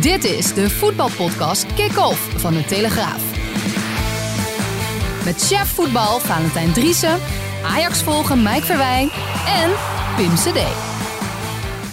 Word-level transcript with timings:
Dit 0.00 0.24
is 0.24 0.54
de 0.54 0.70
voetbalpodcast 0.70 1.74
Kick-Off 1.74 2.40
van 2.40 2.54
de 2.54 2.64
Telegraaf. 2.64 3.22
Met 5.24 5.46
chef 5.46 5.68
voetbal 5.74 6.18
Valentijn 6.18 6.72
Driessen, 6.72 7.18
Ajax 7.64 8.02
volgen 8.02 8.42
Mike 8.42 8.62
Verwijn 8.64 9.08
en 9.46 9.70
Pim 10.16 10.34
CD. 10.34 10.60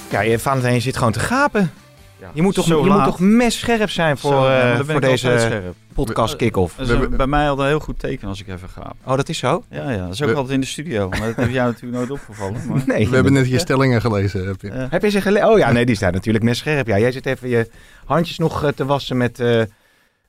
Ja, 0.10 0.22
je, 0.22 0.40
Valentijn, 0.40 0.74
je 0.74 0.80
zit 0.80 0.98
gewoon 0.98 1.12
te 1.12 1.20
gapen. 1.20 1.72
Ja, 2.20 2.30
Je 2.34 2.42
moet 2.42 2.54
toch, 2.54 2.68
moet 2.68 3.04
toch 3.04 3.20
messcherp 3.20 3.90
zijn 3.90 4.18
voor, 4.18 4.32
Zo, 4.32 4.48
eh, 4.48 4.80
voor 4.88 5.02
deze 5.02 5.36
scherp. 5.40 5.76
Podcast 6.06 6.36
kick-off. 6.36 6.76
Bij 7.10 7.28
mij 7.28 7.50
al 7.50 7.60
een 7.60 7.68
heel 7.68 7.80
goed 7.80 8.00
teken 8.00 8.28
als 8.28 8.40
ik 8.42 8.48
even 8.48 8.70
ga. 8.70 8.94
Oh, 9.04 9.16
dat 9.16 9.30
is 9.30 9.38
zo? 9.38 9.64
Ja, 9.70 9.92
ja, 9.92 9.98
dat 10.04 10.14
is 10.14 10.22
ook 10.22 10.30
We- 10.30 10.36
altijd 10.36 10.54
in 10.54 10.60
de 10.60 10.66
studio. 10.66 11.10
Maar 11.10 11.20
dat 11.20 11.36
heb 11.36 11.50
jou 11.50 11.68
natuurlijk 11.72 11.98
nooit 11.98 12.12
opgevallen. 12.12 12.62
Maar... 12.68 12.84
Nee. 12.98 13.10
We 13.10 13.16
hebben 13.16 13.34
net 13.34 13.50
je 13.50 13.60
stellingen 13.60 14.02
gelezen. 14.02 14.48
Heb 14.48 14.62
je. 14.62 14.68
Ja. 14.68 14.88
Heb 14.90 15.02
je 15.02 15.10
ze 15.10 15.22
gelezen? 15.22 15.50
Oh 15.50 15.58
ja, 15.58 15.72
nee, 15.72 15.86
die 15.86 15.96
staan 15.96 16.14
natuurlijk 16.14 16.44
messcherp. 16.44 16.88
Ja, 16.88 17.00
jij 17.00 17.12
zit 17.12 17.26
even 17.26 17.50
je 17.50 17.70
handjes 18.06 18.38
nog 18.38 18.64
eh, 18.64 18.70
te 18.70 18.86
wassen 18.86 19.18
met 19.18 19.40
eh, 19.40 19.62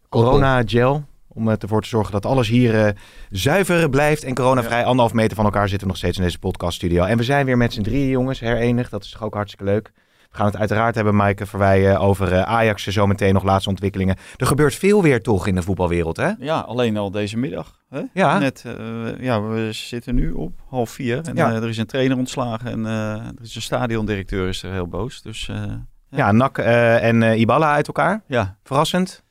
corona 0.08 0.62
gel. 0.66 1.04
Om 1.28 1.48
eh, 1.48 1.54
ervoor 1.58 1.82
te 1.82 1.88
zorgen 1.88 2.12
dat 2.12 2.26
alles 2.26 2.48
hier 2.48 2.94
zuiver 3.30 3.90
blijft 3.90 4.24
en 4.24 4.34
coronavrij. 4.34 4.84
Anderhalf 4.84 5.12
meter 5.12 5.36
van 5.36 5.44
elkaar 5.44 5.68
zitten 5.68 5.80
we 5.86 5.92
nog 5.92 5.96
steeds 5.96 6.18
in 6.18 6.24
deze 6.24 6.38
podcaststudio. 6.38 7.04
En 7.04 7.16
we 7.16 7.22
zijn 7.24 7.46
weer 7.46 7.56
met 7.56 7.72
z'n 7.72 7.82
drieën 7.82 8.08
jongens, 8.08 8.40
herenigd. 8.40 8.90
Dat 8.90 9.04
is 9.04 9.10
toch 9.10 9.22
ook 9.22 9.34
hartstikke 9.34 9.64
leuk. 9.72 9.90
We 10.38 10.44
gaan 10.44 10.52
het 10.52 10.60
uiteraard 10.62 10.94
hebben, 10.94 11.14
Maaike 11.16 11.46
Verweijen, 11.46 12.00
over 12.00 12.32
eh, 12.32 12.42
Ajax. 12.42 12.86
Zometeen 12.86 13.34
nog 13.34 13.42
laatste 13.42 13.68
ontwikkelingen. 13.70 14.16
Er 14.36 14.46
gebeurt 14.46 14.74
veel 14.74 15.02
weer 15.02 15.22
toch 15.22 15.46
in 15.46 15.54
de 15.54 15.62
voetbalwereld, 15.62 16.16
hè? 16.16 16.30
ja, 16.38 16.58
alleen 16.58 16.96
al 16.96 17.10
deze 17.10 17.36
middag. 17.38 17.78
Hè? 17.88 18.02
Ja. 18.12 18.38
Net, 18.38 18.64
eh, 18.66 19.20
ja, 19.20 19.42
we 19.42 19.68
zitten 19.72 20.14
nu 20.14 20.30
op 20.32 20.52
half 20.68 20.90
vier. 20.90 21.20
En 21.28 21.34
Ja. 21.36 21.50
eh, 21.50 21.56
er 21.62 21.68
is 21.68 21.78
een 21.78 21.86
trainer 21.86 22.16
ontslagen 22.16 22.70
en 22.70 22.86
eh, 22.86 23.12
er 23.12 23.42
is 23.42 23.54
een 23.56 23.62
stadiondirecteur 23.62 24.48
is 24.48 24.62
er 24.62 24.72
heel 24.72 24.88
boos. 24.88 25.22
Dus 25.22 25.48
eh, 25.48 25.62
Ja, 26.10 26.32
Nak 26.32 26.58
eh, 26.58 27.04
en 27.04 27.22
eh, 27.22 27.38
Ibala 27.40 27.72
uit 27.72 27.86
elkaar. 27.86 28.22
ja. 28.26 28.56
Verrassend. 28.62 29.24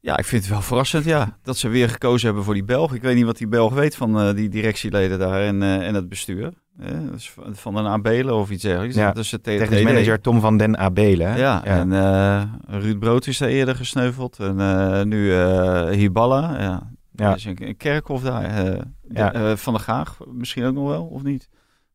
ja, 0.00 0.16
ik 0.18 0.24
vind 0.24 0.42
het 0.42 0.50
wel 0.52 0.62
verrassend 0.62 1.04
ja, 1.04 1.38
dat 1.42 1.56
ze 1.56 1.68
weer 1.68 1.88
gekozen 1.88 2.26
hebben 2.26 2.44
voor 2.44 2.54
die 2.54 2.64
Belg. 2.64 2.94
Ik 2.94 3.02
weet 3.02 3.14
niet 3.16 3.24
wat 3.24 3.38
die 3.38 3.48
Belg 3.48 3.74
weet 3.74 3.96
van 3.96 4.20
eh, 4.20 4.34
die 4.34 4.48
directieleden 4.48 5.18
daar 5.18 5.40
en, 5.42 5.62
eh, 5.62 5.86
en 5.86 5.94
het 5.94 6.08
bestuur. 6.08 6.52
Eh, 6.78 6.90
is 7.16 7.32
van- 7.52 7.76
een 7.76 7.86
Abelen 7.86 8.34
of 8.34 8.50
iets 8.50 8.62
dergelijks. 8.62 8.94
Ja, 8.96 9.12
Dat 9.12 9.24
is 9.24 9.30
het 9.30 9.42
Technisch 9.42 9.82
manager 9.82 10.20
Tom 10.20 10.40
van 10.40 10.56
den 10.56 10.78
Abelen. 10.78 11.36
Ja, 11.38 11.64
en 11.64 11.92
eh, 11.92 12.42
Ruud 12.66 12.98
Brood 12.98 13.26
is 13.26 13.38
daar 13.38 13.48
eerder 13.48 13.74
gesneuveld. 13.76 14.38
En 14.38 14.60
eh, 14.60 15.02
nu 15.02 15.32
eh 15.34 15.88
Hiballa. 15.88 16.56
Ja. 16.60 16.90
Ja. 17.14 17.30
Er 17.30 17.36
is 17.36 17.44
een, 17.44 17.56
een 17.68 17.76
kerkhof 17.76 18.22
daar. 18.22 18.44
eh, 18.44 18.80
Ja. 19.08 19.30
de- 19.30 19.38
eh, 19.38 19.56
van 19.56 19.72
der 19.72 19.82
Gaag 19.82 20.18
misschien 20.32 20.64
ook 20.64 20.74
nog 20.74 20.88
wel, 20.88 21.04
of 21.04 21.22
niet? 21.22 21.48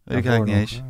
Weet 0.03 0.17
ik 0.17 0.25
eigenlijk 0.25 0.58
niet 0.59 0.70
eens. 0.70 0.81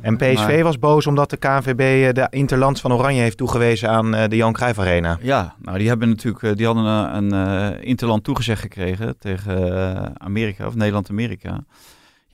En 0.00 0.16
PSV 0.16 0.34
Maar- 0.46 0.62
was 0.62 0.78
boos 0.78 1.06
omdat 1.06 1.30
de 1.30 1.36
KNVB 1.36 2.14
de 2.14 2.26
Interlands 2.30 2.80
van 2.80 2.92
Oranje 2.92 3.20
heeft 3.20 3.36
toegewezen 3.36 3.88
aan 3.90 4.14
eh, 4.14 4.28
de 4.28 4.36
Johan 4.36 4.52
Cruijff 4.52 4.78
Arena. 4.78 5.18
Ja, 5.20 5.54
nou 5.62 5.78
die 5.78 5.88
hebben 5.88 6.08
natuurlijk 6.08 6.56
die 6.56 6.66
hadden 6.66 6.84
een, 6.84 7.32
een 7.32 7.72
eh, 7.72 7.88
interland 7.88 8.24
toegezegd 8.24 8.60
gekregen 8.60 9.18
tegen 9.18 10.20
Amerika 10.20 10.66
of 10.66 10.74
Nederland-Amerika. 10.74 11.64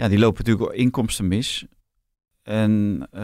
Ja, 0.00 0.08
die 0.08 0.18
lopen 0.18 0.44
natuurlijk 0.44 0.78
inkomsten 0.78 1.28
mis. 1.28 1.66
En 2.42 3.06
eh, 3.10 3.22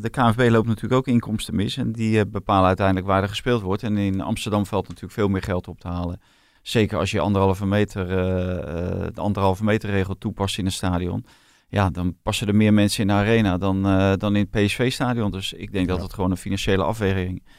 de 0.00 0.10
KNVB 0.10 0.50
loopt 0.50 0.66
natuurlijk 0.66 0.94
ook 0.94 1.06
inkomsten 1.06 1.54
mis. 1.54 1.76
En 1.76 1.92
die 1.92 2.18
eh, 2.18 2.24
bepalen 2.30 2.66
uiteindelijk 2.66 3.06
waar 3.06 3.22
er 3.22 3.28
gespeeld 3.28 3.62
wordt. 3.62 3.82
En 3.82 3.96
in 3.96 4.20
Amsterdam 4.20 4.66
valt 4.66 4.88
natuurlijk 4.88 5.12
veel 5.12 5.28
meer 5.28 5.42
geld 5.42 5.68
op 5.68 5.80
te 5.80 5.88
halen. 5.88 6.20
Zeker 6.62 6.98
als 6.98 7.10
je 7.10 7.20
anderhalve 7.20 7.66
meter, 7.66 8.02
eh, 8.10 9.06
de 9.14 9.20
anderhalve 9.20 9.64
meter 9.64 9.90
regel 9.90 10.18
toepast 10.18 10.58
in 10.58 10.66
een 10.66 10.72
stadion. 10.72 11.24
Ja, 11.68 11.90
dan 11.90 12.16
passen 12.22 12.48
er 12.48 12.54
meer 12.54 12.74
mensen 12.74 13.00
in 13.00 13.08
de 13.08 13.12
arena 13.12 13.58
dan, 13.58 13.82
dan 14.18 14.36
in 14.36 14.48
het 14.50 14.50
PSV-stadion. 14.50 15.30
Dus 15.30 15.52
ik 15.52 15.72
denk 15.72 15.88
dat 15.88 16.02
het 16.02 16.14
gewoon 16.14 16.30
een 16.30 16.36
financiële 16.36 16.82
afweging 16.82 17.36
is 17.36 17.52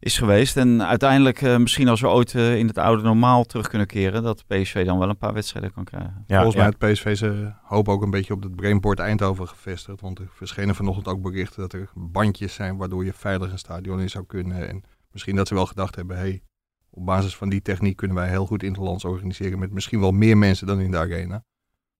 geweest. 0.00 0.56
En 0.56 0.82
uiteindelijk, 0.82 1.42
eh, 1.42 1.56
misschien 1.56 1.88
als 1.88 2.00
we 2.00 2.08
ooit 2.08 2.34
eh, 2.34 2.58
in 2.58 2.66
het 2.66 2.78
oude 2.78 3.02
normaal 3.02 3.44
terug 3.44 3.68
kunnen 3.68 3.86
keren, 3.86 4.22
dat 4.22 4.44
PSV 4.46 4.84
dan 4.84 4.98
wel 4.98 5.08
een 5.08 5.16
paar 5.16 5.32
wedstrijden 5.32 5.72
kan 5.72 5.84
krijgen. 5.84 6.24
Ja, 6.26 6.34
Volgens 6.34 6.56
mij 6.56 6.64
ja. 6.64 6.74
had 6.78 6.92
PSV 6.92 7.16
zijn 7.16 7.56
hoop 7.62 7.88
ook 7.88 8.02
een 8.02 8.10
beetje 8.10 8.34
op 8.34 8.42
het 8.42 8.56
Brainport 8.56 8.98
Eindhoven 8.98 9.48
gevestigd. 9.48 10.00
Want 10.00 10.18
er 10.18 10.28
verschenen 10.32 10.74
vanochtend 10.74 11.08
ook 11.08 11.22
berichten 11.22 11.60
dat 11.60 11.72
er 11.72 11.90
bandjes 11.94 12.54
zijn 12.54 12.76
waardoor 12.76 13.04
je 13.04 13.12
veilig 13.12 13.52
een 13.52 13.58
stadion 13.58 14.00
in 14.00 14.10
zou 14.10 14.24
kunnen. 14.26 14.68
En 14.68 14.84
misschien 15.12 15.36
dat 15.36 15.48
ze 15.48 15.54
wel 15.54 15.66
gedacht 15.66 15.96
hebben, 15.96 16.16
hey, 16.16 16.42
op 16.90 17.06
basis 17.06 17.36
van 17.36 17.48
die 17.48 17.62
techniek 17.62 17.96
kunnen 17.96 18.16
wij 18.16 18.28
heel 18.28 18.46
goed 18.46 18.62
interlands 18.62 19.04
organiseren 19.04 19.58
met 19.58 19.72
misschien 19.72 20.00
wel 20.00 20.12
meer 20.12 20.38
mensen 20.38 20.66
dan 20.66 20.80
in 20.80 20.90
de 20.90 20.98
arena. 20.98 21.44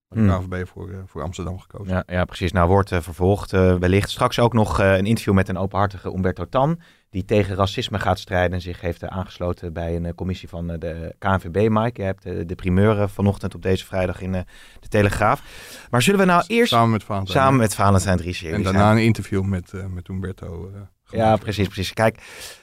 Maar 0.08 0.24
de 0.24 0.30
Hmm. 0.30 0.40
KVB 0.42 0.52
heeft 0.52 0.70
voor, 0.70 0.90
eh, 0.90 0.96
voor 1.06 1.22
Amsterdam 1.22 1.58
gekozen. 1.58 1.94
Ja, 1.94 2.02
ja, 2.06 2.24
precies. 2.24 2.52
Nou, 2.52 2.68
wordt 2.68 2.92
eh, 2.92 3.00
vervolgd. 3.00 3.52
eh, 3.52 3.74
wellicht 3.74 4.10
straks 4.10 4.38
ook 4.38 4.52
nog 4.52 4.78
een 4.78 5.06
interview 5.06 5.34
met 5.34 5.48
een 5.48 5.56
openhartige 5.58 6.12
Umberto 6.14 6.44
Tan. 6.48 6.80
Die 7.10 7.24
tegen 7.24 7.56
racisme 7.56 7.98
gaat 7.98 8.18
strijden 8.18 8.52
en 8.52 8.60
zich 8.60 8.80
heeft 8.80 9.04
aangesloten 9.04 9.72
bij 9.72 9.96
een 9.96 10.14
commissie 10.14 10.48
van 10.48 10.66
de 10.66 11.14
KNVB, 11.18 11.68
Mike. 11.70 12.00
Je 12.00 12.06
hebt 12.06 12.22
de 12.22 12.54
primeur 12.54 13.08
vanochtend 13.08 13.54
op 13.54 13.62
deze 13.62 13.84
vrijdag 13.86 14.20
in 14.20 14.32
de 14.32 14.88
Telegraaf. 14.88 15.42
Maar 15.90 16.02
zullen 16.02 16.20
we 16.20 16.26
nou 16.26 16.44
eerst 16.46 16.72
Samen 16.72 16.90
met 16.90 17.04
Valentijn. 17.04 17.38
samen 17.38 17.58
met 17.58 17.74
Valentijn. 17.74 18.18
En 18.18 18.62
daarna 18.62 18.78
zijn- 18.78 18.96
een 18.96 19.02
interview 19.04 19.42
met, 19.44 19.72
met 19.94 20.08
Umberto. 20.08 20.70
Ja, 21.10 21.36
precies, 21.36 21.66
precies. 21.66 21.92
Kijk, 21.92 22.18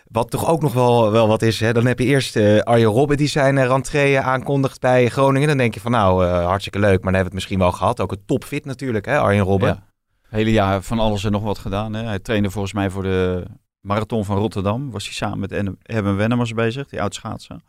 wat 0.08 0.30
toch 0.30 0.48
ook 0.50 0.62
nog 0.62 0.74
wel, 0.74 1.12
wel 1.12 1.28
wat 1.28 1.42
is, 1.42 1.60
hè? 1.60 1.74
dan 1.74 1.86
heb 1.86 2.00
je 2.00 2.06
eerst 2.06 2.36
eh 2.36 2.60
Arjen 2.60 2.90
Robben 2.90 3.18
die 3.18 3.28
zijn 3.28 3.56
uh, 3.56 3.66
rentree 3.66 4.20
aankondigt 4.20 4.80
bij 4.82 5.10
Groningen. 5.10 5.48
Dan 5.48 5.58
denk 5.58 5.74
je 5.74 5.80
van 5.80 5.92
nou, 5.92 6.26
eh, 6.26 6.46
hartstikke 6.46 6.80
leuk, 6.80 7.04
maar 7.04 7.12
dan 7.12 7.14
hebben 7.14 7.20
we 7.22 7.26
het 7.26 7.34
misschien 7.34 7.60
wel 7.60 7.72
gehad. 7.72 8.00
Ook 8.02 8.12
een 8.12 8.26
topfit 8.26 8.66
natuurlijk, 8.66 9.06
hè, 9.06 9.20
Arjen 9.20 9.44
Robben. 9.44 9.68
Ja. 9.68 9.84
Hele 10.30 10.52
jaar 10.52 10.82
van 10.82 11.00
alles 11.00 11.24
en 11.24 11.32
nog 11.32 11.44
wat 11.44 11.58
gedaan. 11.58 11.94
Hè. 11.94 12.04
Hij 12.04 12.20
trainde 12.20 12.50
volgens 12.50 12.74
mij 12.74 12.90
voor 12.90 13.04
de 13.04 13.46
marathon 13.80 14.26
van 14.26 14.38
Rotterdam. 14.38 14.92
Was 14.92 15.04
hij 15.04 15.14
samen 15.14 15.40
met 15.40 15.52
En- 15.52 15.78
Erben 15.82 16.16
Wennemars 16.16 16.54
bezig, 16.54 16.88
die 16.88 17.02
oud-schaatser. 17.02 17.60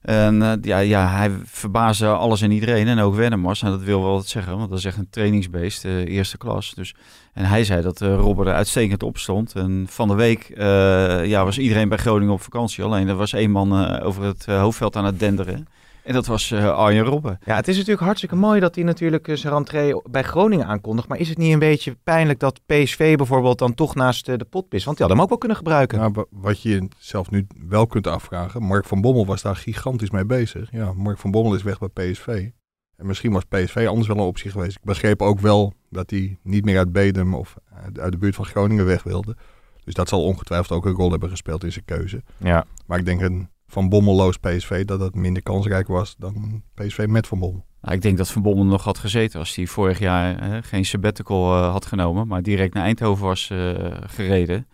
En 0.00 0.42
eh, 0.42 0.52
ja, 0.60 0.78
ja, 0.78 1.08
hij 1.08 1.30
verbaasde 1.44 2.06
alles 2.08 2.40
en 2.42 2.50
iedereen 2.50 2.88
en 2.88 2.98
ook 2.98 3.14
Wennemars. 3.14 3.62
En 3.62 3.70
dat 3.70 3.82
wil 3.82 4.02
wel 4.02 4.12
wat 4.12 4.26
zeggen, 4.26 4.56
want 4.56 4.70
dat 4.70 4.78
is 4.78 4.84
echt 4.84 4.96
een 4.96 5.10
trainingsbeest, 5.10 5.84
eh, 5.84 6.06
eerste 6.06 6.38
klas. 6.38 6.74
Dus, 6.74 6.94
en 7.34 7.44
hij 7.44 7.64
zei 7.64 7.82
dat 7.82 8.00
uh, 8.00 8.14
Robber 8.14 8.46
er 8.46 8.54
uitstekend 8.54 9.02
op 9.02 9.18
stond. 9.18 9.54
En 9.54 9.86
van 9.88 10.08
de 10.08 10.14
week 10.14 10.42
eh, 10.48 11.26
ja, 11.26 11.44
was 11.44 11.58
iedereen 11.58 11.88
bij 11.88 11.98
Groningen 11.98 12.34
op 12.34 12.42
vakantie. 12.42 12.84
Alleen 12.84 13.08
er 13.08 13.14
was 13.16 13.32
één 13.32 13.50
man 13.50 13.72
eh, 13.86 14.06
over 14.06 14.22
het 14.22 14.44
eh, 14.48 14.60
hoofdveld 14.60 14.96
aan 14.96 15.04
het 15.04 15.18
denderen. 15.18 15.66
En 16.02 16.12
dat 16.14 16.26
was 16.26 16.50
eh, 16.50 16.74
Arjen 16.76 17.04
Robben. 17.04 17.38
Ja, 17.44 17.54
het 17.56 17.68
is 17.68 17.74
natuurlijk 17.76 18.04
hartstikke 18.04 18.36
mooi 18.36 18.60
dat 18.60 18.74
hij 18.74 18.84
natuurlijk 18.84 19.28
eh, 19.28 19.36
zijn 19.36 19.52
rentree 19.54 20.00
bij 20.10 20.22
Groningen 20.22 20.66
aankondigt. 20.66 21.08
Maar 21.08 21.18
is 21.18 21.28
het 21.28 21.38
niet 21.38 21.52
een 21.52 21.58
beetje 21.58 21.96
pijnlijk 22.04 22.38
dat 22.40 22.60
PSV 22.66 23.16
bijvoorbeeld 23.16 23.58
dan 23.58 23.74
toch 23.74 23.94
naast 23.94 24.28
eh, 24.28 24.36
de 24.38 24.44
pot 24.44 24.74
is? 24.74 24.84
Want 24.84 24.96
die 24.96 25.06
hadden 25.06 25.10
hem 25.16 25.20
ook 25.20 25.28
wel 25.28 25.38
kunnen 25.38 25.56
gebruiken. 25.56 25.98
Nou, 25.98 26.10
wa- 26.14 26.24
wat 26.30 26.62
je 26.62 26.68
je 26.70 26.88
zelf 26.98 27.30
nu 27.30 27.46
wel 27.68 27.86
kunt 27.86 28.06
afvragen. 28.06 28.62
Mark 28.62 28.84
van 28.84 29.00
Bommel 29.00 29.26
was 29.26 29.42
daar 29.42 29.56
gigantisch 29.56 30.10
mee 30.10 30.24
bezig. 30.24 30.68
Ja, 30.72 30.92
Mark 30.92 31.18
van 31.18 31.30
Bommel 31.30 31.54
is 31.54 31.62
weg 31.62 31.78
bij 31.78 32.10
PSV. 32.10 32.48
En 32.96 33.06
misschien 33.06 33.32
was 33.32 33.42
PSV 33.44 33.84
anders 33.88 34.08
wel 34.08 34.16
een 34.16 34.22
optie 34.22 34.50
geweest. 34.50 34.76
Ik 34.76 34.84
begreep 34.84 35.22
ook 35.22 35.40
wel 35.40 35.72
dat 35.90 36.10
hij 36.10 36.38
niet 36.42 36.64
meer 36.64 36.78
uit 36.78 36.92
Bedum 36.92 37.34
of 37.34 37.54
uit- 38.00 38.12
de 38.12 38.18
buurt 38.18 38.34
van 38.34 38.44
Groningen 38.44 38.84
weg 38.86 39.02
wilde. 39.02 39.36
Dus 39.84 39.94
dat 39.94 40.08
zal 40.08 40.24
ongetwijfeld 40.24 40.78
ook 40.78 40.86
een 40.86 40.92
rol 40.92 41.10
hebben 41.10 41.30
gespeeld 41.30 41.64
in 41.64 41.72
zijn 41.72 41.84
keuze. 41.84 42.22
Ja, 42.36 42.64
Maar 42.86 42.98
ik 42.98 43.04
denk 43.04 43.20
een 43.20 43.48
Van 43.66 43.88
Bommelloos 43.88 44.36
PSV 44.36 44.84
dat 44.84 44.98
dat 44.98 45.14
minder 45.14 45.42
kansrijk 45.42 45.86
was 45.88 46.14
dan 46.18 46.62
PSV 46.74 47.04
met 47.08 47.26
Van 47.26 47.38
Bommel. 47.38 47.64
Nou, 47.80 47.94
ik 47.96 48.02
denk 48.02 48.16
dat 48.18 48.30
Van 48.30 48.42
Bommel 48.42 48.64
nog 48.64 48.84
had 48.84 48.98
gezeten 48.98 49.38
als 49.38 49.54
hij 49.54 49.66
vorig 49.66 49.98
jaar 49.98 50.38
eh, 50.38 50.58
geen 50.62 50.84
sabbatical 50.84 51.56
eh, 51.56 51.70
had 51.70 51.86
genomen, 51.86 52.26
maar 52.28 52.42
direct 52.42 52.74
naar 52.74 52.84
Eindhoven 52.84 53.24
was 53.26 53.50
eh, 53.50 53.74
gereden. 54.06 54.66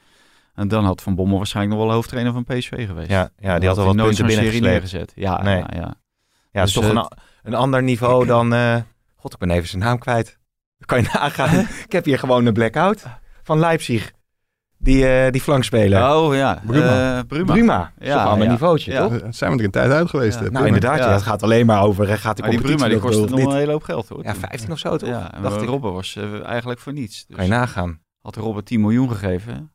En 0.54 0.68
dan 0.68 0.84
had 0.84 1.02
Van 1.02 1.14
Bommel 1.14 1.36
waarschijnlijk 1.36 1.76
nog 1.76 1.86
wel 1.86 1.94
hoofdtrainer 1.94 2.32
van 2.32 2.44
PSV 2.44 2.86
geweest. 2.86 3.10
ja, 3.10 3.30
ja 3.38 3.58
die 3.58 3.68
had 3.68 3.78
al 3.78 3.84
wat 3.84 3.94
nooit 3.94 4.08
punten 4.16 4.26
binnengesleept. 4.26 4.72
neergezet. 4.72 5.12
Ja, 5.14 5.42
Nee. 5.42 5.56
ja, 5.58 5.68
ja. 5.74 5.94
Ja, 6.52 6.60
het 6.60 6.68
is 6.68 6.74
Dus, 6.74 6.82
toch 6.84 6.84
eh, 6.84 6.90
een, 7.10 7.18
een 7.42 7.54
ander 7.54 7.82
niveau 7.82 8.26
dan... 8.26 8.52
eh, 8.54 8.76
God, 9.16 9.32
ik 9.32 9.38
ben 9.38 9.50
even 9.50 9.68
zijn 9.68 9.82
naam 9.82 9.98
kwijt. 9.98 10.38
Dat 10.78 10.88
kan 10.88 11.00
je 11.02 11.08
nagaan. 11.18 11.58
ik 11.58 11.92
heb 11.92 12.04
hier 12.04 12.18
gewoon 12.18 12.46
een 12.46 12.52
blackout 12.52 13.02
van 13.42 13.58
Leipzig. 13.58 14.12
Die, 14.82 15.06
eh 15.08 15.30
die 15.32 15.40
flankspeler. 15.40 16.10
Oh 16.16 16.34
ja, 16.34 16.62
Bruma. 16.66 17.18
Eh, 17.18 17.44
Bruma. 17.44 17.92
Ja, 17.98 18.14
toch 18.14 18.22
wel 18.24 18.32
een 18.32 18.42
ja. 18.42 18.50
niveautje, 18.50 18.92
Ja. 18.92 19.08
toch? 19.08 19.20
Zijn 19.30 19.52
we 19.52 19.58
er 19.58 19.64
een 19.64 19.70
tijd 19.70 19.90
uit 19.90 20.08
geweest? 20.10 20.40
Ja. 20.40 20.50
Nou, 20.50 20.66
inderdaad. 20.66 20.98
Ja. 20.98 21.04
Ja. 21.06 21.12
het 21.12 21.22
gaat 21.22 21.42
alleen 21.42 21.66
maar 21.66 21.82
over... 21.82 22.06
Gaat 22.18 22.36
de 22.36 22.42
Maar 22.42 22.50
die 22.50 22.60
competitie 22.60 22.76
Bruma 22.88 22.88
die 22.88 22.98
kostte 23.18 23.36
nog 23.44 23.52
een 23.52 23.58
hele 23.58 23.72
hoop 23.72 23.82
geld 23.82 24.08
hoor. 24.08 24.22
Ja, 24.24 24.34
15 24.34 24.72
of 24.72 24.78
zo, 24.78 24.96
toch? 24.96 25.08
Ja, 25.08 25.34
en 25.34 25.42
Dacht 25.42 25.62
ik. 25.62 25.68
Robben 25.68 25.92
was 25.92 26.16
eigenlijk 26.44 26.80
voor 26.80 26.92
niets. 26.92 27.26
Dus, 27.26 27.36
Kan 27.36 27.44
je 27.44 27.50
nagaan. 27.50 28.00
had 28.22 28.36
Robert 28.36 28.66
10 28.66 28.80
miljoen 28.80 29.10
gegeven 29.10 29.72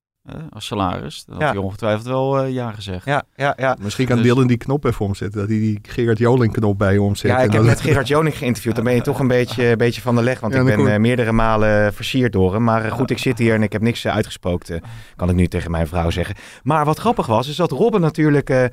als 0.49 0.65
salaris. 0.65 1.25
Had 1.29 1.39
Ja. 1.41 1.47
hij 1.47 1.57
ongetwijfeld 1.57 2.05
wel 2.07 2.39
eh, 2.39 2.53
ja 2.53 2.71
gezegd. 2.71 3.05
Ja, 3.05 3.23
ja, 3.35 3.53
ja. 3.57 3.77
Misschien 3.79 4.05
kan 4.05 4.15
Dus- 4.17 4.25
Dylan 4.25 4.47
die 4.47 4.57
knop 4.57 4.85
even 4.85 5.05
omzetten. 5.05 5.39
Dat 5.39 5.49
hij 5.49 5.57
die 5.59 5.79
Gerard 5.81 6.17
Joling 6.17 6.53
knop 6.53 6.77
bij 6.77 6.93
je 6.93 7.01
omzet. 7.01 7.31
Ja, 7.31 7.39
ik 7.39 7.51
heb 7.51 7.63
net 7.63 7.81
Gerard 7.81 8.07
Joning 8.07 8.37
geïnterviewd. 8.37 8.75
Dan 8.75 8.83
ben 8.83 8.93
je 8.93 9.01
toch 9.01 9.19
een 9.19 9.27
beetje, 9.27 9.65
een 9.67 9.77
beetje 9.77 10.01
van 10.01 10.15
de 10.15 10.21
leg. 10.23 10.39
Want 10.39 10.53
Ja, 10.53 10.59
ik 10.59 10.65
ben 10.65 10.75
kom- 10.75 10.87
eh, 10.87 10.97
meerdere 10.99 11.31
malen 11.31 11.93
versierd 11.93 12.31
door 12.33 12.53
hem. 12.53 12.63
Maar 12.63 12.85
eh, 12.85 12.91
goed, 12.91 13.09
ik 13.09 13.17
zit 13.17 13.37
hier 13.37 13.53
en 13.53 13.63
ik 13.63 13.71
heb 13.71 13.81
niks 13.81 14.03
eh, 14.05 14.13
uitgesproken. 14.13 14.75
eh, 14.75 14.81
kan 15.15 15.29
ik 15.29 15.35
nu 15.35 15.47
tegen 15.47 15.71
mijn 15.71 15.87
vrouw 15.87 16.09
zeggen. 16.09 16.35
Maar 16.63 16.85
wat 16.85 16.97
grappig 16.99 17.25
was, 17.25 17.47
is 17.47 17.55
dat 17.55 17.71
Robben 17.71 18.01
natuurlijk 18.01 18.49
eh, 18.49 18.63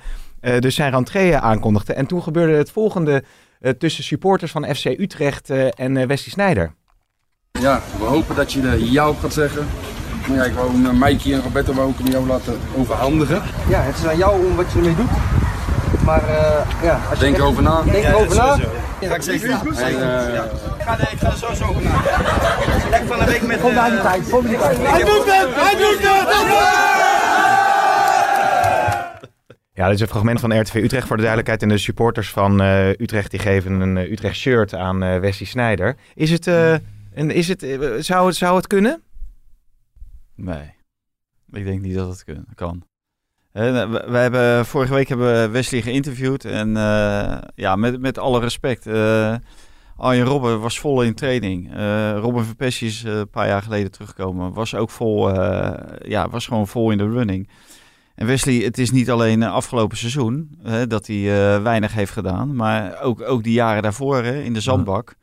eh, 0.40 0.58
dus 0.58 0.74
zijn 0.74 0.90
rentree 0.92 1.36
aankondigde. 1.36 1.92
En 1.92 2.06
toen 2.06 2.22
gebeurde 2.22 2.52
het 2.56 2.70
volgende 2.70 3.24
eh, 3.60 3.70
tussen 3.72 4.04
supporters 4.04 4.50
van 4.52 4.74
FC 4.74 4.84
Utrecht 4.84 5.50
eh, 5.50 5.64
en 5.74 5.96
eh, 5.96 6.06
Wesley 6.06 6.30
Sneijder. 6.32 6.74
Ja, 7.60 7.80
we 7.98 8.04
hopen 8.04 8.36
dat 8.36 8.52
je 8.52 8.60
de 8.60 8.90
ja 8.90 9.08
op 9.08 9.18
gaat 9.18 9.32
zeggen. 9.32 9.66
Maar 10.28 10.36
ja, 10.36 10.44
ik 10.44 10.52
wou 10.54 10.76
uh, 10.82 10.90
Mikey 10.90 11.32
en 11.32 11.42
Roberto 11.42 11.72
wou 11.74 11.90
ik 11.90 11.98
hem 11.98 12.06
jou 12.06 12.26
laten 12.26 12.58
overhandigen. 12.76 13.42
Ja, 13.68 13.80
het 13.80 13.96
is 13.98 14.06
aan 14.06 14.16
jou 14.16 14.46
om 14.46 14.56
wat 14.56 14.72
je 14.72 14.78
ermee 14.78 14.94
doet. 14.96 15.10
Maar 16.04 16.28
eh, 16.28 16.82
ja, 16.82 17.00
als 17.10 17.18
je 17.18 17.24
Denk 17.24 17.34
echt- 17.34 17.42
erover 17.44 17.62
na. 17.62 17.82
Denk 17.82 18.04
erover 18.04 18.36
na. 18.36 18.56
Ga 19.00 19.14
ik 19.14 19.22
zeker 19.22 19.48
doen. 19.64 19.76
En, 19.76 20.34
eh, 20.34 20.42
Kom 23.60 23.74
naar 23.74 23.90
die 23.90 24.00
tijd, 24.00 24.30
kom 24.30 24.42
naar 24.42 24.50
die 24.50 24.58
tijd. 25.24 25.50
Ja, 29.74 29.84
dit 29.86 29.94
is 29.94 30.00
een 30.00 30.08
fragment 30.08 30.40
van 30.40 30.60
RTV 30.60 30.74
Utrecht 30.74 31.06
voor 31.06 31.16
de 31.16 31.22
duidelijkheid. 31.22 31.62
En 31.62 31.68
de 31.68 31.78
supporters 31.78 32.30
van 32.30 32.60
eh, 32.60 32.88
Utrecht 32.88 33.30
die 33.30 33.40
geven 33.40 33.80
een 33.80 33.96
eh, 33.96 34.10
Utrecht 34.10 34.36
shirt 34.36 34.74
aan 34.74 35.02
eh 35.02 35.18
Wesley 35.18 35.48
Sneijder. 35.48 35.96
Is 36.14 36.30
het, 36.30 36.46
eh, 36.46 36.72
en 37.14 37.30
is 37.30 37.48
het, 37.48 37.62
eh, 37.62 37.78
zou, 37.98 38.26
het, 38.26 38.36
zou 38.36 38.56
het 38.56 38.66
kunnen? 38.66 39.02
Nee, 40.34 40.74
ik 41.50 41.64
denk 41.64 41.80
niet 41.80 41.94
dat 41.94 42.08
het 42.08 42.24
kun- 42.24 42.46
kan. 42.54 42.82
Hè, 43.52 43.88
we, 43.88 44.04
we 44.10 44.16
hebben, 44.16 44.66
vorige 44.66 44.94
week 44.94 45.08
hebben 45.08 45.32
we 45.42 45.48
Wesley 45.48 45.82
geïnterviewd. 45.82 46.44
En 46.44 46.76
eh, 46.76 47.38
ja, 47.54 47.76
met, 47.76 48.00
met 48.00 48.18
alle 48.18 48.40
respect. 48.40 48.86
eh 48.86 49.34
Arjen 49.96 50.24
Robben 50.26 50.60
was 50.60 50.78
vol 50.80 51.02
in 51.02 51.14
training. 51.14 51.74
Eh 51.74 52.16
Robin 52.18 52.42
van 52.44 52.56
Persie 52.56 52.88
is 52.88 53.04
eh, 53.04 53.16
een 53.18 53.28
paar 53.30 53.46
jaar 53.46 53.62
geleden 53.62 53.90
teruggekomen. 53.90 54.52
Was 54.52 54.74
ook 54.74 54.90
vol, 54.90 55.30
eh, 55.40 56.08
ja, 56.10 56.28
was 56.28 56.46
gewoon 56.46 56.68
vol 56.68 56.90
in 56.90 56.98
de 56.98 57.08
running. 57.10 57.48
En 58.14 58.26
Wesley, 58.26 58.54
het 58.54 58.78
is 58.78 58.90
niet 58.90 59.10
alleen 59.10 59.42
eh, 59.42 59.52
afgelopen 59.52 59.96
seizoen 59.96 60.58
hè, 60.62 60.86
dat 60.86 61.06
hij 61.06 61.16
eh, 61.56 61.62
weinig 61.62 61.92
heeft 61.92 62.12
gedaan. 62.12 62.56
Maar 62.56 63.00
ook, 63.02 63.20
ook 63.22 63.42
die 63.42 63.52
jaren 63.52 63.82
daarvoor 63.82 64.16
hè, 64.22 64.40
in 64.40 64.52
de 64.52 64.60
zandbak. 64.60 65.14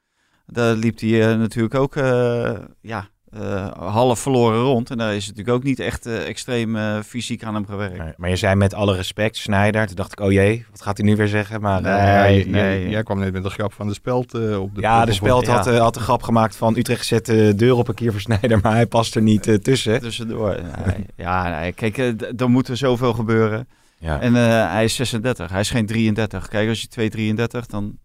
Daar 0.45 0.75
liep 0.75 0.99
hij 0.99 1.29
eh, 1.31 1.37
natuurlijk 1.37 1.75
ook 1.75 1.95
eh, 1.95 2.57
ja, 2.81 3.09
eh, 3.31 3.67
half 3.77 4.19
verloren 4.19 4.59
rond. 4.61 4.89
En 4.89 4.97
daar 4.97 5.15
is 5.15 5.27
natuurlijk 5.27 5.55
ook 5.57 5.63
niet 5.63 5.79
echt 5.79 6.05
eh, 6.05 6.27
extreem 6.27 6.75
eh, 6.75 6.99
fysiek 7.05 7.43
aan 7.43 7.53
hem 7.53 7.65
gewerkt. 7.65 7.97
Maar, 7.97 8.13
maar 8.17 8.29
je 8.29 8.35
zei 8.35 8.55
met 8.55 8.73
alle 8.73 8.95
respect 8.95 9.37
Sneijder. 9.37 9.87
Toen 9.87 9.95
dacht 9.95 10.11
ik, 10.11 10.19
oh 10.19 10.31
jee, 10.31 10.65
wat 10.71 10.81
gaat 10.81 10.97
hij 10.97 11.05
nu 11.07 11.15
weer 11.15 11.27
zeggen? 11.27 11.61
Maar, 11.61 11.83
eh, 11.83 12.03
Nee, 12.23 12.35
jij- 12.35 12.51
nee. 12.51 12.79
Jij, 12.81 12.89
jij 12.89 13.03
kwam 13.03 13.19
net 13.19 13.33
met 13.33 13.43
een 13.45 13.51
grap 13.51 13.73
van 13.73 13.87
de 13.87 13.93
speld 13.93 14.33
eh, 14.33 14.61
op 14.61 14.75
de 14.75 14.81
ja, 14.81 15.05
de 15.05 15.13
speld 15.13 15.45
Ja. 15.45 15.53
had, 15.55 15.77
had 15.77 15.95
een 15.95 16.01
grap 16.01 16.23
gemaakt 16.23 16.55
van 16.55 16.77
Utrecht 16.77 17.05
zet 17.05 17.25
de 17.25 17.53
deur 17.55 17.75
op 17.75 17.87
een 17.87 17.95
keer 17.95 18.11
voor 18.11 18.21
Sneijder, 18.21 18.59
maar 18.61 18.73
hij 18.73 18.85
past 18.87 19.15
er 19.15 19.21
niet 19.21 19.47
eh, 19.47 19.55
tussen. 19.55 19.99
Tussendoor. 20.01 20.59
Nee, 20.85 21.05
ja, 21.15 21.59
nee, 21.59 21.71
kijk, 21.73 21.97
er 22.37 22.49
moet 22.49 22.67
er 22.67 22.77
zoveel 22.77 23.13
gebeuren. 23.13 23.67
Ja. 23.97 24.19
En 24.21 24.35
eh, 24.35 24.71
hij 24.71 24.83
is 24.83 24.95
36, 24.95 25.49
hij 25.51 25.59
is 25.59 25.69
geen 25.69 25.85
33. 25.85 26.47
Kijk, 26.47 26.69
als 26.69 26.81
je 26.81 26.87
233, 26.87 27.65
dan 27.65 27.97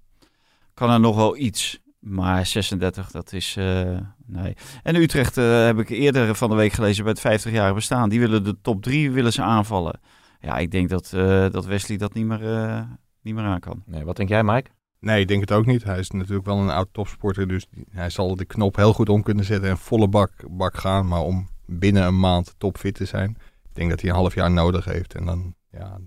kan 0.74 0.90
er 0.90 1.00
nog 1.00 1.16
wel 1.16 1.36
iets. 1.36 1.78
Maar 2.06 2.46
36, 2.46 3.10
dat 3.10 3.32
is... 3.32 3.56
eh, 3.56 3.98
nee. 4.26 4.56
En 4.82 4.94
Utrecht 4.94 5.36
eh, 5.36 5.64
heb 5.64 5.78
ik 5.78 5.88
eerder 5.88 6.34
van 6.34 6.50
de 6.50 6.56
week 6.56 6.72
gelezen 6.72 7.02
bij 7.04 7.12
het 7.12 7.20
50 7.20 7.52
jaar 7.52 7.74
bestaan. 7.74 8.08
Die 8.08 8.20
willen 8.20 8.44
de 8.44 8.60
top 8.60 8.82
3 8.82 9.10
willen 9.10 9.32
ze 9.32 9.42
aanvallen. 9.42 10.00
Ja, 10.40 10.58
ik 10.58 10.70
denk 10.70 10.88
dat, 10.88 11.12
eh, 11.12 11.50
dat 11.50 11.64
Wesley 11.64 11.98
dat 11.98 12.14
niet 12.14 12.26
meer, 12.26 12.54
eh, 12.54 12.82
niet 13.22 13.34
meer 13.34 13.44
aan 13.44 13.60
kan. 13.60 13.82
Nee, 13.86 14.04
wat 14.04 14.16
denk 14.16 14.28
jij, 14.28 14.44
Mike? 14.44 14.70
Nee, 15.00 15.20
ik 15.20 15.28
denk 15.28 15.40
het 15.40 15.52
ook 15.52 15.66
niet. 15.66 15.84
Hij 15.84 15.98
is 15.98 16.10
natuurlijk 16.10 16.46
wel 16.46 16.58
een 16.58 16.70
oud 16.70 16.88
topsporter. 16.92 17.48
Dus 17.48 17.66
hij 17.90 18.10
zal 18.10 18.36
de 18.36 18.44
knop 18.44 18.76
heel 18.76 18.92
goed 18.92 19.08
om 19.08 19.22
kunnen 19.22 19.44
zetten 19.44 19.70
en 19.70 19.78
volle 19.78 20.08
bak, 20.08 20.30
bak 20.50 20.76
gaan. 20.76 21.08
Maar 21.08 21.20
om 21.20 21.48
binnen 21.66 22.06
een 22.06 22.20
maand 22.20 22.54
topfit 22.58 22.94
te 22.94 23.04
zijn. 23.04 23.30
Ik 23.64 23.74
denk 23.74 23.90
dat 23.90 24.00
hij 24.00 24.10
een 24.10 24.16
half 24.16 24.34
jaar 24.34 24.50
nodig 24.50 24.84
heeft. 24.84 25.14
En 25.14 25.24
dan, 25.24 25.54
ja, 25.70 25.98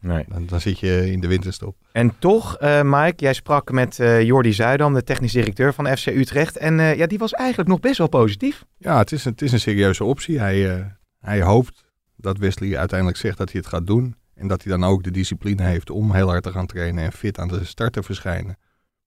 Nee. 0.00 0.24
dan, 0.28 0.46
dan 0.46 0.60
zit 0.60 0.78
je 0.78 1.10
in 1.10 1.20
de 1.20 1.26
winterstop. 1.26 1.76
En 1.92 2.18
toch, 2.18 2.56
eh 2.58 2.80
Mike, 2.82 3.14
jij 3.24 3.32
sprak 3.32 3.70
met 3.72 3.98
eh 4.00 4.22
Jordi 4.22 4.52
Zuidam, 4.52 4.94
de 4.94 5.02
technisch 5.02 5.32
directeur 5.32 5.74
van 5.74 5.96
FC 5.96 6.06
Utrecht. 6.06 6.56
En 6.56 6.80
eh, 6.80 6.96
ja, 6.96 7.06
die 7.06 7.18
was 7.18 7.32
eigenlijk 7.32 7.68
nog 7.68 7.80
best 7.80 7.98
wel 7.98 8.08
positief. 8.08 8.64
Ja, 8.78 8.98
het 8.98 9.12
is, 9.12 9.24
een- 9.24 9.30
het 9.32 9.42
is 9.42 9.52
een 9.52 9.60
serieuze 9.60 10.04
optie. 10.04 10.38
Hij, 10.38 10.86
hij 11.20 11.42
hoopt 11.42 11.84
dat 12.16 12.38
Wesley 12.38 12.78
uiteindelijk 12.78 13.18
zegt 13.18 13.38
dat 13.38 13.52
hij 13.52 13.60
het 13.60 13.68
gaat 13.70 13.86
doen. 13.86 14.16
En 14.34 14.48
dat 14.48 14.62
hij 14.62 14.72
dan 14.72 14.84
ook 14.84 15.02
de 15.02 15.10
discipline 15.10 15.62
heeft 15.62 15.90
om 15.90 16.12
heel 16.14 16.28
hard 16.28 16.42
te 16.42 16.52
gaan 16.52 16.66
trainen 16.66 17.04
en 17.04 17.12
fit 17.12 17.38
aan 17.38 17.48
de 17.48 17.64
start 17.64 17.92
te 17.92 18.02
verschijnen. 18.02 18.56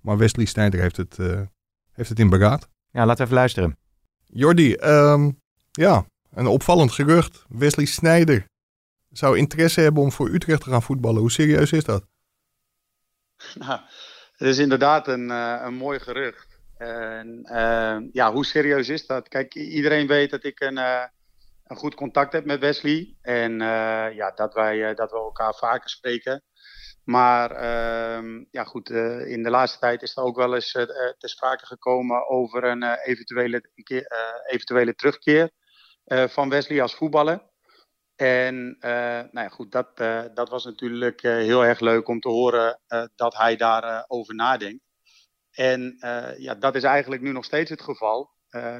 Maar 0.01 0.17
Wesley 0.17 0.45
Sneijder 0.45 0.81
heeft 0.81 0.97
het, 0.97 1.17
heeft 1.91 2.09
het 2.09 2.19
in 2.19 2.29
beraad. 2.29 2.67
Ja, 2.91 2.99
laten 3.05 3.17
we 3.17 3.23
even 3.23 3.35
luisteren. 3.35 3.77
Jordi, 4.25 4.73
ehm, 4.73 5.31
ja, 5.71 6.05
een 6.33 6.47
opvallend 6.47 6.91
gerucht. 6.91 7.45
Wesley 7.49 7.85
Sneijder 7.85 8.45
zou 9.11 9.37
interesse 9.37 9.81
hebben 9.81 10.03
om 10.03 10.11
voor 10.11 10.29
Utrecht 10.29 10.61
te 10.61 10.69
gaan 10.69 10.83
voetballen. 10.83 11.21
Hoe 11.21 11.31
serieus 11.31 11.71
is 11.71 11.83
dat? 11.83 12.05
Nou, 13.55 13.79
het 14.39 14.47
is 14.47 14.57
inderdaad 14.57 15.07
een, 15.07 15.31
eh, 15.31 15.61
een 15.63 15.73
mooi 15.73 15.99
gerucht. 15.99 16.59
En 16.77 17.41
eh, 17.43 17.97
ja, 18.11 18.31
hoe 18.31 18.45
serieus 18.45 18.89
is 18.89 19.05
dat? 19.05 19.27
Kijk, 19.27 19.55
iedereen 19.55 20.07
weet 20.07 20.29
dat 20.29 20.43
ik 20.43 20.59
een, 20.59 20.77
eh, 20.77 21.03
een 21.63 21.77
goed 21.77 21.95
contact 21.95 22.33
heb 22.33 22.45
met 22.45 22.59
Wesley. 22.59 23.15
En 23.21 23.59
ja, 24.13 24.31
dat, 24.35 24.53
wij, 24.53 24.93
dat 24.93 25.11
we 25.11 25.17
elkaar 25.17 25.53
vaker 25.53 25.89
spreken. 25.89 26.43
Maar 27.03 27.51
ehm, 27.51 28.43
ja, 28.51 28.63
goed, 28.63 28.89
in 29.25 29.43
de 29.43 29.49
laatste 29.49 29.79
tijd 29.79 30.01
is 30.01 30.17
er 30.17 30.23
ook 30.23 30.35
wel 30.35 30.55
eens 30.55 30.71
ter 30.71 31.29
sprake 31.29 31.65
gekomen 31.65 32.29
over 32.29 32.63
een 32.63 32.83
eventuele, 32.83 33.69
eventuele 34.47 34.95
terugkeer 34.95 35.51
van 36.05 36.49
Wesley 36.49 36.81
als 36.81 36.95
voetballer. 36.95 37.49
En 38.19 38.75
eh, 38.79 38.91
nou 38.91 39.29
ja, 39.31 39.49
goed, 39.49 39.71
dat, 39.71 39.89
eh, 39.95 40.23
dat 40.33 40.49
was 40.49 40.65
natuurlijk 40.65 41.23
eh, 41.23 41.31
heel 41.31 41.65
erg 41.65 41.79
leuk 41.79 42.07
om 42.07 42.19
te 42.19 42.29
horen 42.29 42.79
dat 43.15 43.37
hij 43.37 43.55
daarover 43.55 44.05
over 44.07 44.35
nadenkt. 44.35 44.83
En 45.51 45.97
ja, 46.37 46.55
dat 46.55 46.75
is 46.75 46.83
eigenlijk 46.83 47.21
nu 47.21 47.31
nog 47.31 47.45
steeds 47.45 47.69
het 47.69 47.81
geval. 47.81 48.31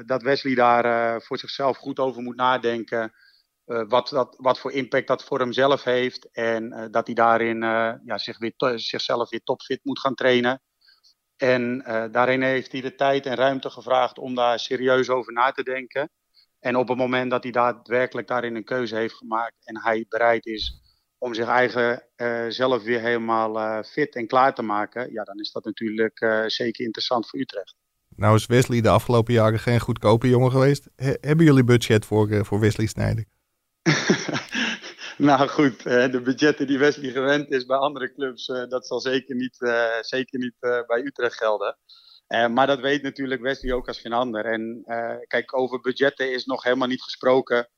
Dat 0.06 0.22
Wesley 0.22 0.54
daar 0.54 1.22
voor 1.22 1.38
zichzelf 1.38 1.76
goed 1.76 1.98
over 1.98 2.22
moet 2.22 2.36
nadenken. 2.36 3.12
wat, 3.64 4.08
dat, 4.08 4.34
wat 4.38 4.58
voor 4.58 4.72
impact 4.72 5.06
dat 5.06 5.24
voor 5.24 5.38
hemzelf 5.38 5.84
heeft. 5.84 6.30
En 6.30 6.88
dat 6.90 7.06
hij 7.06 7.14
daarin 7.14 7.60
ja, 8.04 8.18
zich 8.18 8.38
weer 8.38 8.54
zichzelf 8.74 9.30
weer 9.30 9.42
topfit 9.42 9.84
moet 9.84 10.00
gaan 10.00 10.14
trainen. 10.14 10.62
En 11.36 11.78
daarin 12.12 12.42
heeft 12.42 12.72
hij 12.72 12.80
de 12.80 12.94
tijd 12.94 13.26
en 13.26 13.36
ruimte 13.36 13.70
gevraagd 13.70 14.18
om 14.18 14.34
daar 14.34 14.58
serieus 14.58 15.08
over 15.08 15.32
na 15.32 15.50
te 15.50 15.62
denken. 15.62 16.10
En 16.60 16.76
op 16.76 16.88
het 16.88 16.98
moment 16.98 17.30
dat 17.30 17.42
hij 17.42 17.52
daadwerkelijk 17.52 18.28
daarin 18.28 18.56
een 18.56 18.64
keuze 18.64 18.96
heeft 18.96 19.14
gemaakt 19.14 19.66
en 19.66 19.80
hij 19.82 20.06
bereid 20.08 20.46
is 20.46 20.80
om 21.18 21.34
zich 21.34 21.46
eigen 21.46 22.02
eh, 22.16 22.44
zelf 22.48 22.82
weer 22.82 23.00
helemaal 23.00 23.60
eh, 23.60 23.82
fit 23.82 24.14
en 24.14 24.26
klaar 24.26 24.54
te 24.54 24.62
maken, 24.62 25.12
ja, 25.12 25.24
dan 25.24 25.38
is 25.38 25.52
dat 25.52 25.64
natuurlijk 25.64 26.20
eh, 26.20 26.44
zeker 26.46 26.84
interessant 26.84 27.28
voor 27.28 27.40
Utrecht. 27.40 27.74
Nou 28.16 28.36
is 28.36 28.46
Wesley 28.46 28.80
de 28.80 28.88
afgelopen 28.88 29.32
jaren 29.32 29.58
geen 29.58 29.80
goedkope 29.80 30.28
jongen 30.28 30.50
geweest. 30.50 30.88
He- 30.96 31.16
hebben 31.20 31.44
jullie 31.44 31.64
budget 31.64 32.04
voor, 32.04 32.44
voor 32.44 32.60
Wesley 32.60 32.86
Sneijder? 32.86 33.24
nou 35.28 35.48
goed, 35.48 35.82
de 35.82 36.20
budgetten 36.24 36.66
die 36.66 36.78
Wesley 36.78 37.10
gewend 37.10 37.50
is 37.50 37.66
bij 37.66 37.76
andere 37.76 38.12
clubs, 38.12 38.46
dat 38.46 38.86
zal 38.86 39.00
zeker 39.00 39.34
niet, 39.36 39.56
zeker 40.00 40.38
niet 40.38 40.56
bij 40.60 41.02
Utrecht 41.04 41.36
gelden. 41.36 41.76
Eh, 42.30 42.46
maar 42.46 42.66
dat 42.66 42.80
weet 42.80 43.02
natuurlijk 43.02 43.40
Wesley 43.40 43.72
ook 43.72 43.88
als 43.88 44.00
geen 44.00 44.12
ander. 44.12 44.44
En 44.44 44.82
eh, 44.84 45.16
kijk, 45.26 45.56
over 45.56 45.80
budgetten 45.80 46.32
is 46.32 46.44
nog 46.44 46.62
helemaal 46.62 46.88
niet 46.88 47.02
gesproken. 47.02 47.68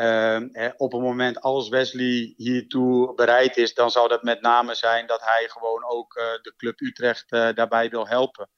Eh, 0.00 0.36
eh, 0.36 0.72
op 0.76 0.92
het 0.92 1.00
moment 1.00 1.40
als 1.40 1.68
Wesley 1.68 2.34
hiertoe 2.36 3.14
bereid 3.14 3.56
is, 3.56 3.74
dan 3.74 3.90
zou 3.90 4.08
dat 4.08 4.22
met 4.22 4.40
name 4.40 4.74
zijn 4.74 5.06
dat 5.06 5.20
hij 5.20 5.48
gewoon 5.48 5.84
ook 5.84 6.16
eh, 6.16 6.24
de 6.42 6.54
club 6.56 6.80
Utrecht 6.80 7.30
daarbij 7.30 7.90
wil 7.90 8.08
helpen. 8.08 8.48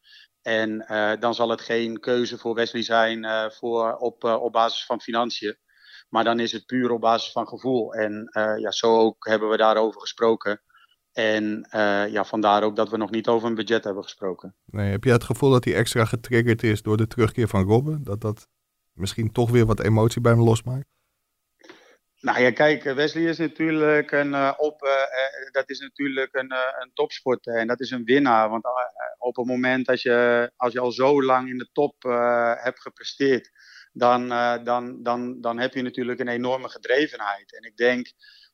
En 0.43 0.87
dan 1.21 1.35
zal 1.35 1.49
het 1.49 1.61
geen 1.61 2.01
keuze 2.01 2.39
voor 2.39 2.55
Wesley 2.55 2.83
zijn 2.83 3.51
voor, 3.53 3.97
op, 3.97 4.25
op 4.25 4.53
basis 4.53 4.85
van 4.85 5.01
financiën. 5.01 5.59
Maar 6.09 6.25
dan 6.25 6.41
is 6.41 6.53
het 6.53 6.67
puur 6.67 6.91
op 6.91 7.01
basis 7.01 7.33
van 7.33 7.49
gevoel. 7.49 7.95
En 7.95 8.31
ja, 8.59 8.71
zo 8.71 8.99
ook 8.99 9.27
hebben 9.27 9.49
we 9.49 9.57
daarover 9.57 10.01
gesproken. 10.01 10.63
En 11.13 11.67
eh, 11.71 12.09
ja, 12.09 12.25
vandaar 12.25 12.63
ook 12.63 12.77
dat 12.77 12.91
we 12.91 12.97
nog 12.97 13.11
niet 13.11 13.29
over 13.29 13.49
een 13.49 13.55
budget 13.55 13.85
hebben 13.85 14.03
gesproken. 14.03 14.55
Nee, 14.65 14.91
heb 14.91 15.05
je 15.05 15.13
het 15.13 15.25
gevoel 15.25 15.51
dat 15.51 15.65
hij 15.65 15.75
extra 15.75 16.05
getriggerd 16.05 16.63
is 16.63 16.83
door 16.83 16.97
de 16.97 17.07
terugkeer 17.07 17.49
van 17.49 17.65
Robben? 17.65 18.05
Dat 18.05 18.21
dat 18.21 18.49
misschien 18.93 19.33
toch 19.33 19.51
weer 19.51 19.67
wat 19.67 19.81
emotie 19.81 20.21
bij 20.21 20.33
hem 20.33 20.43
losmaakt? 20.43 20.87
Nou 22.21 22.41
ja, 22.41 22.51
kijk, 22.51 22.83
Wesley 22.83 23.25
is 23.25 23.39
natuurlijk 23.39 24.11
een, 24.11 24.35
eh, 24.35 24.53
op, 24.57 24.83
eh, 24.83 25.51
dat 25.51 25.71
is 25.71 25.81
natuurlijk 25.81 26.35
een, 26.35 26.53
een 26.81 26.91
topsporter 26.95 27.57
en 27.57 27.67
dat 27.67 27.81
is 27.81 27.91
een 27.91 28.05
winnaar. 28.05 28.49
Want 28.49 28.65
op 29.19 29.37
het 29.37 29.47
moment 29.47 29.87
dat 29.87 30.03
je, 30.03 30.51
als 30.57 30.73
je 30.73 30.81
al 30.81 30.93
zo 30.93 31.23
lang 31.23 31.49
in 31.49 31.59
de 31.59 31.69
top 31.73 32.03
hebt 32.63 32.81
gepresteerd, 32.81 33.51
dan, 33.93 34.29
dan, 34.65 35.03
dan, 35.03 35.41
dan 35.41 35.59
heb 35.59 35.75
je 35.75 35.83
natuurlijk 35.83 36.21
een 36.21 36.29
enorme 36.29 36.69
gedrevenheid. 36.69 37.57
En 37.57 37.63
ik 37.63 37.77
denk 37.77 38.13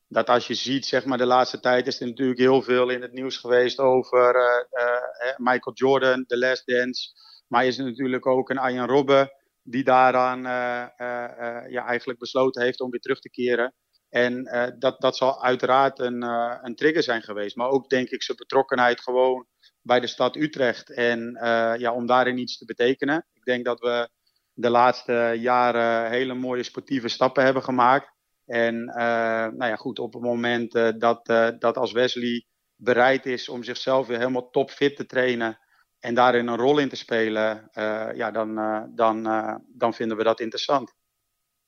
dat 0.08 0.28
als 0.28 0.46
je 0.46 0.54
ziet, 0.54 0.86
zeg 0.86 1.04
maar, 1.04 1.18
de 1.18 1.26
laatste 1.26 1.60
tijd 1.60 1.86
is 1.86 2.00
er 2.00 2.06
natuurlijk 2.06 2.38
heel 2.38 2.62
veel 2.62 2.88
in 2.88 3.02
het 3.02 3.12
nieuws 3.12 3.36
geweest 3.36 3.78
over 3.78 4.34
eh, 4.34 4.94
eh, 5.28 5.36
Michael 5.36 5.76
Jordan, 5.76 6.24
The 6.26 6.38
Last 6.38 6.66
Dance. 6.66 7.10
Maar 7.46 7.66
is 7.66 7.78
er 7.78 7.84
natuurlijk 7.84 8.26
ook 8.26 8.50
een 8.50 8.58
Arjen 8.58 8.86
Robben 8.86 9.32
die 9.62 9.84
daaraan 9.84 10.42
ja, 11.70 11.86
eigenlijk 11.86 12.18
besloten 12.18 12.62
heeft 12.62 12.80
om 12.80 12.90
weer 12.90 13.00
terug 13.00 13.20
te 13.20 13.30
keren. 13.30 13.74
En 14.08 14.48
dat, 14.78 15.00
dat 15.00 15.16
zal 15.16 15.44
uiteraard 15.44 15.98
een, 15.98 16.22
een 16.62 16.74
trigger 16.74 17.02
zijn 17.02 17.22
geweest. 17.22 17.56
Maar 17.56 17.68
ook 17.68 17.88
denk 17.88 18.08
ik 18.08 18.22
zijn 18.22 18.36
betrokkenheid 18.36 19.00
gewoon 19.00 19.46
bij 19.82 20.00
de 20.00 20.06
stad 20.06 20.36
Utrecht. 20.36 20.90
En 20.90 21.36
ja, 21.78 21.92
om 21.92 22.06
daarin 22.06 22.38
iets 22.38 22.58
te 22.58 22.64
betekenen. 22.64 23.26
Ik 23.32 23.44
denk 23.44 23.64
dat 23.64 23.80
we 23.80 24.08
de 24.52 24.70
laatste 24.70 25.34
jaren 25.38 26.10
hele 26.10 26.34
mooie 26.34 26.62
sportieve 26.62 27.08
stappen 27.08 27.44
hebben 27.44 27.62
gemaakt. 27.62 28.17
En 28.48 28.74
uh, 28.74 28.94
nou 28.94 29.64
ja, 29.66 29.76
goed, 29.76 29.98
op 29.98 30.12
het 30.12 30.22
moment 30.22 30.74
uh, 30.74 30.88
dat, 30.98 31.28
uh, 31.28 31.48
dat 31.58 31.76
als 31.76 31.92
Wesley 31.92 32.46
bereid 32.76 33.26
is 33.26 33.48
om 33.48 33.62
zichzelf 33.62 34.06
weer 34.06 34.18
helemaal 34.18 34.50
topfit 34.50 34.96
te 34.96 35.06
trainen 35.06 35.58
en 35.98 36.14
daarin 36.14 36.46
een 36.46 36.56
rol 36.56 36.78
in 36.78 36.88
te 36.88 36.96
spelen, 36.96 37.70
ja, 38.14 38.30
dan, 38.30 38.54
dan, 38.94 39.22
dan 39.68 39.94
vinden 39.94 40.16
we 40.16 40.22
dat 40.22 40.40
interessant. 40.40 40.94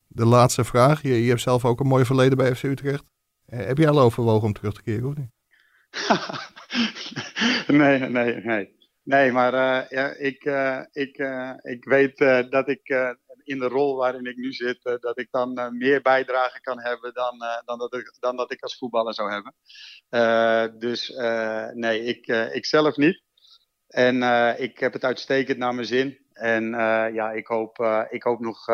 De 0.07 0.25
laatste 0.25 0.65
vraag. 0.65 1.03
Je, 1.03 1.23
je 1.23 1.29
hebt 1.29 1.41
zelf 1.41 1.65
ook 1.65 1.81
een 1.81 1.87
mooi 1.87 2.05
verleden 2.05 2.37
bij 2.37 2.55
FC 2.55 2.63
Utrecht. 2.63 3.05
heb 3.47 3.79
jij 3.79 3.89
al 3.89 4.01
overwogen 4.01 4.47
om 4.47 4.53
terug 4.53 4.75
te 4.75 4.83
keren 4.83 5.09
of 5.09 5.15
niet? 5.17 5.31
nee, 7.81 7.99
nee, 7.99 8.35
nee. 8.35 8.79
Nee, 9.03 9.33
maar 9.33 9.55
uh, 9.55 9.89
ja, 9.89 10.15
ik, 10.15 10.45
uh, 10.45 10.81
ik, 10.93 11.19
uh, 11.19 11.53
ik 11.63 11.85
weet 11.85 12.19
dat 12.51 12.69
ik 12.69 13.15
in 13.51 13.59
de 13.59 13.69
rol 13.69 13.97
waarin 13.97 14.25
ik 14.25 14.37
nu 14.37 14.53
zit, 14.53 14.83
dat 14.83 15.19
ik 15.19 15.29
dan 15.31 15.77
meer 15.77 16.03
bijdrage 16.03 16.61
kan 16.61 16.81
hebben 16.81 17.15
dan, 17.15 17.39
dan, 17.65 17.79
dat 17.79 17.95
ik, 17.95 18.17
dan 18.21 18.37
dat 18.37 18.53
ik 18.53 18.63
als 18.63 18.79
voetballer 18.79 19.15
zou 19.15 19.31
hebben. 19.33 20.79
dus 20.79 21.09
nee, 21.75 22.05
ik, 22.05 22.27
ik 22.53 22.67
zelf 22.67 22.97
niet. 22.97 23.23
En 23.87 24.23
ik 24.59 24.79
heb 24.79 24.93
het 24.93 25.05
uitstekend 25.05 25.59
naar 25.59 25.75
mijn 25.75 25.87
zin. 25.87 26.19
En 26.33 26.65
ja, 27.15 27.31
ik 27.31 27.47
hoop, 27.47 28.05
ik 28.11 28.23
hoop 28.23 28.41
nog, 28.41 28.67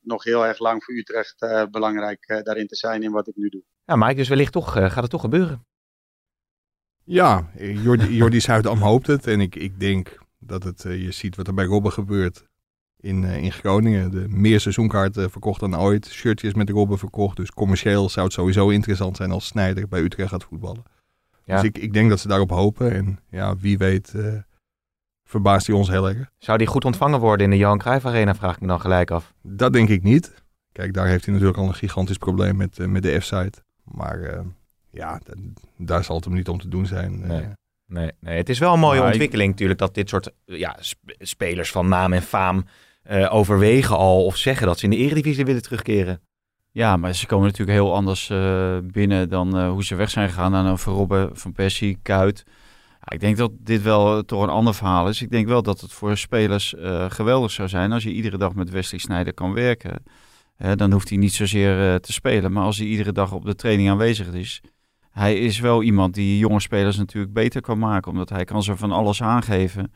nog 0.00 0.24
heel 0.24 0.46
erg 0.46 0.58
lang 0.58 0.84
voor 0.84 0.94
Utrecht 0.94 1.68
belangrijk 1.70 2.26
daarin 2.44 2.66
te 2.66 2.76
zijn 2.76 3.02
in 3.02 3.12
wat 3.12 3.28
ik 3.28 3.36
nu 3.36 3.48
doe. 3.48 3.62
Ja, 3.84 3.96
Mike, 3.96 4.14
dus 4.14 4.28
wellicht 4.28 4.52
toch, 4.52 4.72
gaat 4.72 4.94
het 4.94 5.10
toch 5.10 5.20
gebeuren? 5.20 5.66
Ja, 7.04 7.50
Jordi, 7.58 8.16
Jordi 8.16 8.40
Zuidam 8.40 8.78
hoopt 8.78 9.06
het. 9.06 9.26
En 9.26 9.40
ik, 9.40 9.54
ik 9.54 9.80
denk 9.80 10.18
dat 10.38 10.62
het, 10.62 10.84
uh, 10.84 11.02
je 11.02 11.12
ziet 11.12 11.36
wat 11.36 11.46
er 11.46 11.54
bij 11.54 11.64
Robben 11.64 11.92
gebeurt 11.92 12.44
in, 13.06 13.22
uh, 13.22 13.36
in 13.36 13.52
Groningen. 13.52 14.10
De 14.10 14.28
meer 14.28 14.60
seizoenkaarten 14.60 15.30
verkocht 15.30 15.60
dan 15.60 15.78
ooit. 15.78 16.06
Shirtjes 16.06 16.54
met 16.54 16.70
Robben 16.70 16.98
verkocht. 16.98 17.36
Dus 17.36 17.50
commercieel 17.50 18.08
zou 18.08 18.26
het 18.26 18.34
sowieso 18.34 18.68
interessant 18.68 19.16
zijn 19.16 19.30
als 19.30 19.46
Snijder 19.46 19.88
bij 19.88 20.00
Utrecht 20.00 20.30
gaat 20.30 20.44
voetballen. 20.44 20.82
Ja. 21.44 21.54
Dus 21.54 21.64
ik, 21.64 21.78
ik 21.78 21.92
denk 21.92 22.08
dat 22.08 22.20
ze 22.20 22.28
daarop 22.28 22.50
hopen. 22.50 22.92
En 22.92 23.18
ja, 23.30 23.56
wie 23.56 23.78
weet 23.78 24.12
uh, 24.16 24.34
verbaast 25.24 25.66
hij 25.66 25.76
ons 25.76 25.88
heel 25.88 26.08
erg. 26.08 26.30
Zou 26.38 26.58
die 26.58 26.66
goed 26.66 26.84
ontvangen 26.84 27.20
worden 27.20 27.44
in 27.44 27.50
de 27.50 27.56
Johan 27.56 27.78
Cruijff 27.78 28.06
Arena, 28.06 28.34
vraag 28.34 28.54
ik 28.54 28.60
me 28.60 28.66
dan 28.66 28.80
gelijk 28.80 29.10
af. 29.10 29.34
Dat 29.42 29.72
denk 29.72 29.88
ik 29.88 30.02
niet. 30.02 30.34
Kijk, 30.72 30.94
daar 30.94 31.06
heeft 31.06 31.24
hij 31.24 31.34
natuurlijk 31.34 31.60
al 31.60 31.68
een 31.68 31.74
gigantisch 31.74 32.18
probleem 32.18 32.56
met, 32.56 32.78
met 32.78 33.02
de 33.02 33.20
F-site. 33.20 33.62
Maar 33.84 34.44
ja, 34.90 35.20
daar 35.76 36.04
zal 36.04 36.16
het 36.16 36.24
hem 36.24 36.34
niet 36.34 36.48
om 36.48 36.58
te 36.58 36.68
doen 36.68 36.86
zijn. 36.86 37.26
Nee. 37.26 37.46
Nee, 37.86 38.10
nee, 38.20 38.36
het 38.36 38.48
is 38.48 38.58
wel 38.58 38.72
een 38.72 38.78
mooie 38.78 38.98
maar 38.98 39.08
ontwikkeling 39.08 39.50
natuurlijk 39.50 39.78
dat 39.78 39.94
dit 39.94 40.08
soort 40.08 40.30
ja, 40.44 40.76
spelers 41.18 41.70
van 41.70 41.88
naam 41.88 42.12
en 42.12 42.22
faam 42.22 42.64
uh, 43.10 43.34
overwegen 43.34 43.96
al 43.96 44.24
of 44.24 44.36
zeggen 44.36 44.66
dat 44.66 44.78
ze 44.78 44.84
in 44.84 44.90
de 44.90 44.96
eredivisie 44.96 45.44
willen 45.44 45.62
terugkeren. 45.62 46.20
Ja, 46.70 46.96
maar 46.96 47.14
ze 47.14 47.26
komen 47.26 47.46
natuurlijk 47.46 47.78
heel 47.78 47.94
anders 47.94 48.30
uh, 48.30 48.76
binnen 48.82 49.28
dan 49.28 49.56
uh, 49.56 49.70
hoe 49.70 49.84
ze 49.84 49.94
weg 49.94 50.10
zijn 50.10 50.28
gegaan 50.28 50.50
naar 50.50 50.78
Van 50.78 50.94
Robben, 50.94 51.36
Van 51.36 51.52
Persie, 51.52 51.98
Kuit. 52.02 52.44
Ik 53.08 53.20
denk 53.20 53.36
dat 53.36 53.50
dit 53.58 53.82
wel 53.82 54.22
toch 54.24 54.42
een 54.42 54.48
ander 54.48 54.74
verhaal 54.74 55.08
is. 55.08 55.22
Ik 55.22 55.30
denk 55.30 55.46
wel 55.46 55.62
dat 55.62 55.80
het 55.80 55.92
voor 55.92 56.16
spelers 56.16 56.74
geweldig 57.08 57.50
zou 57.50 57.68
zijn 57.68 57.92
als 57.92 58.02
je 58.02 58.12
iedere 58.12 58.38
dag 58.38 58.54
met 58.54 58.70
Wesley 58.70 59.00
Snijder 59.00 59.34
kan 59.34 59.52
werken. 59.52 60.02
dan 60.74 60.92
hoeft 60.92 61.08
hij 61.08 61.18
niet 61.18 61.34
zozeer 61.34 62.00
te 62.00 62.12
spelen, 62.12 62.52
maar 62.52 62.62
als 62.64 62.78
hij 62.78 62.86
iedere 62.86 63.12
dag 63.12 63.32
op 63.32 63.44
de 63.44 63.54
training 63.54 63.90
aanwezig 63.90 64.26
is, 64.26 64.62
hij 65.16 65.34
is 65.34 65.58
wel 65.58 65.82
iemand 65.82 66.14
die 66.14 66.38
jonge 66.38 66.60
spelers 66.60 66.96
natuurlijk 66.96 67.32
beter 67.32 67.60
kan 67.60 67.78
maken. 67.78 68.10
Omdat 68.10 68.28
hij 68.28 68.44
kan 68.44 68.62
ze 68.62 68.76
van 68.76 68.92
alles 68.92 69.22
aangeven. 69.22 69.92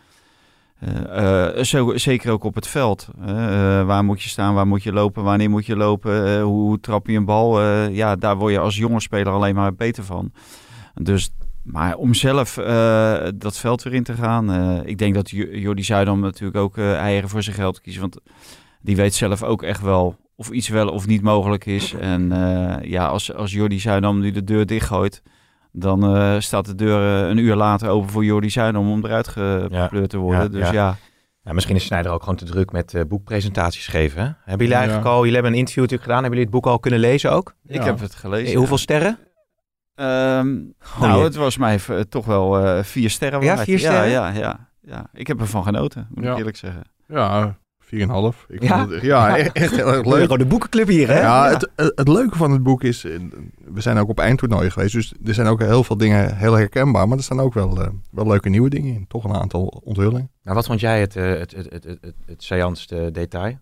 Uh, 0.89 1.57
uh, 1.57 1.63
zo, 1.63 1.97
zeker 1.97 2.33
ook 2.33 2.45
op 2.45 2.55
het 2.55 2.67
veld. 2.67 3.09
Uh, 3.21 3.27
waar 3.87 4.05
moet 4.05 4.23
je 4.23 4.29
staan, 4.29 4.55
waar 4.55 4.67
moet 4.67 4.83
je 4.83 4.93
lopen, 4.93 5.23
wanneer 5.23 5.51
moet 5.51 5.67
je 5.67 5.77
lopen, 5.77 6.41
hoe, 6.41 6.81
trap 6.81 7.07
je 7.07 7.17
een 7.17 7.25
bal. 7.25 7.63
ja, 7.91 8.17
daar 8.17 8.37
word 8.37 8.53
je 8.53 8.59
als 8.59 8.77
jonge 8.77 9.01
speler 9.01 9.33
alleen 9.33 9.55
maar 9.55 9.75
beter 9.75 10.05
van. 10.05 10.33
Dus, 10.95 11.35
maar 11.63 11.97
om 11.97 12.15
zelf 12.15 12.55
dat 13.35 13.59
veld 13.59 13.83
weer 13.83 13.95
in 13.95 14.03
te 14.03 14.15
gaan. 14.15 14.51
ik 14.87 14.99
denk 14.99 15.15
dat 15.15 15.31
Jordi 15.31 15.83
Zuidam 15.83 16.21
natuurlijk 16.21 16.59
ook 16.59 16.79
eieren 16.79 17.29
voor 17.29 17.43
zijn 17.43 17.57
geld 17.57 17.81
kiezen. 17.81 18.01
Want 18.01 18.19
die 18.81 18.97
weet 18.97 19.15
zelf 19.15 19.43
ook 19.43 19.63
echt 19.63 19.83
wel 19.83 20.17
of 20.41 20.51
iets 20.51 20.69
wel 20.69 20.89
of 20.89 21.07
niet 21.07 21.23
mogelijk 21.23 21.67
is. 21.67 21.93
En 21.93 22.33
uh, 22.33 22.75
ja, 22.83 23.07
als, 23.07 23.35
als 23.35 23.53
Jordi 23.53 23.81
Zuidam 23.81 24.19
nu 24.19 24.31
de 24.31 24.45
deur 24.45 24.67
dichtgooit, 24.67 25.23
dan 25.73 26.17
uh, 26.17 26.35
staat 26.39 26.67
de 26.67 26.75
deur 26.75 27.23
uh, 27.23 27.29
een 27.29 27.39
uur 27.39 27.55
later 27.55 27.89
open 27.89 28.11
voor 28.11 28.25
Jordi 28.25 28.51
Zuidam 28.51 28.91
om 28.91 29.05
eruit 29.05 29.29
gepleurd 29.29 30.11
te 30.11 30.19
worden. 30.19 30.43
Ja, 30.43 30.49
dus 30.49 30.67
ja. 30.67 30.73
ja. 30.73 30.97
ja. 31.43 31.53
misschien 31.53 31.77
is 31.77 31.85
Snijder 31.85 32.13
ook 32.13 32.21
gewoon 32.21 32.37
te 32.37 32.45
druk 32.45 32.73
met 32.73 33.05
boekpresentaties 33.09 33.87
geven. 33.87 34.23
Hè? 34.23 34.27
Hebben 34.27 34.67
jullie 34.67 34.75
eigenlijk 34.75 35.07
al, 35.07 35.19
jullie 35.19 35.35
hebben 35.35 35.53
een 35.53 35.59
interview 35.59 35.83
natuurlijk 35.83 36.11
gedaan, 36.11 36.23
hebben 36.23 36.39
jullie 36.39 36.55
het 36.55 36.63
boek 36.63 36.73
al 36.73 36.79
kunnen 36.79 37.01
lezen 37.01 37.33
ook? 37.33 37.55
Ik 37.67 37.83
heb 37.83 38.01
het 38.01 38.15
gelezen. 38.15 38.47
Hey, 38.47 38.57
hoeveel 38.57 38.79
sterren? 38.79 39.19
Um, 39.95 40.75
oh, 40.83 41.01
nou, 41.01 41.25
het 41.25 41.35
was 41.35 41.57
mij 41.57 41.81
toch 42.09 42.27
wel 42.27 42.83
vier 42.85 43.11
sterren. 43.11 43.43
Ja, 43.43 43.59
vier 43.59 43.79
sterren? 43.79 44.09
Ja, 44.09 44.29
ja, 44.29 44.69
ja, 44.81 45.07
Ik 45.13 45.27
heb 45.27 45.41
ervan 45.41 45.65
genoten, 45.65 46.09
moet 46.11 46.25
ik 46.25 46.37
eerlijk 46.37 46.57
zeggen. 46.57 46.83
Ja, 47.07 47.59
4,5. 47.95 48.47
Ik 48.49 48.63
ja? 48.63 48.89
Het, 48.89 49.03
ja, 49.03 49.39
echt 49.39 49.77
heel 49.77 49.93
erg 49.93 50.07
leuk. 50.07 50.39
de 50.39 50.47
boekenclub 50.47 50.89
hier, 50.89 51.09
hè? 51.09 51.21
Ja, 51.21 51.49
Het, 51.49 51.71
het, 51.95 52.09
leuke 52.09 52.37
van 52.37 52.51
het 52.51 52.63
boek 52.63 52.83
is, 52.83 53.03
we 53.65 53.81
zijn 53.81 53.99
ook 53.99 54.09
op 54.09 54.19
eindtoernooi 54.19 54.71
geweest, 54.71 54.93
dus 54.93 55.15
er 55.25 55.35
zijn 55.35 55.47
ook 55.47 55.61
heel 55.61 55.85
veel 55.85 55.97
dingen 55.97 56.37
heel 56.37 56.55
herkenbaar, 56.55 57.09
maar 57.09 57.17
er 57.17 57.23
staan 57.23 57.41
ook 57.41 57.55
wel, 57.55 57.81
uh, 57.81 57.89
wel 58.11 58.27
leuke 58.27 58.49
nieuwe 58.49 58.69
dingen 58.69 58.95
in. 58.95 59.07
Toch 59.09 59.25
een 59.25 59.35
aantal 59.35 59.81
onthullingen. 59.85 60.31
Nou, 60.43 60.57
wat 60.57 60.67
vond 60.67 60.81
jij 60.81 61.01
het, 61.01 61.17
uh, 61.17 61.39
het, 61.39 61.55
het, 61.55 61.67
het, 61.71 61.85
het, 61.85 62.15
het 62.27 62.43
saillantste 62.43 63.11
detail? 63.13 63.59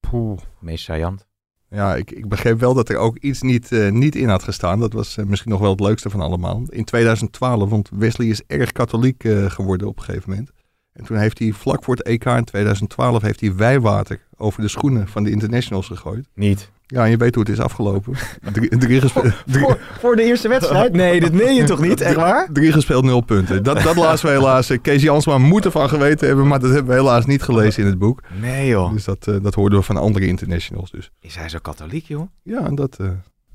Poeh. 0.00 0.38
Meest 0.60 0.84
saillant? 0.84 1.26
Ja, 1.68 1.94
ik, 1.94 2.10
ik 2.10 2.28
begreep 2.28 2.60
wel 2.60 2.74
dat 2.74 2.88
er 2.88 2.96
ook 2.96 3.18
iets 3.18 3.42
niet, 3.42 3.70
uh, 3.70 3.90
niet 3.90 4.14
in 4.16 4.28
had 4.28 4.42
gestaan. 4.42 4.80
Dat 4.80 4.92
was 4.92 5.16
misschien 5.26 5.50
nog 5.50 5.60
wel 5.60 5.70
het 5.70 5.80
leukste 5.80 6.10
van 6.10 6.20
allemaal. 6.20 6.62
In 6.68 6.84
2012, 6.84 7.70
want 7.70 7.90
Wesley 7.92 8.26
is 8.26 8.42
erg 8.46 8.72
katholiek 8.72 9.24
geworden 9.48 9.88
op 9.88 9.98
een 9.98 10.04
gegeven 10.04 10.30
moment. 10.30 10.50
En 10.94 11.04
toen 11.04 11.16
heeft 11.16 11.38
hij 11.38 11.52
vlak 11.52 11.84
voor 11.84 11.94
het 11.94 12.06
EK 12.06 12.24
in 12.24 12.44
2012 12.44 13.22
heeft 13.22 13.40
hij 13.40 13.54
wijwater 13.54 14.20
over 14.36 14.60
de 14.60 14.68
schoenen 14.68 15.08
van 15.08 15.24
de 15.24 15.30
internationals 15.30 15.86
gegooid. 15.86 16.28
Niet. 16.34 16.70
Ja, 16.86 17.04
en 17.04 17.10
je 17.10 17.16
weet 17.16 17.34
hoe 17.34 17.44
het 17.44 17.52
is 17.52 17.60
afgelopen. 17.60 18.14
Drie, 18.52 18.78
drie 18.78 19.00
gespeeld. 19.00 19.34
Voor, 19.46 19.78
voor, 20.00 20.16
de 20.16 20.22
eerste 20.22 20.48
wedstrijd? 20.48 20.92
Nee, 21.04 21.20
dit 21.20 21.32
meen 21.32 21.54
je 21.54 21.64
toch 21.64 21.80
niet? 21.80 22.00
Echt 22.00 22.14
waar? 22.14 22.48
Drie 22.52 22.72
gespeeld, 22.72 23.04
nul 23.04 23.20
punten. 23.20 23.62
Dat, 23.62 23.82
dat 23.82 23.96
lazen 23.96 24.28
we 24.28 24.32
helaas. 24.32 24.70
Eh, 24.70 24.78
Kees 24.82 25.02
Jansma 25.02 25.38
moet 25.38 25.64
ervan 25.64 25.88
geweten 25.88 26.26
hebben, 26.26 26.46
maar 26.46 26.60
dat 26.60 26.70
hebben 26.70 26.94
we 26.94 27.00
helaas 27.00 27.26
niet 27.26 27.42
gelezen 27.42 27.82
in 27.82 27.88
het 27.88 27.98
boek. 27.98 28.22
Nee 28.40 28.68
joh. 28.68 28.92
Dus 28.92 29.04
dat, 29.04 29.26
uh, 29.26 29.36
dat 29.42 29.54
hoorden 29.54 29.78
we 29.78 29.84
van 29.84 29.96
andere 29.96 30.26
internationals 30.26 30.90
dus. 30.90 31.10
Is 31.20 31.36
hij 31.36 31.48
zo 31.48 31.58
katholiek 31.62 32.06
joh? 32.06 32.28
Ja, 32.42 32.64
en 32.64 32.74
dat... 32.74 32.96
Uh, 33.00 33.08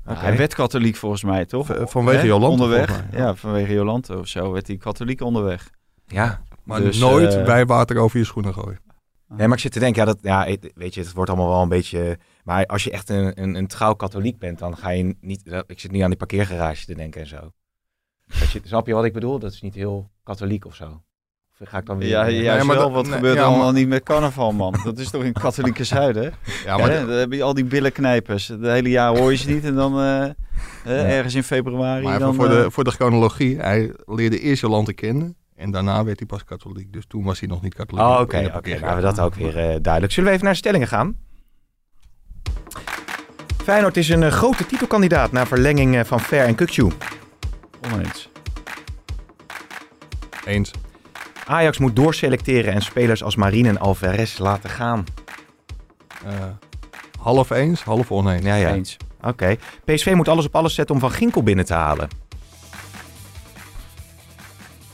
okay. 0.06 0.22
Hij 0.22 0.36
werd 0.36 0.54
katholiek 0.54 0.96
volgens 0.96 1.22
mij, 1.22 1.44
toch? 1.44 1.66
V 1.66 1.72
vanwege 1.84 2.26
Jolante. 2.26 2.62
Onderweg. 2.62 3.04
Ja, 3.12 3.34
vanwege 3.34 3.72
Jolante 3.72 4.18
of 4.18 4.28
zo 4.28 4.52
werd 4.52 4.66
hij 4.66 4.76
katholiek 4.76 5.20
onderweg. 5.20 5.70
Ja, 6.06 6.40
maar 6.70 6.80
dus, 6.80 6.98
nooit 6.98 7.34
uh, 7.34 7.44
wijwater 7.44 7.98
over 7.98 8.18
je 8.18 8.24
schoenen 8.24 8.54
gooien. 8.54 8.80
Nee, 9.28 9.46
maar 9.46 9.56
ik 9.56 9.62
zit 9.62 9.72
te 9.72 9.78
denken, 9.78 10.00
ja, 10.00 10.06
dat, 10.06 10.18
ja, 10.22 10.56
weet 10.74 10.94
je, 10.94 11.00
het 11.00 11.12
wordt 11.12 11.30
allemaal 11.30 11.48
wel 11.48 11.62
een 11.62 11.68
beetje... 11.68 12.18
Maar 12.44 12.66
als 12.66 12.84
je 12.84 12.90
echt 12.90 13.08
een, 13.08 13.42
een, 13.42 13.54
een 13.54 13.66
trouw 13.66 13.94
katholiek 13.94 14.38
bent, 14.38 14.58
dan 14.58 14.76
ga 14.76 14.90
je 14.90 15.16
niet... 15.20 15.62
Ik 15.66 15.80
zit 15.80 15.90
nu 15.90 16.00
aan 16.00 16.08
die 16.08 16.18
parkeergarage 16.18 16.84
te 16.86 16.94
denken 16.94 17.20
en 17.20 17.26
zo. 17.26 17.52
Dat 18.38 18.50
je, 18.50 18.60
snap 18.64 18.86
je 18.86 18.94
wat 18.94 19.04
ik 19.04 19.12
bedoel? 19.12 19.38
Dat 19.38 19.52
is 19.52 19.60
niet 19.60 19.74
heel 19.74 20.10
katholiek 20.22 20.64
of 20.64 20.74
zo. 20.74 21.02
Of 21.60 21.68
ga 21.68 21.78
ik 21.78 21.86
dan 21.86 21.98
weer... 21.98 22.08
Ja, 22.08 22.24
ja, 22.26 22.54
ja 22.54 22.64
maar 22.64 22.76
wel, 22.76 22.92
wat 22.92 23.04
nee, 23.04 23.14
gebeurt 23.14 23.38
er 23.38 23.44
allemaal 23.44 23.72
niet 23.72 23.88
met 23.88 24.02
carnaval, 24.02 24.52
man? 24.52 24.80
Dat 24.84 24.98
is 24.98 25.10
toch 25.10 25.24
in 25.24 25.32
katholieke 25.32 25.84
zuiden? 25.94 26.32
Ja, 26.64 26.76
maar... 26.76 26.90
dan 26.90 27.08
heb 27.08 27.32
je 27.32 27.42
al 27.42 27.54
die 27.54 27.64
billenknijpers. 27.64 28.48
Het 28.48 28.60
hele 28.60 28.88
jaar 28.88 29.16
hoor 29.16 29.30
je 29.30 29.36
ze 29.36 29.50
niet 29.50 29.64
en 29.64 29.74
dan... 29.74 29.98
Uh, 29.98 30.28
ergens 30.84 31.34
in 31.34 31.42
februari. 31.42 32.04
Maar 32.04 32.18
dan, 32.18 32.34
voor, 32.34 32.48
de, 32.48 32.70
voor 32.70 32.84
de 32.84 32.90
chronologie, 32.90 33.58
hij 33.58 33.94
leerde 34.06 34.40
eerst 34.40 34.60
Jolante 34.60 34.92
kennen. 34.92 35.36
En 35.60 35.70
daarna 35.70 36.04
werd 36.04 36.18
hij 36.18 36.26
pas 36.26 36.44
katholiek. 36.44 36.92
Dus 36.92 37.04
toen 37.06 37.24
was 37.24 37.40
hij 37.40 37.48
nog 37.48 37.62
niet 37.62 37.74
katholiek. 37.74 38.04
Oh, 38.06 38.12
oké. 38.12 38.22
Okay, 38.22 38.44
oké. 38.44 38.56
Okay. 38.56 38.78
Nou, 38.78 38.96
we 38.96 39.02
dat 39.02 39.20
ook 39.20 39.34
weer 39.34 39.56
uh, 39.56 39.76
duidelijk. 39.82 40.12
Zullen 40.12 40.28
we 40.28 40.34
even 40.34 40.46
naar 40.46 40.56
stellingen 40.56 40.88
gaan? 40.88 41.16
Feyenoord 43.62 43.96
is 43.96 44.08
een 44.08 44.22
uh, 44.22 44.28
grote 44.28 44.66
titelkandidaat 44.66 45.32
na 45.32 45.46
verlenging 45.46 45.94
uh, 45.94 46.04
van 46.04 46.20
Fer 46.20 46.44
en 46.44 46.54
Kukju. 46.54 46.88
Oneens. 47.92 48.28
Eens. 50.44 50.70
Ajax 51.46 51.78
moet 51.78 51.96
doorselecteren 51.96 52.72
en 52.72 52.82
spelers 52.82 53.22
als 53.22 53.36
Marine 53.36 53.68
en 53.68 53.78
Alvarez 53.78 54.38
laten 54.38 54.70
gaan. 54.70 55.04
Half 57.18 57.50
eens, 57.50 57.82
half 57.82 58.10
oneens. 58.10 58.44
Ja, 58.44 58.54
ja. 58.54 58.74
Eens. 58.74 58.96
Oké. 59.22 59.56
PSV 59.84 60.12
moet 60.14 60.28
alles 60.28 60.46
op 60.46 60.54
alles 60.54 60.74
zetten 60.74 60.94
om 60.94 61.00
Van 61.00 61.10
Ginkel 61.10 61.42
binnen 61.42 61.64
te 61.64 61.74
halen. 61.74 62.08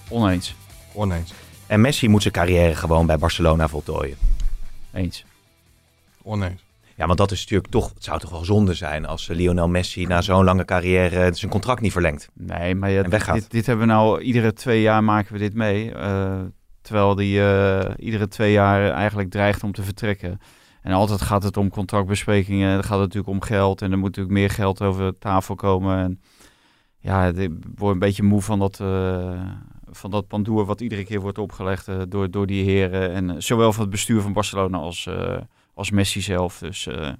Oneens. 0.08 0.54
Oneens. 0.92 1.32
En 1.66 1.80
Messi 1.80 2.08
moet 2.08 2.22
zijn 2.22 2.34
carrière 2.34 2.74
gewoon 2.74 3.06
bij 3.06 3.18
Barcelona 3.18 3.68
voltooien. 3.68 4.16
Eens. 4.92 5.24
Oneens. 6.22 6.64
Ja, 6.94 7.06
want 7.06 7.18
dat 7.18 7.30
is 7.30 7.40
natuurlijk 7.40 7.70
toch, 7.70 7.94
het 7.94 8.04
zou 8.04 8.18
toch 8.18 8.30
wel 8.30 8.44
zonde 8.44 8.74
zijn 8.74 9.06
als 9.06 9.28
eh, 9.28 9.36
Lionel 9.36 9.68
Messi 9.68 10.06
na 10.06 10.20
zo'n 10.20 10.44
lange 10.44 10.64
carrière 10.64 11.34
zijn 11.34 11.50
contract 11.50 11.80
niet 11.80 11.92
verlengt. 11.92 12.28
Nee, 12.32 12.74
maar 12.74 12.90
ja, 12.90 13.02
dit, 13.02 13.50
dit 13.50 13.66
hebben 13.66 13.86
we 13.86 13.92
nou, 13.92 14.20
iedere 14.20 14.52
twee 14.52 14.80
jaar 14.80 15.04
maken 15.04 15.32
we 15.32 15.38
dit 15.38 15.54
mee. 15.54 15.92
eh, 15.92 16.40
terwijl 16.80 17.14
die 17.14 17.40
eh, 17.40 17.90
iedere 17.96 18.28
twee 18.28 18.52
jaar 18.52 18.90
eigenlijk 18.90 19.30
dreigt 19.30 19.62
om 19.62 19.72
te 19.72 19.82
vertrekken. 19.82 20.40
En 20.82 20.92
altijd 20.92 21.22
gaat 21.22 21.42
het 21.42 21.56
om 21.56 21.68
contractbesprekingen. 21.70 22.72
Dan 22.72 22.84
gaat 22.84 22.98
het 23.00 23.14
natuurlijk 23.14 23.28
om 23.28 23.42
geld. 23.42 23.82
En 23.82 23.90
er 23.92 23.98
moet 23.98 24.06
natuurlijk 24.06 24.34
meer 24.36 24.50
geld 24.50 24.82
over 24.82 25.18
tafel 25.18 25.54
komen. 25.54 25.98
En 25.98 26.20
ja, 26.98 27.26
ik 27.26 27.50
word 27.74 27.92
een 27.92 27.98
beetje 27.98 28.22
moe 28.22 28.42
van 28.42 28.58
dat, 28.58 28.80
eh, 28.80 29.40
van 29.98 30.10
dat 30.10 30.26
pandoer 30.26 30.64
wat 30.64 30.80
iedere 30.80 31.04
keer 31.04 31.20
wordt 31.20 31.38
opgelegd 31.38 31.88
eh, 31.88 32.02
door, 32.08 32.30
door 32.30 32.46
die 32.46 32.64
heren. 32.64 33.12
En 33.12 33.30
eh, 33.30 33.36
zowel 33.38 33.72
van 33.72 33.82
het 33.82 33.90
bestuur 33.90 34.20
van 34.20 34.32
Barcelona 34.32 34.78
als, 34.78 35.06
eh, 35.06 35.40
als 35.74 35.90
Messi 35.90 36.20
zelf. 36.20 36.58
Dus 36.58 36.86
eh, 36.86 37.12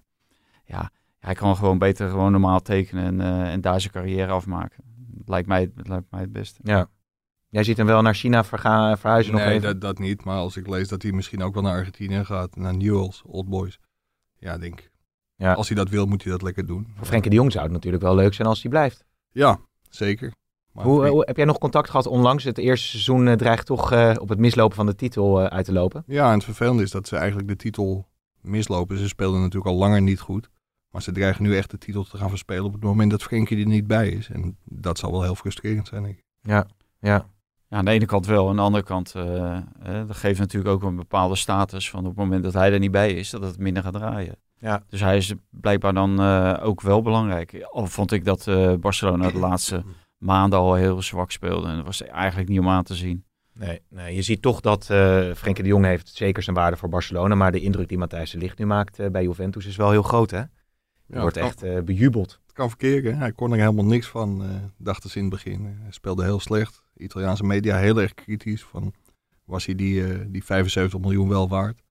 ja, 0.65 0.91
hij 1.19 1.35
kan 1.35 1.57
gewoon 1.57 1.79
beter 1.79 2.09
gewoon 2.09 2.33
normaal 2.33 2.61
tekenen 2.63 3.05
en, 3.05 3.21
eh, 3.21 3.53
en 3.53 3.61
daar 3.61 3.81
zijn 3.81 3.93
carrière 3.93 4.33
afmaken. 4.33 4.85
Lijkt 5.25 5.49
mij, 5.49 5.61
het 5.77 5.89
lijkt 5.89 6.11
mij 6.11 6.21
het 6.21 6.33
beste. 6.33 6.61
Ja. 6.63 6.89
Jij 7.49 7.65
ziet 7.65 7.77
hem 7.77 7.87
wel 7.87 8.03
naar 8.03 8.15
China 8.15 8.45
verga- 8.45 8.97
verhuizen 8.97 9.33
nog 9.33 9.43
Nee, 9.43 9.61
dat, 9.61 9.81
dat 9.81 9.99
niet. 9.99 10.25
Maar 10.25 10.37
als 10.39 10.57
ik 10.57 10.67
lees 10.69 10.89
dat 10.89 11.03
hij 11.03 11.13
misschien 11.13 11.43
ook 11.43 11.55
wel 11.55 11.63
naar 11.63 11.77
Argentinië 11.79 12.25
gaat, 12.25 12.57
naar 12.57 12.77
Newell's, 12.77 13.23
Old 13.27 13.49
Boys. 13.49 13.79
Ja, 14.39 14.59
denk 14.59 14.81
ik. 14.81 14.91
Ja. 15.37 15.53
Als 15.53 15.69
hij 15.69 15.77
dat 15.77 15.89
wil, 15.89 16.07
moet 16.07 16.23
hij 16.23 16.33
dat 16.33 16.43
lekker 16.43 16.67
doen. 16.67 16.87
Voor 16.97 17.07
Frenkie 17.07 17.31
de 17.31 17.37
Jong 17.37 17.53
zou 17.53 17.65
het 17.65 17.73
natuurlijk 17.73 18.03
wel 18.03 18.15
leuk 18.15 18.35
zijn 18.35 18.49
als 18.49 18.63
hij 18.63 18.71
blijft. 18.71 19.05
Ja, 19.31 19.59
zeker. 19.91 20.33
Maar 20.77 20.85
Hoe, 20.85 21.23
heb 21.27 21.37
jij 21.37 21.45
nog 21.45 21.59
contact 21.59 21.91
gehad 21.91 22.07
onlangs? 22.07 22.45
Het 22.45 22.59
eerste 22.59 22.87
seizoen 22.87 23.29
eh, 23.29 23.35
dreigt 23.35 23.67
toch 23.67 23.93
eh, 23.93 24.15
op 24.21 24.29
het 24.29 24.39
mislopen 24.39 24.77
van 24.77 24.87
de 24.87 24.95
titel 24.95 25.41
eh, 25.41 25.47
uit 25.47 25.65
te 25.65 25.73
lopen. 25.73 26.05
Ja, 26.07 26.27
en 26.27 26.35
het 26.35 26.45
vervelende 26.45 26.83
is 26.83 26.91
dat 26.91 27.09
ze 27.09 27.17
eigenlijk 27.17 27.49
de 27.49 27.57
titel 27.57 28.09
mislopen. 28.41 28.99
Ze 28.99 29.09
speelden 29.09 29.41
natuurlijk 29.41 29.67
al 29.67 29.77
langer 29.77 30.03
niet 30.03 30.21
goed. 30.21 30.51
Maar 30.91 31.03
ze 31.03 31.13
dreigen 31.13 31.43
nu 31.43 31.57
echt 31.57 31.71
de 31.71 31.79
titel 31.79 32.05
te 32.05 32.17
gaan 32.17 32.29
verspelen 32.29 32.65
op 32.65 32.73
het 32.73 32.83
moment 32.83 33.11
dat 33.11 33.23
Frenkie 33.23 33.59
er 33.59 33.67
niet 33.67 33.87
bij 33.87 34.09
is. 34.09 34.29
En 34.29 34.57
dat 34.65 34.99
zal 34.99 35.11
wel 35.11 35.23
heel 35.23 35.35
frustrerend 35.35 35.89
zijn, 35.89 36.03
denk 36.03 36.19
ik. 36.19 36.25
Ja, 36.41 36.67
ja. 36.99 37.27
Ja, 37.69 37.77
aan 37.77 37.85
de 37.85 37.91
ene 37.91 38.07
kant 38.07 38.27
wel. 38.27 38.49
Aan 38.49 38.57
de 38.57 38.63
andere 38.63 38.85
kant, 38.85 39.15
eh, 39.15 39.57
eh, 39.57 39.63
dat 39.83 40.17
geeft 40.17 40.39
natuurlijk 40.39 40.75
ook 40.75 40.83
een 40.83 40.97
bepaalde 40.97 41.37
status. 41.37 41.91
Van 41.91 42.01
op 42.01 42.07
het 42.07 42.17
moment 42.17 42.43
dat 42.43 42.53
hij 42.53 42.73
er 42.73 42.79
niet 42.79 42.91
bij 42.91 43.13
is, 43.13 43.31
dat 43.31 43.43
het 43.43 43.59
minder 43.59 43.83
gaat 43.83 43.93
draaien. 43.93 44.39
Ja. 44.59 44.83
Dus 44.89 45.01
hij 45.01 45.17
is 45.17 45.35
blijkbaar 45.51 45.95
dan 45.95 46.21
eh, 46.21 46.57
ook 46.63 46.81
wel 46.81 47.03
belangrijk. 47.03 47.67
Al 47.71 47.87
vond 47.87 48.13
ik 48.13 48.25
dat 48.25 48.47
eh, 48.47 48.75
Barcelona 48.75 49.31
de 49.31 49.39
laatste 49.39 49.83
maanden 50.17 50.59
al 50.59 50.75
heel 50.75 51.03
zwak 51.03 51.31
speelde. 51.31 51.69
En 51.69 51.77
dat 51.77 51.85
was 51.85 52.03
eigenlijk 52.03 52.49
niet 52.49 52.59
om 52.59 52.69
aan 52.69 52.85
te 52.85 52.95
zien. 52.95 53.25
Nee, 53.53 53.81
nee, 53.89 54.15
je 54.15 54.23
ziet 54.23 54.43
toch 54.43 54.61
dat 54.61 54.91
eh 54.91 55.33
Frenkie 55.35 55.63
de 55.63 55.69
Jong 55.69 55.85
heeft 55.85 56.09
zeker 56.15 56.43
zijn 56.43 56.57
waarde 56.57 56.77
voor 56.77 56.89
Barcelona. 56.89 57.35
Maar 57.35 57.53
de 57.53 57.61
indruk 57.61 57.89
die 57.89 57.99
Matthijs 57.99 58.31
de 58.31 58.39
Ligt 58.39 58.59
nu 58.59 58.67
maakt 58.67 58.99
eh, 58.99 59.09
bij 59.11 59.23
Juventus 59.23 59.67
is 59.67 59.77
wel 59.77 59.91
heel 59.91 60.03
groot, 60.03 60.31
hè? 60.31 60.43
Ja, 61.09 61.21
wordt 61.21 61.37
echt 61.37 61.63
eh, 61.63 61.81
bejubeld. 61.81 62.41
Het 62.47 62.53
kan 62.55 62.69
verkeren. 62.69 63.19
Hij 63.19 63.33
kon 63.33 63.53
er 63.53 63.59
helemaal 63.59 63.85
niks 63.85 64.07
van, 64.09 64.43
eh, 64.45 64.51
dachten 64.79 65.11
ze 65.11 65.17
in 65.17 65.25
het 65.25 65.33
begin. 65.33 65.65
Hij 65.83 65.93
speelde 65.93 66.23
heel 66.25 66.41
slecht. 66.41 66.83
Italiaanse 66.97 67.45
media 67.45 67.77
heel 67.77 68.01
erg 68.01 68.15
kritisch. 68.15 68.63
Van, 68.65 68.93
was 69.45 69.67
hij 69.67 69.75
die, 69.75 70.07
eh, 70.13 70.21
die 70.29 70.45
75 70.45 71.01
miljoen 71.01 71.29
wel 71.29 71.49
waard? 71.49 71.83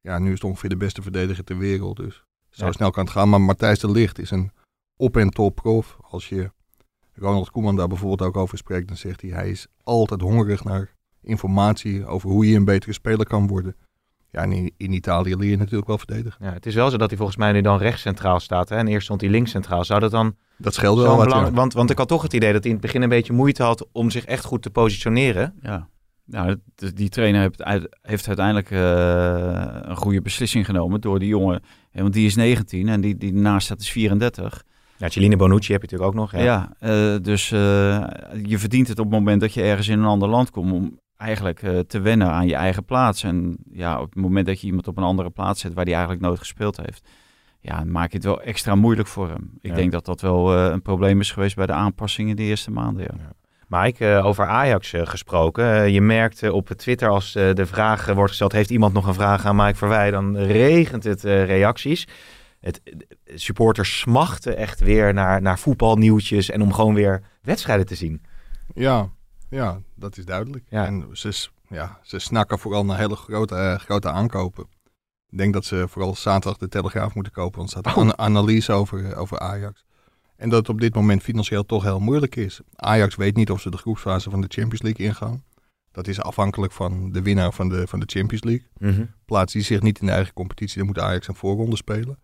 Ja, 0.00 0.18
nu 0.18 0.26
is 0.26 0.34
het 0.34 0.44
ongeveer 0.44 0.70
de 0.70 0.76
beste 0.76 1.02
verdediger 1.02 1.44
ter 1.44 1.58
wereld. 1.58 1.96
Dus 1.96 2.24
zo 2.50 2.66
Ja. 2.66 2.72
snel 2.72 2.90
kan 2.90 3.04
het 3.04 3.12
gaan. 3.12 3.28
Maar 3.28 3.40
Matthijs 3.40 3.78
de 3.78 3.90
Ligt 3.90 4.18
is 4.18 4.30
een 4.30 4.50
op- 4.96 5.16
en 5.16 5.30
top 5.30 5.54
prof. 5.54 5.96
Als 6.10 6.28
je 6.28 6.50
Ronald 7.20 7.50
Koeman 7.50 7.76
daar 7.76 7.88
bijvoorbeeld 7.88 8.22
ook 8.28 8.36
over 8.36 8.58
spreekt, 8.58 8.88
dan 8.88 8.96
zegt 8.96 9.20
hij... 9.20 9.30
hij 9.30 9.50
is 9.50 9.66
altijd 9.82 10.20
hongerig 10.20 10.64
naar 10.64 10.94
informatie 11.22 12.06
over 12.06 12.30
hoe 12.30 12.48
je 12.48 12.56
een 12.56 12.64
betere 12.64 12.92
speler 12.92 13.26
kan 13.26 13.46
worden. 13.46 13.76
Ja, 14.30 14.42
en 14.42 14.52
in, 14.52 14.72
in 14.76 14.92
Italië 14.92 15.36
leer 15.36 15.50
je 15.50 15.56
natuurlijk 15.56 15.86
wel 15.86 15.98
verdedigen. 15.98 16.44
Ja, 16.46 16.52
het 16.52 16.66
is 16.66 16.74
wel 16.74 16.90
zo 16.90 16.96
dat 16.96 17.08
hij 17.08 17.16
volgens 17.16 17.38
mij 17.38 17.52
nu 17.52 17.60
dan 17.60 17.78
rechts 17.78 18.00
centraal 18.02 18.40
staat. 18.40 18.68
Hè? 18.68 18.76
En 18.76 18.88
eerst 18.88 19.04
stond 19.04 19.20
hij 19.20 19.30
links 19.30 19.50
centraal. 19.50 19.84
Zou 19.84 20.00
dat 20.00 20.10
dan 20.10 20.36
Dat 20.56 20.74
scheelt 20.74 20.98
wel 20.98 21.16
wat, 21.16 21.24
belang... 21.24 21.46
ja. 21.46 21.52
want, 21.52 21.72
want 21.72 21.90
ik 21.90 21.98
had 21.98 22.08
toch 22.08 22.22
het 22.22 22.32
idee 22.32 22.52
dat 22.52 22.62
hij 22.62 22.70
in 22.72 22.76
het 22.76 22.86
begin 22.86 23.02
een 23.02 23.08
beetje 23.08 23.32
moeite 23.32 23.62
had 23.62 23.86
om 23.92 24.10
zich 24.10 24.24
echt 24.24 24.44
goed 24.44 24.62
te 24.62 24.70
positioneren. 24.70 25.54
Ja. 25.62 25.88
Nou, 26.24 26.56
die 26.94 27.08
trainer 27.08 27.40
heeft, 27.40 27.62
uit- 27.62 27.98
heeft 28.02 28.26
uiteindelijk 28.26 28.70
eh, 28.70 29.90
een 29.90 29.96
goede 29.96 30.22
beslissing 30.22 30.64
genomen 30.66 31.00
door 31.00 31.18
die 31.18 31.28
jongen. 31.28 31.62
Want 31.92 32.12
die 32.12 32.26
is 32.26 32.34
19 32.36 32.88
en 32.88 33.00
die, 33.00 33.16
die 33.16 33.32
naast 33.32 33.66
staat 33.66 33.80
is 33.80 33.90
34. 33.90 34.62
Ja, 35.00 35.08
Cellini 35.08 35.36
Bonucci 35.36 35.72
heb 35.72 35.82
je 35.82 35.88
natuurlijk 35.96 36.18
ook 36.18 36.30
nog. 36.32 36.42
Ja. 36.42 36.68
Ja, 36.78 37.14
eh, 37.14 37.22
dus 37.22 37.52
eh, 37.52 37.58
je 38.42 38.58
verdient 38.58 38.88
het 38.88 38.98
op 38.98 39.04
het 39.04 39.14
moment 39.14 39.40
dat 39.40 39.54
je 39.54 39.62
ergens 39.62 39.88
in 39.88 39.98
een 39.98 40.04
ander 40.04 40.28
land 40.28 40.50
komt 40.50 40.72
om 40.72 40.98
eigenlijk 41.16 41.62
eh, 41.62 41.78
te 41.78 42.00
wennen 42.00 42.30
aan 42.30 42.46
je 42.46 42.54
eigen 42.54 42.84
plaats. 42.84 43.22
En 43.22 43.56
ja, 43.72 44.00
op 44.00 44.10
het 44.14 44.22
moment 44.22 44.46
dat 44.46 44.60
je 44.60 44.66
iemand 44.66 44.88
op 44.88 44.96
een 44.96 45.02
andere 45.02 45.30
plaats 45.30 45.60
zet 45.60 45.74
waar 45.74 45.84
die 45.84 45.94
eigenlijk 45.94 46.24
nooit 46.24 46.38
gespeeld 46.38 46.76
heeft, 46.76 47.08
ja, 47.60 47.76
dan 47.78 47.90
maak 47.90 48.10
je 48.10 48.16
het 48.16 48.26
wel 48.26 48.40
extra 48.42 48.74
moeilijk 48.74 49.08
voor 49.08 49.28
hem. 49.28 49.50
Ik 49.60 49.70
Ja. 49.70 49.76
denk 49.76 49.92
dat 49.92 50.04
dat 50.04 50.20
wel 50.20 50.56
een 50.56 50.82
probleem 50.82 51.20
is 51.20 51.32
geweest 51.32 51.56
bij 51.56 51.66
de 51.66 51.72
aanpassingen 51.72 52.36
de 52.36 52.42
eerste 52.42 52.70
maanden. 52.70 53.02
Ja. 53.04 53.32
Mike, 53.70 54.14
eh, 54.14 54.26
over 54.26 54.46
Ajax 54.46 54.92
gesproken. 54.96 55.92
Je 55.92 56.00
merkt 56.00 56.42
eh, 56.42 56.52
op 56.52 56.68
Twitter 56.68 57.08
als 57.08 57.32
de 57.32 57.66
vraag 57.66 58.06
wordt 58.06 58.28
gesteld... 58.28 58.52
heeft 58.52 58.70
iemand 58.70 58.92
nog 58.92 59.06
een 59.06 59.14
vraag 59.14 59.44
aan 59.44 59.56
Mike 59.56 59.74
Verwij? 59.74 60.10
Dan 60.10 60.36
regent 60.36 61.04
het 61.04 61.22
reacties. 61.22 62.06
Het, 62.60 62.80
eh, 62.82 63.36
supporters 63.36 63.98
smachten 63.98 64.56
echt 64.56 64.80
weer 64.80 65.14
naar, 65.14 65.42
naar 65.42 65.58
voetbalnieuwtjes... 65.58 66.50
en 66.50 66.62
om 66.62 66.72
gewoon 66.72 66.94
weer 66.94 67.22
wedstrijden 67.42 67.86
te 67.86 67.94
zien. 67.94 68.22
Ja, 68.74 69.08
ja, 69.50 69.80
dat 69.94 70.16
is 70.16 70.24
duidelijk. 70.24 70.64
Ja. 70.68 70.86
En 70.86 71.08
ze, 71.12 71.48
ja, 71.68 71.98
ze 72.02 72.18
snakken 72.18 72.58
vooral 72.58 72.84
naar 72.84 72.98
hele 72.98 73.16
grote, 73.16 73.54
eh, 73.54 73.78
grote 73.78 74.10
aankopen. 74.10 74.66
Ik 75.28 75.38
denk 75.38 75.52
dat 75.52 75.64
ze 75.64 75.84
vooral 75.88 76.14
zaterdag 76.14 76.58
de 76.58 76.68
Telegraaf 76.68 77.14
moeten 77.14 77.32
kopen, 77.32 77.58
want 77.58 77.72
er 77.72 77.78
staat 77.78 77.96
Oh. 77.96 78.04
een 78.04 78.18
analyse 78.18 78.72
over, 78.72 79.04
eh, 79.04 79.18
over 79.20 79.38
Ajax. 79.38 79.84
En 80.36 80.48
dat 80.48 80.58
het 80.58 80.68
op 80.68 80.80
dit 80.80 80.94
moment 80.94 81.22
financieel 81.22 81.66
toch 81.66 81.82
heel 81.82 82.00
moeilijk 82.00 82.36
is. 82.36 82.60
Ajax 82.76 83.16
weet 83.16 83.36
niet 83.36 83.50
of 83.50 83.60
ze 83.60 83.70
de 83.70 83.76
groepsfase 83.76 84.30
van 84.30 84.40
de 84.40 84.46
Champions 84.48 84.82
League 84.82 85.06
ingaan. 85.06 85.44
Dat 85.92 86.06
is 86.08 86.20
afhankelijk 86.20 86.72
van 86.72 87.12
de 87.12 87.22
winnaar 87.22 87.52
van 87.52 87.68
de, 87.68 87.86
van 87.86 88.00
de 88.00 88.06
Champions 88.08 88.44
League. 88.44 88.66
Plaatst 89.24 89.54
die 89.54 89.64
zich 89.64 89.80
niet 89.80 90.00
in 90.00 90.06
de 90.06 90.12
eigen 90.12 90.34
competitie, 90.34 90.78
dan 90.78 90.86
moet 90.86 90.98
Ajax 90.98 91.28
een 91.28 91.34
voorronde 91.34 91.76
spelen. 91.76 92.18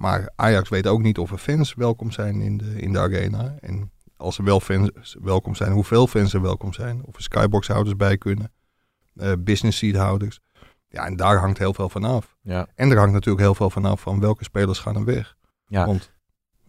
Maar 0.00 0.30
Ajax 0.36 0.68
weet 0.68 0.86
ook 0.86 1.02
niet 1.02 1.18
of 1.18 1.30
er 1.30 1.38
fans 1.38 1.74
welkom 1.74 2.10
zijn 2.10 2.40
in 2.40 2.56
de, 2.56 2.80
in 2.80 2.92
de 2.92 2.98
arena. 2.98 3.54
En 3.60 3.90
als 4.16 4.38
er 4.38 4.44
wel 4.44 4.60
fans 4.60 5.16
welkom 5.22 5.54
zijn, 5.54 5.72
hoeveel 5.72 6.06
fans 6.06 6.34
er 6.34 6.42
welkom 6.42 6.72
zijn. 6.72 7.02
Of 7.04 7.16
er 7.16 7.22
skyboxhouders 7.22 7.96
bij 7.96 8.18
kunnen. 8.18 8.52
eh, 9.16 9.32
business 9.38 9.78
seat 9.78 9.96
houders. 9.96 10.40
Ja, 10.88 11.06
en 11.06 11.16
daar 11.16 11.38
hangt 11.38 11.58
heel 11.58 11.74
veel 11.74 11.88
van 11.88 12.04
af. 12.04 12.36
Ja. 12.42 12.66
En 12.74 12.90
er 12.90 12.96
hangt 12.96 13.12
natuurlijk 13.12 13.44
heel 13.44 13.54
veel 13.54 13.70
van 13.70 13.84
af 13.84 14.00
van 14.00 14.20
welke 14.20 14.44
spelers 14.44 14.78
gaan 14.78 14.96
er 14.96 15.04
weg. 15.04 15.36
Ja. 15.66 15.86
Want 15.86 16.12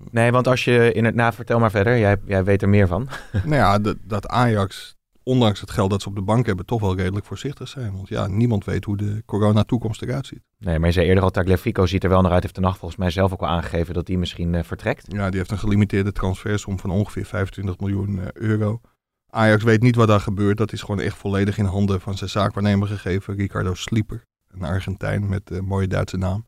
Nee, 0.09 0.31
want 0.31 0.47
als 0.47 0.63
je 0.63 0.91
in 0.93 1.05
het... 1.05 1.15
Nou, 1.15 1.33
vertel 1.33 1.59
maar 1.59 1.71
verder. 1.71 1.97
Jij, 1.97 2.17
jij 2.25 2.43
weet 2.43 2.61
er 2.61 2.69
meer 2.69 2.87
van. 2.87 3.09
nou 3.31 3.55
ja, 3.55 3.79
dat, 3.79 3.97
dat 4.03 4.27
Ajax, 4.27 4.95
ondanks 5.31 5.59
het 5.61 5.71
geld 5.71 5.89
dat 5.89 6.01
ze 6.01 6.07
op 6.07 6.15
de 6.15 6.21
bank 6.21 6.45
hebben, 6.45 6.65
toch 6.65 6.81
wel 6.81 6.95
redelijk 6.95 7.25
voorzichtig 7.25 7.67
zijn. 7.67 7.91
Want 7.95 8.07
ja, 8.07 8.27
niemand 8.27 8.65
weet 8.65 8.85
hoe 8.85 8.97
de 8.97 9.23
corona-toekomst 9.25 10.01
eruit 10.01 10.25
ziet. 10.25 10.41
Nee, 10.57 10.79
maar 10.79 10.87
je 10.87 10.93
zei 10.93 11.07
eerder 11.07 11.23
al... 11.23 11.29
Tagliafico 11.29 11.85
ziet 11.85 12.03
er 12.03 12.09
wel 12.09 12.21
naar 12.21 12.31
uit. 12.31 12.41
Heeft 12.41 12.55
de 12.55 12.61
nacht 12.61 12.77
volgens 12.77 12.99
mij 12.99 13.09
zelf 13.09 13.33
ook 13.33 13.41
al 13.41 13.47
aangegeven... 13.47 13.93
dat 13.93 14.07
hij 14.07 14.17
misschien 14.17 14.55
eh, 14.55 14.63
vertrekt. 14.63 15.05
Ja, 15.07 15.29
die 15.29 15.37
heeft 15.37 15.51
een 15.51 15.57
gelimiteerde 15.57 16.11
transfersom 16.11 16.79
van 16.79 16.89
ongeveer 16.89 17.25
25 17.25 17.79
miljoen 17.79 18.19
eh, 18.19 18.27
euro. 18.33 18.81
Ajax 19.27 19.63
weet 19.63 19.81
niet 19.81 19.95
wat 19.95 20.07
daar 20.07 20.19
gebeurt. 20.19 20.57
Dat 20.57 20.73
is 20.73 20.81
gewoon 20.81 20.99
echt 20.99 21.17
volledig 21.17 21.57
in 21.57 21.65
handen 21.65 22.01
van 22.01 22.17
zijn 22.17 22.29
zaakwaarnemer 22.29 22.87
gegeven. 22.87 23.35
Ricardo 23.35 23.73
Slieper, 23.73 24.25
een 24.47 24.63
Argentijn 24.63 25.29
met 25.29 25.49
een 25.49 25.65
mooie 25.65 25.87
Duitse 25.87 26.17
naam. 26.17 26.45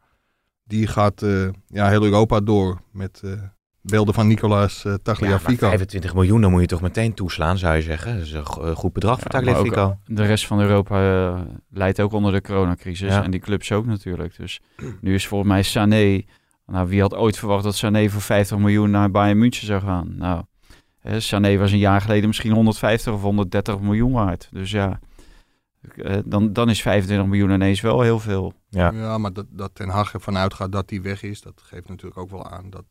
Die 0.64 0.88
gaat 0.88 1.22
eh, 1.22 1.50
ja, 1.68 1.90
heel 1.90 2.04
Europa 2.04 2.40
door 2.40 2.82
met 2.92 3.22
eh, 3.24 3.32
beelden 3.84 4.14
van 4.14 4.28
Nicolaas 4.28 4.86
eh 4.86 4.92
Ja, 4.92 4.98
Tagliafico. 5.04 5.68
25 5.68 6.14
miljoen, 6.14 6.42
dan 6.42 6.52
moet 6.52 6.62
je 6.62 6.68
toch 6.68 6.82
meteen 6.82 7.14
toeslaan, 7.14 7.58
zou 7.58 7.76
je 7.76 7.82
zeggen. 7.82 8.14
Dat 8.18 8.26
is 8.26 8.32
een 8.32 8.46
go- 8.46 8.74
goed 8.76 8.94
bedrag 8.94 9.20
voor 9.20 9.32
Ja, 9.34 9.40
maar 9.42 9.50
ook 9.50 9.56
Tagliafico. 9.66 9.98
De 10.06 10.26
rest 10.26 10.48
van 10.48 10.60
Europa 10.60 10.96
eh, 11.36 11.42
leidt 11.70 12.00
ook 12.02 12.12
onder 12.12 12.32
de 12.32 12.42
coronacrisis. 12.42 13.14
Ja. 13.14 13.24
En 13.24 13.32
die 13.32 13.40
clubs 13.40 13.72
ook 13.72 13.86
natuurlijk. 13.86 14.38
Dus 14.38 14.62
nu 15.02 15.14
is 15.14 15.28
volgens 15.28 15.52
mij 15.52 15.64
Sané... 15.64 16.22
Nou, 16.66 16.88
wie 16.88 17.02
had 17.02 17.16
ooit 17.16 17.38
verwacht 17.38 17.64
dat 17.64 17.76
Sané 17.76 18.10
voor 18.10 18.22
50 18.22 18.58
miljoen 18.58 18.92
naar 18.92 19.12
Bayern 19.12 19.38
München 19.38 19.66
zou 19.68 19.82
gaan? 19.82 20.14
Nou, 20.18 20.44
hè, 21.00 21.20
Sané 21.20 21.58
was 21.58 21.72
een 21.72 21.78
jaar 21.78 22.02
geleden 22.02 22.28
misschien 22.28 22.52
150 22.52 23.14
of 23.14 23.22
130 23.22 23.80
miljoen 23.80 24.12
waard. 24.12 24.48
Dus 24.52 24.72
ja, 24.72 25.00
eh, 25.96 26.18
dan, 26.26 26.54
dan 26.54 26.70
is 26.70 26.82
25 26.82 27.28
miljoen 27.28 27.50
ineens 27.52 27.82
wel 27.82 28.02
heel 28.02 28.20
veel. 28.20 28.54
Ja. 28.70 28.92
Ja, 28.92 29.18
maar 29.18 29.34
dat, 29.34 29.46
dat 29.50 29.70
Ten 29.74 29.90
Hag 29.90 30.14
ervan 30.14 30.38
uitgaat 30.38 30.72
dat 30.72 30.90
hij 30.90 31.02
weg 31.02 31.24
is, 31.24 31.42
dat 31.42 31.62
geeft 31.66 31.90
natuurlijk 31.90 32.18
ook 32.18 32.30
wel 32.30 32.50
aan 32.50 32.70
dat 32.70 32.84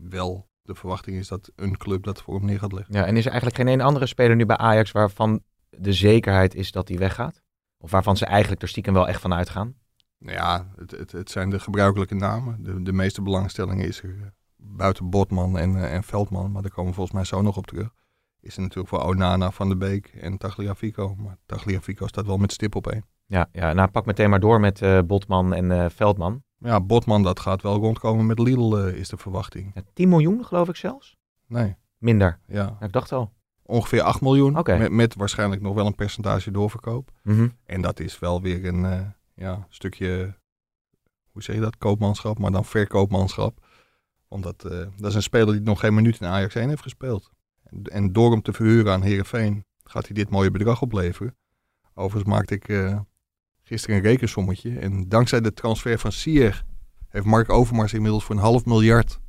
wel 0.00 0.48
de 0.62 0.74
verwachting 0.74 1.16
is 1.16 1.28
dat 1.28 1.50
een 1.56 1.76
club 1.76 2.04
dat 2.04 2.22
voor 2.22 2.34
hem 2.34 2.44
neer 2.44 2.58
gaat 2.58 2.72
leggen. 2.72 2.94
Ja, 2.94 3.04
en 3.04 3.16
is 3.16 3.24
er 3.24 3.30
eigenlijk 3.30 3.60
geen 3.60 3.68
één 3.68 3.80
andere 3.80 4.06
speler 4.06 4.36
nu 4.36 4.46
bij 4.46 4.56
Ajax 4.56 4.92
waarvan 4.92 5.42
de 5.70 5.92
zekerheid 5.92 6.54
is 6.54 6.72
dat 6.72 6.88
hij 6.88 6.98
weggaat? 6.98 7.42
Of 7.78 7.90
waarvan 7.90 8.16
ze 8.16 8.26
eigenlijk 8.26 8.62
er 8.62 8.68
stiekem 8.68 8.94
wel 8.94 9.08
echt 9.08 9.20
van 9.20 9.34
uitgaan? 9.34 9.74
Nou 10.18 10.36
ja, 10.36 10.72
het, 10.76 10.90
het, 10.90 11.12
het 11.12 11.30
zijn 11.30 11.50
de 11.50 11.58
gebruikelijke 11.58 12.14
namen. 12.14 12.62
De, 12.62 12.82
de 12.82 12.92
meeste 12.92 13.22
belangstelling 13.22 13.82
is 13.82 14.02
er 14.02 14.16
eh, 14.20 14.26
buiten 14.56 15.10
Botman 15.10 15.58
en, 15.58 15.76
eh, 15.76 15.94
en 15.94 16.02
Veldman, 16.02 16.52
maar 16.52 16.62
daar 16.62 16.70
komen 16.70 16.90
we 16.90 16.96
volgens 16.96 17.16
mij 17.16 17.24
zo 17.24 17.42
nog 17.42 17.56
op 17.56 17.66
terug. 17.66 17.94
Is 18.40 18.56
er 18.56 18.62
natuurlijk 18.62 18.88
voor 18.88 19.04
Onana, 19.04 19.50
Van 19.50 19.68
der 19.68 19.76
Beek 19.76 20.06
en 20.06 20.38
Tagliafico. 20.38 21.14
Maar 21.14 21.36
Tagliafico 21.46 22.06
staat 22.06 22.26
wel 22.26 22.36
met 22.36 22.52
stip 22.52 22.74
op 22.74 22.86
één. 22.86 23.04
Ja, 23.26 23.48
ja 23.52 23.72
nou 23.72 23.88
pak 23.88 24.06
meteen 24.06 24.30
maar 24.30 24.40
door 24.40 24.60
met 24.60 24.82
eh, 24.82 24.98
Botman 25.06 25.54
en 25.54 25.90
Veldman. 25.90 26.42
Ja, 26.58 26.80
Botman, 26.80 27.22
dat 27.22 27.40
gaat 27.40 27.62
wel 27.62 27.76
rondkomen 27.76 28.26
met 28.26 28.38
Lidl, 28.38 28.76
eh, 28.76 28.94
is 28.94 29.08
de 29.08 29.16
verwachting. 29.16 29.70
Ja, 29.74 29.82
10 29.92 30.08
miljoen 30.08 30.44
geloof 30.44 30.68
ik 30.68 30.76
zelfs. 30.76 31.16
Nee, 31.46 31.76
Minder. 31.98 32.38
ja. 32.46 32.76
Ik 32.80 32.92
dacht 32.92 33.12
al. 33.12 33.32
Ongeveer 33.62 34.02
8 34.02 34.20
miljoen. 34.20 34.52
Met, 34.52 34.90
met 34.90 35.14
waarschijnlijk 35.14 35.62
nog 35.62 35.74
wel 35.74 35.86
een 35.86 35.94
percentage 35.94 36.50
doorverkoop. 36.50 37.10
Mhm. 37.22 37.48
En 37.64 37.80
dat 37.80 38.00
is 38.00 38.18
wel 38.18 38.42
weer 38.42 38.64
een 38.64 38.84
eh, 38.84 39.00
ja, 39.34 39.66
stukje, 39.68 40.34
hoe 41.30 41.42
zeg 41.42 41.54
je 41.54 41.60
dat, 41.60 41.76
koopmanschap, 41.76 42.38
maar 42.38 42.50
dan 42.50 42.64
verkoopmanschap. 42.64 43.66
Want 44.28 44.42
dat, 44.42 44.64
eh, 44.64 44.86
dat 44.96 45.08
is 45.10 45.14
een 45.14 45.22
speler 45.22 45.54
die 45.54 45.62
nog 45.62 45.80
geen 45.80 45.94
minuut 45.94 46.20
in 46.20 46.26
Ajax 46.26 46.54
1 46.54 46.68
heeft 46.68 46.82
gespeeld. 46.82 47.30
En, 47.62 47.82
en 47.82 48.12
door 48.12 48.30
hem 48.30 48.42
te 48.42 48.52
verhuren 48.52 48.92
aan 48.92 49.02
Herenveen 49.02 49.64
gaat 49.84 50.06
hij 50.06 50.14
dit 50.14 50.30
mooie 50.30 50.50
bedrag 50.50 50.82
opleveren. 50.82 51.36
Overigens 51.94 52.34
maakte 52.34 52.54
ik 52.54 52.68
gisteren 53.66 53.96
een 53.96 54.02
rekensommetje. 54.02 54.78
En 54.78 55.08
dankzij 55.08 55.40
de 55.40 55.52
transfer 55.52 55.98
van 55.98 56.12
Sier 56.12 56.64
heeft 57.08 57.26
Mark 57.26 57.50
Overmars 57.50 57.94
inmiddels 57.94 58.24
voor 58.24 58.34
een 58.34 58.40
half 58.40 58.64
miljard 58.64 59.20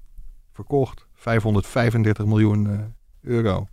verkocht. 0.52 1.08
535 1.13 2.26
miljoen 2.26 2.69
eh, 2.69 2.80
euro. 3.21 3.67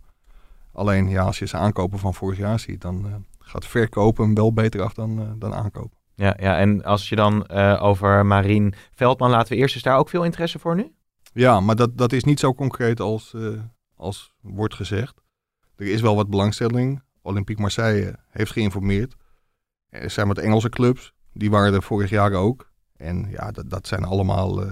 Alleen 0.71 1.09
ja, 1.09 1.23
als 1.23 1.39
je 1.39 1.47
ze 1.47 1.57
aankopen 1.57 1.99
van 1.99 2.13
vorig 2.13 2.37
jaar 2.37 2.59
ziet, 2.59 2.81
dan 2.81 3.05
eh, 3.05 3.13
gaat 3.39 3.65
verkopen 3.65 4.25
hem 4.25 4.35
wel 4.35 4.53
beter 4.53 4.81
af 4.81 4.93
dan, 4.93 5.19
eh, 5.19 5.27
dan 5.37 5.53
aankopen. 5.53 5.97
Ja, 6.15 6.37
ja, 6.39 6.57
en 6.57 6.83
als 6.83 7.09
je 7.09 7.15
dan 7.15 7.49
over 7.79 8.25
Marien 8.25 8.73
Veldman 8.93 9.29
laten 9.29 9.53
we 9.53 9.59
eerst, 9.59 9.75
is 9.75 9.81
daar 9.81 9.97
ook 9.97 10.09
veel 10.09 10.23
interesse 10.23 10.59
voor 10.59 10.75
nu? 10.75 10.91
Ja, 11.33 11.59
maar 11.59 11.75
dat, 11.75 11.97
dat 11.97 12.11
is 12.11 12.23
niet 12.23 12.39
zo 12.39 12.53
concreet 12.53 12.99
als, 12.99 13.35
als 13.95 14.33
wordt 14.41 14.73
gezegd. 14.73 15.21
Er 15.75 15.87
is 15.87 16.01
wel 16.01 16.15
wat 16.15 16.29
belangstelling. 16.29 17.01
Olympique 17.21 17.61
Marseille 17.61 18.15
heeft 18.29 18.51
geïnformeerd. 18.51 19.15
Er 20.01 20.09
zijn 20.09 20.27
wat 20.27 20.37
Engelse 20.37 20.69
clubs, 20.69 21.13
die 21.33 21.49
waren 21.49 21.73
er 21.73 21.83
vorig 21.83 22.09
jaar 22.09 22.33
ook. 22.33 22.71
En 22.97 23.29
ja, 23.29 23.51
dat, 23.51 23.69
dat 23.69 23.87
zijn 23.87 24.03
allemaal 24.03 24.65
eh, 24.65 24.71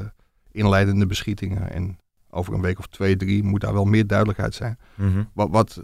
inleidende 0.52 1.06
beschietingen. 1.06 1.72
En 1.72 2.00
over 2.30 2.54
een 2.54 2.62
week 2.62 2.80
of 2.80 2.88
twee, 2.88 3.16
drie 3.16 3.44
moet 3.44 3.62
daar 3.62 3.74
wel 3.74 3.86
meer 3.86 4.08
duidelijkheid 4.08 4.54
zijn. 4.54 4.80
Mhm. 4.96 5.24
Wat, 5.34 5.50
wat 5.50 5.84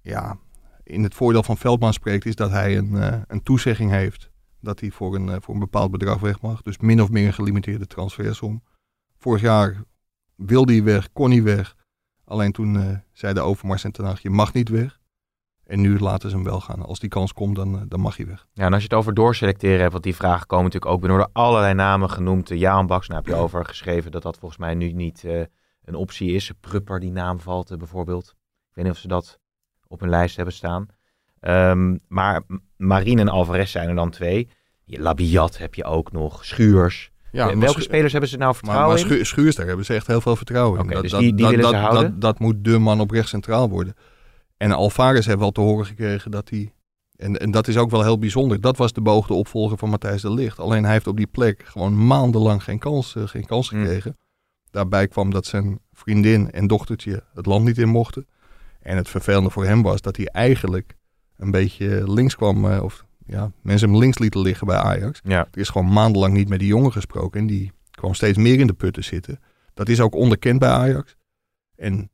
ja, 0.00 0.38
in 0.82 1.02
het 1.02 1.14
voordeel 1.14 1.42
van 1.42 1.56
Veldman 1.56 1.92
spreekt, 1.92 2.26
is 2.26 2.34
dat 2.34 2.50
hij 2.50 2.76
een, 2.76 2.96
eh, 2.96 3.20
een 3.26 3.42
toezegging 3.42 3.90
heeft 3.90 4.32
dat 4.60 4.80
hij 4.80 4.90
voor 4.90 5.14
een, 5.14 5.28
eh, 5.28 5.36
voor 5.40 5.54
een 5.54 5.60
bepaald 5.60 5.90
bedrag 5.90 6.20
weg 6.20 6.40
mag. 6.40 6.62
Dus 6.62 6.78
min 6.78 7.02
of 7.02 7.10
meer 7.10 7.26
een 7.26 7.32
gelimiteerde 7.32 7.86
transfersom. 7.86 8.62
Vorig 9.18 9.42
jaar 9.42 9.84
wilde 10.34 10.72
hij 10.72 10.82
weg, 10.82 11.12
kon 11.12 11.30
hij 11.30 11.42
weg. 11.42 11.76
Alleen 12.24 12.52
toen 12.52 13.02
zei 13.12 13.34
de 13.34 13.40
Overmars 13.40 13.84
en 13.84 13.92
Ten 13.92 14.04
Hag, 14.04 14.20
je 14.20 14.30
mag 14.30 14.52
niet 14.52 14.68
weg. 14.68 15.00
En 15.66 15.80
nu 15.80 15.98
laten 15.98 16.30
ze 16.30 16.36
hem 16.36 16.44
wel 16.44 16.60
gaan. 16.60 16.82
Als 16.82 16.98
die 16.98 17.08
kans 17.08 17.32
komt, 17.32 17.56
dan, 17.56 17.74
eh, 17.76 17.82
dan 17.88 18.00
mag 18.00 18.16
hij 18.16 18.26
weg. 18.26 18.46
Ja, 18.52 18.64
en 18.64 18.72
als 18.72 18.82
je 18.82 18.88
het 18.88 18.98
over 18.98 19.14
doorselecteren 19.14 19.78
hebt, 19.80 19.92
want 19.92 20.04
die 20.04 20.14
vragen 20.14 20.46
komen 20.46 20.64
natuurlijk 20.64 20.92
ook 20.92 21.00
binnen. 21.00 21.18
worden 21.18 21.34
allerlei 21.42 21.74
namen 21.74 22.10
genoemd. 22.10 22.50
Uh, 22.50 22.58
Jaan 22.58 22.86
Baks, 22.86 23.06
daar 23.08 23.16
heb 23.16 23.26
je 23.26 23.34
over 23.34 23.64
geschreven 23.64 24.10
dat 24.10 24.22
dat 24.22 24.38
volgens 24.38 24.60
mij 24.60 24.74
nu 24.74 24.92
niet 24.92 25.24
eh, 25.24 25.40
een 25.84 25.94
optie 25.94 26.32
is. 26.32 26.52
Prupper, 26.60 27.00
die 27.00 27.10
naam 27.10 27.40
valt 27.40 27.70
eh, 27.70 27.76
bijvoorbeeld. 27.78 28.28
Ik 28.68 28.74
weet 28.74 28.84
niet 28.84 28.94
of 28.94 29.00
ze 29.00 29.08
dat 29.08 29.38
op 29.88 30.00
hun 30.00 30.08
lijst 30.08 30.36
hebben 30.36 30.54
staan. 30.54 30.86
Ehm, 31.40 31.96
maar 32.08 32.42
M- 32.46 32.56
Marien 32.76 33.18
en 33.18 33.28
Alvarez 33.28 33.70
zijn 33.70 33.88
er 33.88 33.94
dan 33.94 34.10
twee. 34.10 34.48
Je 34.84 35.00
Labiat 35.00 35.58
heb 35.58 35.74
je 35.74 35.84
ook 35.84 36.12
nog. 36.12 36.44
Schuurs. 36.44 37.12
Ja, 37.32 37.40
Eh, 37.40 37.46
maar 37.46 37.58
Welke 37.58 37.72
Schu- 37.80 37.82
spelers 37.82 38.12
hebben 38.12 38.30
ze 38.30 38.36
nou 38.36 38.46
Maar, 38.52 38.58
vertrouwen 38.60 38.94
maar 38.94 39.04
in? 39.10 39.10
Schu- 39.12 39.24
Schuurs, 39.24 39.56
daar 39.56 39.66
hebben 39.66 39.84
ze 39.84 39.94
echt 39.94 40.06
heel 40.06 40.20
veel 40.20 40.36
vertrouwen 40.36 40.80
in. 40.80 40.86
Dat, 40.88 41.02
dus 41.02 41.10
dat, 41.10 41.20
die- 41.20 41.34
die 41.34 41.40
dat, 41.44 41.50
willen 41.54 41.66
ze 41.66 41.72
dat, 41.72 41.80
houden? 41.82 42.10
Dat, 42.10 42.20
dat 42.20 42.38
moet 42.38 42.64
de 42.64 42.78
man 42.78 43.00
op 43.00 43.10
rechts 43.10 43.30
centraal 43.30 43.68
worden. 43.68 43.94
En 44.64 44.72
Alvarez 44.72 45.26
heeft 45.26 45.38
wel 45.38 45.50
te 45.50 45.60
horen 45.60 45.86
gekregen 45.86 46.30
dat 46.30 46.50
hij... 46.50 46.72
En, 47.16 47.36
en 47.36 47.50
dat 47.50 47.68
is 47.68 47.76
ook 47.76 47.90
wel 47.90 48.02
heel 48.02 48.18
bijzonder. 48.18 48.60
Dat 48.60 48.76
was 48.76 48.92
de 48.92 49.02
beoogde 49.02 49.34
opvolger 49.34 49.78
van 49.78 49.90
Matthijs 49.90 50.22
de 50.22 50.32
Ligt. 50.32 50.58
Alleen 50.58 50.84
hij 50.84 50.92
heeft 50.92 51.06
op 51.06 51.16
die 51.16 51.26
plek 51.26 51.62
gewoon 51.64 52.06
maandenlang 52.06 52.62
geen 52.64 52.78
kans, 52.78 53.16
eh, 53.16 53.26
geen 53.26 53.46
kans 53.46 53.70
Hmm. 53.70 53.80
gekregen. 53.80 54.16
Daarbij 54.70 55.08
kwam 55.08 55.30
dat 55.30 55.46
zijn 55.46 55.78
vriendin 55.92 56.50
en 56.50 56.66
dochtertje 56.66 57.22
het 57.34 57.46
land 57.46 57.64
niet 57.64 57.78
in 57.78 57.88
mochten. 57.88 58.26
En 58.80 58.96
het 58.96 59.08
vervelende 59.08 59.50
voor 59.50 59.64
hem 59.64 59.82
was 59.82 60.00
dat 60.00 60.16
hij 60.16 60.26
eigenlijk 60.26 60.96
een 61.36 61.50
beetje 61.50 62.12
links 62.12 62.36
kwam. 62.36 62.70
eh, 62.70 62.82
of 62.82 63.04
ja, 63.26 63.52
mensen 63.62 63.88
hem 63.88 63.98
links 63.98 64.18
lieten 64.18 64.40
liggen 64.40 64.66
bij 64.66 64.76
Ajax. 64.76 65.20
Ja, 65.24 65.48
Er 65.50 65.60
is 65.60 65.68
gewoon 65.68 65.92
maandenlang 65.92 66.32
niet 66.34 66.48
met 66.48 66.58
die 66.58 66.68
jongen 66.68 66.92
gesproken. 66.92 67.40
En 67.40 67.46
die 67.46 67.72
kwam 67.90 68.14
steeds 68.14 68.38
meer 68.38 68.60
in 68.60 68.66
de 68.66 68.72
putten 68.74 69.04
zitten. 69.04 69.40
Dat 69.74 69.88
is 69.88 70.00
ook 70.00 70.14
onderkend 70.14 70.58
bij 70.58 70.70
Ajax. 70.70 71.16
En 71.76 72.10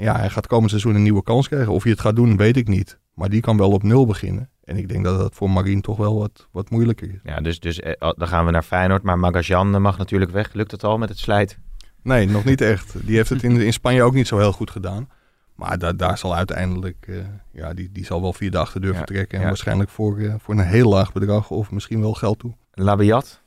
ja, 0.00 0.16
hij 0.16 0.30
gaat 0.30 0.46
komend 0.46 0.70
seizoen 0.70 0.94
een 0.94 1.02
nieuwe 1.02 1.22
kans 1.22 1.48
krijgen. 1.48 1.72
Of 1.72 1.82
hij 1.82 1.92
het 1.92 2.00
gaat 2.00 2.16
doen, 2.16 2.36
weet 2.36 2.56
ik 2.56 2.68
niet. 2.68 2.98
Maar 3.14 3.28
die 3.28 3.40
kan 3.40 3.56
wel 3.56 3.70
op 3.70 3.82
nul 3.82 4.06
beginnen. 4.06 4.50
En 4.64 4.76
ik 4.76 4.88
denk 4.88 5.04
dat 5.04 5.18
dat 5.18 5.34
voor 5.34 5.50
Marien 5.50 5.80
toch 5.80 5.96
wel 5.96 6.18
wat, 6.18 6.48
wat 6.52 6.70
moeilijker 6.70 7.10
is. 7.10 7.20
ja 7.22 7.40
dus, 7.40 7.60
dus 7.60 7.80
eh, 7.80 8.10
dan 8.16 8.28
gaan 8.28 8.44
we 8.44 8.50
naar 8.50 8.62
Feyenoord. 8.62 9.02
Maar 9.02 9.18
Magajan 9.18 9.74
eh, 9.74 9.80
mag 9.80 9.98
natuurlijk 9.98 10.30
weg. 10.30 10.52
Lukt 10.52 10.70
het 10.70 10.84
al 10.84 10.98
met 10.98 11.08
het 11.08 11.18
slijt? 11.18 11.58
Nee, 12.02 12.28
nog 12.28 12.44
niet 12.44 12.60
echt. 12.60 13.06
Die 13.06 13.16
heeft 13.16 13.28
het 13.28 13.42
in, 13.42 13.60
in 13.60 13.72
Spanje 13.72 14.02
ook 14.02 14.14
niet 14.14 14.26
zo 14.26 14.38
heel 14.38 14.52
goed 14.52 14.70
gedaan. 14.70 15.08
Maar 15.54 15.78
da, 15.78 15.92
daar 15.92 16.18
zal 16.18 16.36
uiteindelijk, 16.36 17.06
eh, 17.08 17.16
ja, 17.52 17.74
die, 17.74 17.92
die 17.92 18.04
zal 18.04 18.20
wel 18.20 18.32
via 18.32 18.50
de 18.50 18.58
achterdeur 18.58 18.92
Ja, 18.92 18.96
vertrekken. 18.96 19.36
En 19.36 19.42
ja. 19.42 19.48
waarschijnlijk 19.48 19.90
voor, 19.90 20.36
voor 20.38 20.54
een 20.54 20.64
heel 20.64 20.88
laag 20.88 21.12
bedrag 21.12 21.50
of 21.50 21.70
misschien 21.70 22.00
wel 22.00 22.14
geld 22.14 22.38
toe. 22.38 22.54
Labiat? 22.72 23.39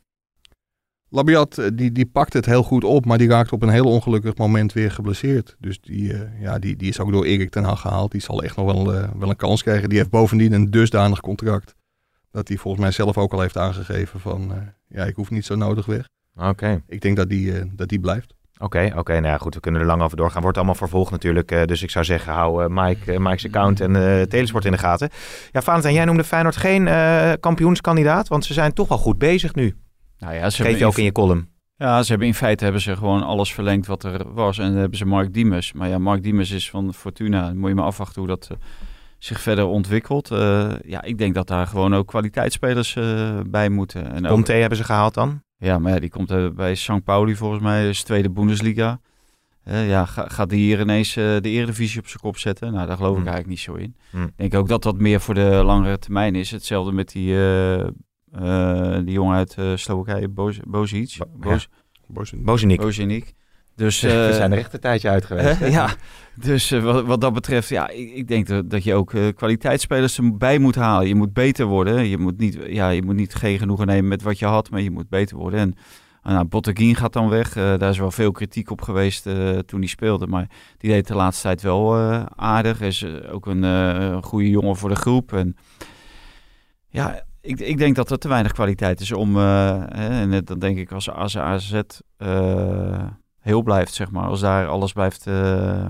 Labiat, 1.15 1.57
eh, 1.57 1.67
die, 1.73 1.91
die 1.91 2.05
pakt 2.05 2.33
het 2.33 2.45
heel 2.45 2.63
goed 2.63 2.83
op, 2.83 3.05
maar 3.05 3.17
die 3.17 3.29
raakt 3.29 3.51
op 3.51 3.61
een 3.61 3.69
heel 3.69 3.85
ongelukkig 3.85 4.37
moment 4.37 4.73
weer 4.73 4.91
geblesseerd. 4.91 5.55
Dus 5.59 5.81
die, 5.81 6.13
eh, 6.13 6.41
ja, 6.41 6.59
die, 6.59 6.75
die 6.75 6.89
is 6.89 6.99
ook 6.99 7.11
door 7.11 7.25
Erik 7.25 7.49
ten 7.49 7.63
Hag 7.63 7.81
gehaald. 7.81 8.11
Die 8.11 8.21
zal 8.21 8.43
echt 8.43 8.55
nog 8.55 8.73
wel, 8.73 8.93
eh, 8.93 9.09
wel 9.19 9.29
een 9.29 9.35
kans 9.35 9.63
krijgen. 9.63 9.89
Die 9.89 9.97
heeft 9.97 10.09
bovendien 10.09 10.53
een 10.53 10.71
dusdanig 10.71 11.19
contract. 11.19 11.75
Dat 12.31 12.47
hij 12.47 12.57
volgens 12.57 12.83
mij 12.83 12.91
zelf 12.91 13.17
ook 13.17 13.33
al 13.33 13.41
heeft 13.41 13.57
aangegeven 13.57 14.19
van, 14.19 14.51
ja, 14.87 15.03
ik 15.05 15.15
hoef 15.15 15.29
niet 15.29 15.45
zo 15.45 15.55
nodig 15.55 15.85
weg. 15.85 16.09
Oké. 16.35 16.81
Ik 16.87 17.01
denk 17.01 17.17
dat 17.17 17.29
die, 17.29 17.75
dat 17.75 17.89
die 17.89 17.99
blijft. 17.99 18.33
Oké, 18.57 18.93
oké. 18.95 19.13
Nou 19.13 19.25
ja, 19.25 19.37
goed, 19.37 19.53
we 19.55 19.59
kunnen 19.59 19.81
er 19.81 19.87
lang 19.87 20.01
over 20.01 20.17
doorgaan. 20.17 20.41
Wordt 20.41 20.57
allemaal 20.57 20.75
vervolgd 20.75 21.11
natuurlijk. 21.11 21.67
dus 21.67 21.83
ik 21.83 21.89
zou 21.89 22.05
zeggen, 22.05 22.33
hou 22.33 22.69
Mike, 22.69 23.19
Mike's 23.19 23.45
account 23.45 23.81
en 23.81 23.93
Telesport 24.29 24.65
in 24.65 24.71
de 24.71 24.77
gaten. 24.77 25.09
Ja, 25.51 25.61
Valentijn, 25.61 25.93
jij 25.93 26.05
noemde 26.05 26.23
Feyenoord 26.23 26.55
geen 26.55 26.89
kampioenskandidaat, 27.39 28.27
want 28.27 28.45
ze 28.45 28.53
zijn 28.53 28.73
toch 28.73 28.87
wel 28.87 28.97
goed 28.97 29.17
bezig 29.17 29.55
nu. 29.55 29.75
Nou 30.23 30.35
ja, 30.35 30.49
ze 30.49 30.63
Geef 30.63 30.79
je 30.79 30.85
ook 30.85 30.97
in 30.97 31.03
je 31.03 31.11
column. 31.11 31.47
Ja, 31.75 32.03
ze 32.03 32.09
hebben 32.09 32.27
in 32.27 32.33
feite 32.33 32.63
hebben 32.63 32.81
ze 32.81 32.95
gewoon 32.95 33.23
alles 33.23 33.53
verlengd 33.53 33.87
wat 33.87 34.03
er 34.03 34.33
was. 34.33 34.57
En 34.57 34.67
dan 34.69 34.75
hebben 34.79 34.97
ze 34.97 35.05
Mark 35.05 35.33
Diemers. 35.33 35.73
Maar 35.73 35.89
ja, 35.89 35.97
Mark 35.97 36.23
Diemers 36.23 36.51
is 36.51 36.69
van 36.69 36.93
Fortuna. 36.93 37.45
Dan 37.47 37.57
moet 37.57 37.69
je 37.69 37.75
maar 37.75 37.85
afwachten 37.85 38.19
hoe 38.21 38.29
dat 38.29 38.47
eh, 38.51 38.57
zich 39.19 39.39
verder 39.41 39.65
ontwikkelt. 39.65 40.31
Eh, 40.31 40.71
ja, 40.85 41.01
ik 41.01 41.17
denk 41.17 41.33
dat 41.35 41.47
daar 41.47 41.67
gewoon 41.67 41.95
ook 41.95 42.07
kwaliteitsspelers 42.07 42.95
eh, 42.95 43.39
bij 43.47 43.69
moeten. 43.69 44.11
En 44.13 44.25
ook, 44.25 44.31
Conte 44.31 44.51
hebben 44.53 44.77
ze 44.77 44.83
gehaald 44.83 45.13
dan? 45.13 45.41
ja, 45.57 45.79
maar 45.79 45.93
ja, 45.93 45.99
die 45.99 46.09
komt 46.09 46.55
bij 46.55 46.75
St. 46.75 47.03
Pauli 47.03 47.35
volgens 47.35 47.61
mij. 47.61 47.89
is 47.89 48.03
tweede 48.03 48.29
Bundesliga. 48.29 48.99
Ja, 49.65 50.05
ga- 50.05 50.27
gaat 50.27 50.49
die 50.49 50.59
hier 50.59 50.79
ineens 50.79 51.13
de 51.13 51.39
eredivisie 51.43 51.99
op 51.99 52.07
zijn 52.07 52.19
kop 52.21 52.37
zetten? 52.37 52.73
Nou, 52.73 52.87
daar 52.87 52.95
geloof 52.95 53.17
ik 53.17 53.23
Hmm. 53.23 53.27
eigenlijk 53.27 53.47
niet 53.57 53.65
zo 53.65 53.73
in. 53.83 53.95
Hmm. 54.09 54.23
Ik 54.23 54.33
denk 54.35 54.53
ook 54.55 54.67
dat 54.67 54.83
dat 54.83 54.97
meer 54.99 55.21
voor 55.21 55.33
de 55.33 55.61
langere 55.65 55.99
termijn 55.99 56.35
is. 56.35 56.51
Hetzelfde 56.51 56.91
met 56.91 57.11
die, 57.11 57.35
die 59.05 59.13
jongen 59.13 59.35
uit 59.35 59.55
eh 59.57 59.71
Slowakije, 59.75 60.27
Boz- 60.29 60.59
Bozic. 60.67 61.15
Bo- 61.17 61.49
Boz- 62.07 62.31
Bozenik. 62.37 62.79
Bozeniek. 62.81 63.33
Dus, 63.75 64.01
we 64.01 64.09
eh, 64.29 64.35
zijn 64.35 64.51
er 64.51 64.57
echt 64.57 64.73
een 64.73 64.79
tijdje 64.79 65.09
uit 65.09 65.25
geweest. 65.25 65.59
hè? 65.59 65.65
ja, 65.65 65.89
dus 66.35 66.71
eh, 66.71 66.83
wat, 66.83 67.05
wat 67.05 67.21
dat 67.21 67.33
betreft, 67.33 67.69
ja, 67.69 67.89
ik, 67.89 68.11
ik 68.13 68.27
denk 68.27 68.47
dat, 68.47 68.69
dat 68.69 68.83
je 68.83 68.93
ook 68.93 69.13
eh, 69.13 69.21
kwaliteitsspelers 69.35 70.17
erbij 70.17 70.59
moet 70.59 70.75
halen. 70.75 71.07
Je 71.07 71.15
moet 71.15 71.33
beter 71.33 71.65
worden. 71.65 72.07
Je 72.07 72.17
moet 72.17 72.37
niet, 72.37 72.57
ja, 72.67 72.89
je 72.89 73.01
moet 73.03 73.15
niet 73.15 73.35
geen 73.35 73.57
genoegen 73.59 73.87
nemen 73.87 74.07
met 74.07 74.21
wat 74.21 74.39
je 74.39 74.45
had, 74.45 74.69
maar 74.69 74.81
je 74.81 74.91
moet 74.91 75.09
beter 75.09 75.37
worden. 75.37 75.59
En 75.59 75.73
uh, 76.23 76.31
nou, 76.33 76.45
Botteguin 76.45 76.95
gaat 76.95 77.13
dan 77.13 77.29
weg. 77.29 77.55
Eh, 77.55 77.77
daar 77.77 77.89
is 77.89 77.97
wel 77.97 78.11
veel 78.11 78.31
kritiek 78.31 78.69
op 78.71 78.81
geweest 78.81 79.25
eh, 79.27 79.49
toen 79.57 79.79
hij 79.79 79.87
speelde. 79.89 80.27
Maar 80.27 80.49
die 80.77 80.91
deed 80.91 81.07
de 81.07 81.15
laatste 81.15 81.41
tijd 81.43 81.61
wel 81.61 81.95
eh, 81.97 82.25
aardig. 82.35 82.81
Is 82.81 83.01
eh, 83.01 83.33
ook 83.33 83.45
een 83.45 83.63
eh, 83.63 84.17
goede 84.21 84.49
jongen 84.49 84.75
voor 84.75 84.89
de 84.89 84.95
groep. 84.95 85.33
En 85.33 85.55
ja, 86.89 87.23
ik, 87.43 87.59
ik 87.59 87.77
denk 87.77 87.95
dat 87.95 88.11
er 88.11 88.17
te 88.17 88.27
weinig 88.27 88.51
kwaliteit 88.51 88.99
is 88.99 89.11
om... 89.11 89.37
eh, 89.37 89.83
hè, 89.87 90.07
en 90.09 90.45
dan 90.45 90.59
denk 90.59 90.77
ik 90.77 90.91
als, 90.91 91.09
als 91.09 91.37
AZ 91.37 91.79
eh, 92.17 93.07
heel 93.39 93.61
blijft, 93.61 93.93
zeg 93.93 94.11
maar. 94.11 94.27
Als 94.27 94.39
daar 94.39 94.67
alles 94.67 94.91
blijft... 94.91 95.27
eh, 95.27 95.87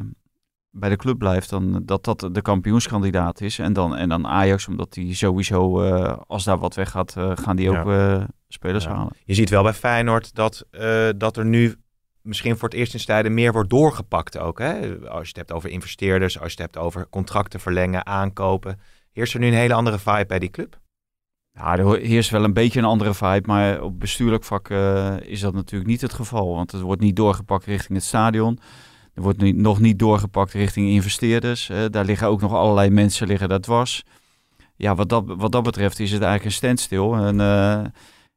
bij 0.69 0.89
de 0.89 0.95
club 0.95 1.17
blijft, 1.17 1.49
dan 1.49 1.81
dat 1.85 2.03
dat 2.03 2.29
de 2.31 2.41
kampioenskandidaat 2.41 3.41
is. 3.41 3.59
En 3.59 3.73
dan, 3.73 3.95
en 3.95 4.09
dan 4.09 4.27
Ajax, 4.27 4.67
omdat 4.67 4.93
die 4.93 5.15
sowieso, 5.15 5.81
als 6.27 6.43
daar 6.43 6.57
wat 6.59 6.75
weggaat, 6.75 7.17
eh 7.17 7.31
gaan 7.35 7.55
die 7.55 7.69
ook 7.69 8.17
spelers 8.47 8.83
Ja. 8.83 8.93
halen. 8.95 9.13
Je 9.25 9.33
ziet 9.33 9.49
wel 9.49 9.63
bij 9.63 9.73
Feyenoord 9.73 10.35
dat, 10.35 10.65
dat 11.17 11.37
er 11.37 11.45
nu 11.45 11.75
misschien 12.21 12.57
voor 12.57 12.69
het 12.69 12.77
eerst 12.77 12.93
in 12.93 13.05
tijden 13.05 13.33
meer 13.33 13.51
wordt 13.51 13.69
doorgepakt 13.69 14.37
ook. 14.37 14.59
Hè? 14.59 14.99
Als 15.09 15.21
je 15.21 15.27
het 15.27 15.37
hebt 15.37 15.51
over 15.51 15.69
investeerders, 15.69 16.39
als 16.39 16.53
je 16.53 16.61
het 16.61 16.73
hebt 16.73 16.85
over 16.85 17.09
contracten 17.09 17.59
verlengen, 17.59 18.05
aankopen. 18.05 18.79
Heerst 19.11 19.33
er 19.33 19.39
nu 19.39 19.47
een 19.47 19.53
hele 19.53 19.73
andere 19.73 19.99
vibe 19.99 20.25
bij 20.25 20.39
die 20.39 20.49
club? 20.49 20.81
Ja, 21.55 21.77
er 21.77 21.97
heerst 21.99 22.29
wel 22.29 22.43
een 22.43 22.53
beetje 22.53 22.79
een 22.79 22.85
andere 22.85 23.13
vibe, 23.13 23.43
maar 23.47 23.81
op 23.81 23.99
bestuurlijk 23.99 24.43
vlak 24.43 24.69
eh, 24.69 25.15
is 25.21 25.39
dat 25.39 25.53
natuurlijk 25.53 25.89
niet 25.89 26.01
het 26.01 26.13
geval. 26.13 26.55
Want 26.55 26.71
het 26.71 26.81
wordt 26.81 27.01
niet 27.01 27.15
doorgepakt 27.15 27.65
richting 27.65 27.97
het 27.97 28.07
stadion. 28.07 28.59
Er 29.13 29.21
wordt 29.21 29.41
nu 29.41 29.51
nog 29.51 29.79
niet 29.79 29.99
doorgepakt 29.99 30.51
richting 30.53 30.89
investeerders. 30.89 31.69
Eh, 31.69 31.77
daar 31.89 32.05
liggen 32.05 32.27
ook 32.27 32.41
nog 32.41 32.53
allerlei 32.53 32.89
mensen 32.89 33.27
liggen 33.27 33.49
daar 33.49 33.59
dwars. 33.59 34.03
Ja, 34.75 34.95
wat 34.95 35.09
dat, 35.09 35.23
wat 35.27 35.51
dat 35.51 35.63
betreft 35.63 35.99
is 35.99 36.11
het 36.11 36.21
eigenlijk 36.21 36.45
een 36.51 36.57
standstil. 36.57 37.15
En, 37.15 37.39
eh, 37.39 37.81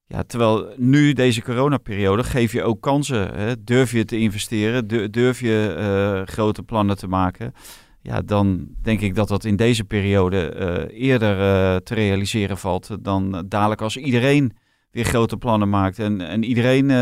ja, 0.07 0.23
terwijl 0.27 0.73
nu, 0.77 1.13
deze 1.13 1.43
coronaperiode, 1.43 2.25
geef 2.25 2.53
je 2.53 2.63
ook 2.63 2.81
kansen. 2.81 3.35
Hè? 3.35 3.65
Durf 3.65 3.93
je 3.93 4.05
te 4.05 4.19
investeren? 4.19 4.87
Du- 4.87 5.11
Durf 5.11 5.41
je 5.41 6.23
grote 6.27 6.63
plannen 6.63 6.97
te 6.99 7.07
maken? 7.09 7.55
Ja, 8.07 8.23
dan 8.23 8.69
denk 8.83 9.01
ik 9.01 9.15
dat 9.15 9.29
dat 9.29 9.45
in 9.45 9.57
deze 9.57 9.85
periode 9.85 10.49
eh, 10.49 11.03
eerder 11.09 11.41
eh, 11.41 11.77
te 11.77 11.95
realiseren 11.95 12.59
valt 12.59 12.97
dan 13.01 13.45
dadelijk 13.49 13.81
als 13.81 13.97
iedereen 13.97 14.57
weer 14.91 15.05
grote 15.05 15.37
plannen 15.37 15.69
maakt 15.69 15.99
en, 15.99 16.21
en 16.21 16.45
iedereen 16.45 16.91
eh, 16.91 16.97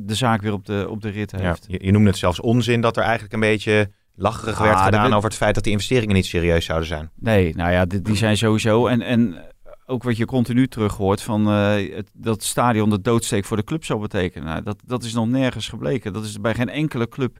de 0.00 0.14
zaak 0.14 0.42
weer 0.42 0.52
op 0.52 0.64
de, 0.66 0.86
op 0.88 1.00
de 1.00 1.08
rit 1.08 1.30
Ja, 1.30 1.38
heeft. 1.38 1.64
je, 1.68 1.84
je 1.84 1.92
noemde 1.92 2.08
het 2.08 2.18
zelfs 2.18 2.40
onzin 2.40 2.80
dat 2.80 2.96
er 2.96 3.02
eigenlijk 3.02 3.32
een 3.32 3.40
beetje 3.40 3.90
lacherig 4.14 4.54
Ah, 4.58 4.62
werd 4.62 4.74
dat 4.76 4.84
gedaan 4.84 5.12
over 5.12 5.28
het 5.28 5.38
feit 5.38 5.54
dat 5.54 5.64
die 5.64 5.72
investeringen 5.72 6.14
niet 6.14 6.26
serieus 6.26 6.64
zouden 6.64 6.88
zijn. 6.88 7.10
Nee, 7.14 7.54
nou 7.54 7.72
ja, 7.72 7.84
die, 7.84 8.02
die 8.02 8.16
zijn 8.16 8.36
sowieso. 8.36 8.86
En, 8.86 9.02
en 9.02 9.36
ook 9.86 10.02
wat 10.02 10.16
je 10.16 10.24
continu 10.24 10.68
terug 10.68 10.96
hoort 10.96 11.22
van 11.22 11.48
eh, 11.48 11.96
het, 11.96 12.10
dat 12.12 12.42
stadion 12.42 12.90
de 12.90 13.00
doodsteek 13.00 13.44
voor 13.44 13.56
de 13.56 13.64
club 13.64 13.84
zou 13.84 14.00
betekenen. 14.00 14.46
Nou, 14.46 14.62
dat, 14.62 14.82
dat 14.86 15.02
is 15.02 15.12
nog 15.12 15.28
nergens 15.28 15.68
gebleken. 15.68 16.12
Dat 16.12 16.24
is 16.24 16.40
bij 16.40 16.54
geen 16.54 16.68
enkele 16.68 17.08
club, 17.08 17.38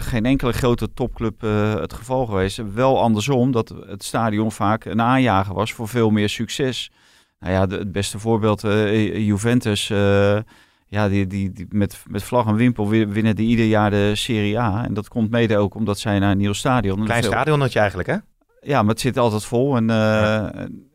geen 0.00 0.24
enkele 0.26 0.52
grote 0.52 0.92
topclub 0.94 1.42
eh, 1.42 1.74
het 1.74 1.92
geval 1.92 2.26
geweest. 2.26 2.62
Wel 2.74 3.00
andersom, 3.00 3.50
dat 3.52 3.74
het 3.86 4.04
stadion 4.04 4.52
vaak 4.52 4.84
een 4.84 5.00
aanjager 5.02 5.54
was 5.54 5.72
voor 5.72 5.88
veel 5.88 6.10
meer 6.10 6.28
succes. 6.28 6.90
Nou 7.38 7.52
ja, 7.52 7.66
de- 7.66 7.76
het 7.76 7.92
beste 7.92 8.18
voorbeeld, 8.18 8.64
eh, 8.64 9.26
Juventus. 9.26 9.90
eh, 9.90 10.38
ja, 10.86 11.08
die, 11.08 11.26
die, 11.26 11.52
die 11.52 11.66
met, 11.70 12.02
met 12.08 12.22
vlag 12.22 12.46
en 12.46 12.54
wimpel 12.54 12.88
wi- 12.88 13.06
winnen 13.06 13.36
die 13.36 13.48
ieder 13.48 13.66
jaar 13.66 13.90
de 13.90 14.10
Serie 14.14 14.60
A. 14.60 14.84
En 14.84 14.94
dat 14.94 15.08
komt 15.08 15.30
mede 15.30 15.56
ook 15.56 15.74
omdat 15.74 15.98
zij 15.98 16.18
naar 16.18 16.30
een 16.30 16.38
nieuw 16.38 16.52
stadion. 16.52 17.04
Klein 17.04 17.22
veel- 17.22 17.30
stadionnetje 17.30 17.78
eigenlijk, 17.78 18.08
hè? 18.08 18.16
ja, 18.60 18.80
maar 18.82 18.90
het 18.90 19.00
zit 19.00 19.18
altijd 19.18 19.44
vol. 19.44 19.76
En 19.76 19.90
eh, 19.90 19.96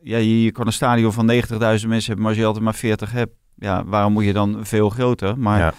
ja. 0.02 0.16
je, 0.16 0.42
je 0.42 0.52
kan 0.52 0.66
een 0.66 0.72
stadion 0.72 1.12
van 1.12 1.30
90.000 1.32 1.58
mensen 1.58 1.86
hebben, 1.88 2.18
maar 2.18 2.26
als 2.28 2.36
je 2.36 2.44
altijd 2.44 2.64
maar 2.64 2.74
40 2.74 3.12
hebt, 3.12 3.32
ja, 3.54 3.84
waarom 3.84 4.12
moet 4.12 4.24
je 4.24 4.32
dan 4.32 4.58
veel 4.62 4.90
groter? 4.90 5.38
Maar 5.38 5.58
Ja. 5.58 5.72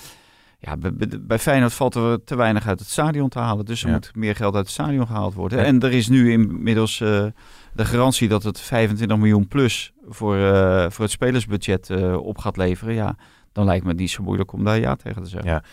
Ja, 0.59 0.77
bij, 1.21 1.39
Feyenoord 1.39 1.73
valt 1.73 1.95
er 1.95 2.23
te 2.23 2.35
weinig 2.35 2.67
uit 2.67 2.79
het 2.79 2.89
stadion 2.89 3.29
te 3.29 3.39
halen. 3.39 3.65
Dus 3.65 3.81
er 3.81 3.87
Ja. 3.87 3.93
moet 3.93 4.11
meer 4.15 4.35
geld 4.35 4.55
uit 4.55 4.63
het 4.63 4.73
stadion 4.73 5.07
gehaald 5.07 5.33
worden. 5.33 5.57
Ja. 5.59 5.63
En 5.63 5.79
er 5.79 5.93
is 5.93 6.07
nu 6.07 6.31
inmiddels 6.31 7.01
eh, 7.01 7.25
de 7.73 7.85
garantie 7.85 8.27
dat 8.27 8.43
het 8.43 8.59
25 8.59 9.17
miljoen 9.17 9.47
plus 9.47 9.93
voor, 10.07 10.35
eh, 10.37 10.85
voor 10.89 11.03
het 11.03 11.11
spelersbudget 11.13 11.89
eh, 11.89 12.15
op 12.25 12.37
gaat 12.37 12.57
leveren. 12.57 12.93
Ja, 12.93 13.15
dan 13.51 13.65
lijkt 13.65 13.83
me 13.83 13.89
het 13.89 13.99
niet 13.99 14.11
zo 14.11 14.23
moeilijk 14.23 14.53
om 14.53 14.63
daar 14.63 14.79
ja 14.79 14.95
tegen 14.95 15.23
te 15.23 15.29
zeggen. 15.29 15.49
Ja. 15.49 15.63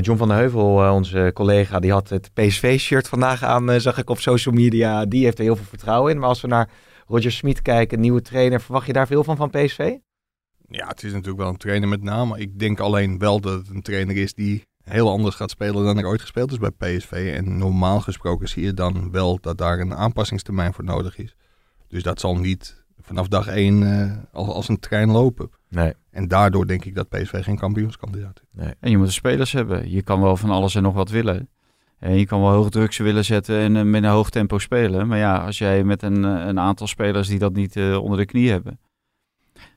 John 0.00 0.18
van 0.18 0.28
der 0.28 0.36
Heuvel, 0.36 0.92
onze 0.92 1.30
collega, 1.34 1.80
die 1.80 1.92
had 1.92 2.08
het 2.08 2.30
PSV-shirt 2.34 3.08
vandaag 3.08 3.42
aan, 3.42 3.80
zag 3.80 3.98
ik 3.98 4.10
op 4.10 4.18
social 4.18 4.54
media. 4.54 5.04
Die 5.04 5.24
heeft 5.24 5.38
er 5.38 5.44
heel 5.44 5.56
veel 5.56 5.64
vertrouwen 5.64 6.12
in. 6.12 6.18
Maar 6.18 6.28
als 6.28 6.40
we 6.40 6.48
naar 6.48 6.68
Roger 7.06 7.32
Smit 7.32 7.62
kijken, 7.62 8.00
nieuwe 8.00 8.22
trainer, 8.22 8.60
verwacht 8.60 8.86
je 8.86 8.92
daar 8.92 9.06
veel 9.06 9.24
van 9.24 9.36
van 9.36 9.50
PSV? 9.50 9.94
Ja, 10.68 10.86
het 10.86 11.02
is 11.02 11.12
natuurlijk 11.12 11.38
wel 11.38 11.48
een 11.48 11.56
trainer 11.56 11.88
met 11.88 12.02
name. 12.02 12.38
Ik 12.38 12.58
denk 12.58 12.80
alleen 12.80 13.18
wel 13.18 13.40
dat 13.40 13.58
het 13.58 13.68
een 13.68 13.82
trainer 13.82 14.16
is 14.16 14.34
die 14.34 14.64
heel 14.82 15.10
anders 15.10 15.34
gaat 15.34 15.50
spelen 15.50 15.84
dan 15.84 15.98
er 15.98 16.06
ooit 16.06 16.20
gespeeld 16.20 16.52
is 16.52 16.58
bij 16.58 16.70
PSV. 16.70 17.32
En 17.36 17.58
normaal 17.58 18.00
gesproken 18.00 18.48
zie 18.48 18.64
je 18.64 18.74
dan 18.74 19.10
wel 19.10 19.38
dat 19.40 19.58
daar 19.58 19.78
een 19.78 19.94
aanpassingstermijn 19.94 20.72
voor 20.72 20.84
nodig 20.84 21.18
is. 21.18 21.36
Dus 21.88 22.02
dat 22.02 22.20
zal 22.20 22.36
niet 22.36 22.84
vanaf 23.00 23.28
dag 23.28 23.46
één 23.46 23.82
eh, 23.82 24.12
als, 24.32 24.48
als 24.48 24.68
een 24.68 24.78
trein 24.78 25.10
lopen. 25.10 25.50
Nee. 25.68 25.94
En 26.10 26.28
daardoor 26.28 26.66
denk 26.66 26.84
ik 26.84 26.94
dat 26.94 27.08
PSV 27.08 27.44
geen 27.44 27.58
kampioenskandidaat 27.58 28.40
is. 28.40 28.70
En 28.80 28.90
je 28.90 28.98
moet 28.98 29.06
de 29.06 29.12
spelers 29.12 29.52
hebben. 29.52 29.90
Je 29.90 30.02
kan 30.02 30.20
wel 30.20 30.36
van 30.36 30.50
alles 30.50 30.74
en 30.74 30.82
nog 30.82 30.94
wat 30.94 31.10
willen. 31.10 31.48
En 31.98 32.18
je 32.18 32.26
kan 32.26 32.40
wel 32.40 32.50
hoog 32.50 32.70
drugs 32.70 32.98
willen 32.98 33.24
zetten 33.24 33.58
en 33.58 33.76
eh, 33.76 33.82
met 33.82 34.02
een 34.02 34.10
hoog 34.10 34.30
tempo 34.30 34.58
spelen. 34.58 35.06
Maar 35.06 35.18
ja, 35.18 35.44
als 35.44 35.58
jij 35.58 35.84
met 35.84 36.02
een, 36.02 36.24
eh, 36.24 36.46
een 36.46 36.60
aantal 36.60 36.86
spelers 36.86 37.28
die 37.28 37.38
dat 37.38 37.52
niet 37.52 37.76
onder 37.76 38.18
de 38.18 38.26
knie 38.26 38.50
hebben. 38.50 38.78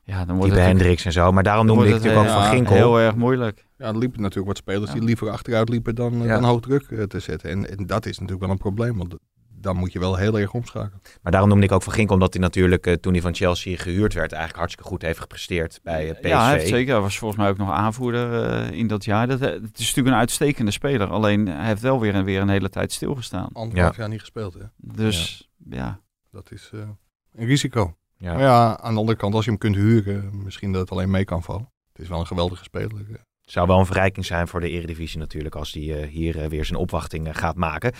Ja, 0.09 0.25
dan 0.25 0.35
wordt 0.37 0.51
het, 0.51 0.61
Hendricks 0.61 1.05
en 1.05 1.11
zo. 1.11 1.31
Maar 1.31 1.43
daarom 1.43 1.65
noemde 1.65 1.85
ik 1.87 1.91
natuurlijk 1.93 2.19
ook 2.19 2.25
eh, 2.27 2.33
van 2.33 2.43
Ginkel. 2.43 2.75
heel 2.75 2.99
erg 2.99 3.15
moeilijk. 3.15 3.65
Ja, 3.77 3.85
er 3.87 3.97
liepen 3.97 4.21
natuurlijk 4.21 4.47
wat 4.47 4.57
spelers 4.57 4.87
Ja. 4.91 4.93
die 4.97 5.03
liever 5.03 5.29
achteruit 5.29 5.69
liepen 5.69 5.95
dan, 5.95 6.21
Ja. 6.21 6.33
dan 6.39 6.43
hoog 6.43 6.61
druk 6.61 6.83
eh, 6.91 7.03
te 7.03 7.19
zetten. 7.19 7.49
En, 7.49 7.77
en 7.77 7.85
dat 7.85 8.05
is 8.05 8.13
natuurlijk 8.15 8.41
wel 8.41 8.49
een 8.51 8.57
probleem, 8.57 8.97
want 8.97 9.15
dan 9.61 9.75
moet 9.75 9.91
je 9.93 9.99
wel 9.99 10.15
heel 10.15 10.39
erg 10.39 10.53
omschakelen. 10.53 11.01
Maar 11.21 11.31
daarom 11.31 11.49
noemde 11.49 11.65
ik 11.65 11.71
ook 11.71 11.83
van 11.83 11.93
Ginkel, 11.93 12.13
omdat 12.13 12.33
hij 12.33 12.41
natuurlijk 12.41 12.87
eh, 12.87 12.93
toen 12.93 13.11
hij 13.13 13.21
van 13.21 13.35
Chelsea 13.35 13.77
gehuurd 13.77 14.13
werd, 14.13 14.31
eigenlijk 14.31 14.59
hartstikke 14.59 14.89
goed 14.89 15.01
heeft 15.01 15.19
gepresteerd 15.19 15.79
bij 15.83 16.05
het 16.07 16.19
PSV. 16.19 16.27
Ja, 16.29 16.43
hij 16.43 16.53
heeft 16.57 16.67
zeker. 16.67 16.93
Hij 16.93 17.01
was 17.01 17.17
volgens 17.17 17.39
mij 17.39 17.49
ook 17.49 17.57
nog 17.57 17.71
aanvoerder 17.71 18.73
in 18.73 18.87
dat 18.87 19.05
jaar. 19.05 19.27
Dat, 19.27 19.39
het 19.39 19.61
is 19.79 19.87
natuurlijk 19.87 20.07
een 20.07 20.13
uitstekende 20.21 20.71
speler. 20.71 21.07
Alleen 21.09 21.47
hij 21.47 21.65
heeft 21.67 21.81
wel 21.81 21.99
weer, 21.99 22.15
een- 22.15 22.25
weer 22.25 22.41
een 22.41 22.49
hele 22.49 22.69
tijd 22.69 22.91
stilgestaan. 22.91 23.49
Anderhalf 23.53 23.97
jaar 23.97 24.09
niet 24.09 24.19
gespeeld, 24.19 24.53
hè. 24.53 24.63
Dus 24.77 25.49
ja. 25.69 25.99
Dat 26.31 26.51
is 26.51 26.69
eh, 26.73 26.79
een 27.35 27.45
risico. 27.45 27.93
Ja. 28.19 28.33
Maar 28.33 28.41
ja, 28.41 28.79
aan 28.79 28.93
de 28.93 28.99
andere 28.99 29.17
kant, 29.17 29.33
als 29.33 29.43
je 29.43 29.49
hem 29.49 29.59
kunt 29.59 29.75
huren, 29.75 30.43
misschien 30.43 30.71
dat 30.71 30.81
het 30.81 30.91
alleen 30.91 31.09
mee 31.09 31.23
kan 31.25 31.43
vallen. 31.43 31.71
Het 31.91 32.01
is 32.01 32.07
wel 32.07 32.19
een 32.19 32.27
geweldige 32.27 32.63
speler. 32.63 33.05
eh. 33.09 33.13
Het 33.41 33.51
zou 33.57 33.67
wel 33.67 33.79
een 33.79 33.85
verrijking 33.85 34.25
zijn 34.25 34.47
voor 34.47 34.59
de 34.59 34.69
Eredivisie 34.69 35.19
natuurlijk, 35.19 35.55
als 35.55 35.73
hij 35.73 36.01
eh, 36.01 36.07
hier 36.09 36.41
eh, 36.41 36.49
weer 36.49 36.65
zijn 36.65 36.79
opwachting 36.79 37.37
gaat 37.37 37.55
maken. 37.55 37.93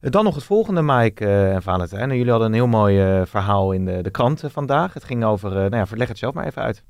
Dan 0.00 0.24
nog 0.24 0.34
het 0.34 0.44
volgende, 0.44 0.82
Mike 0.82 1.26
en 1.26 1.62
Valentijn. 1.62 2.10
En 2.10 2.16
jullie 2.16 2.30
hadden 2.30 2.48
een 2.48 2.54
heel 2.54 2.66
mooi 2.66 3.26
verhaal 3.26 3.72
in 3.72 3.84
de, 3.84 4.02
de 4.02 4.10
krant 4.10 4.42
vandaag. 4.46 4.94
Het 4.94 5.04
ging 5.04 5.24
over, 5.24 5.50
nou 5.50 5.76
ja, 5.76 5.86
verleg 5.86 6.08
het 6.08 6.18
zelf 6.18 6.34
maar 6.34 6.46
even 6.46 6.62
uit. 6.62 6.84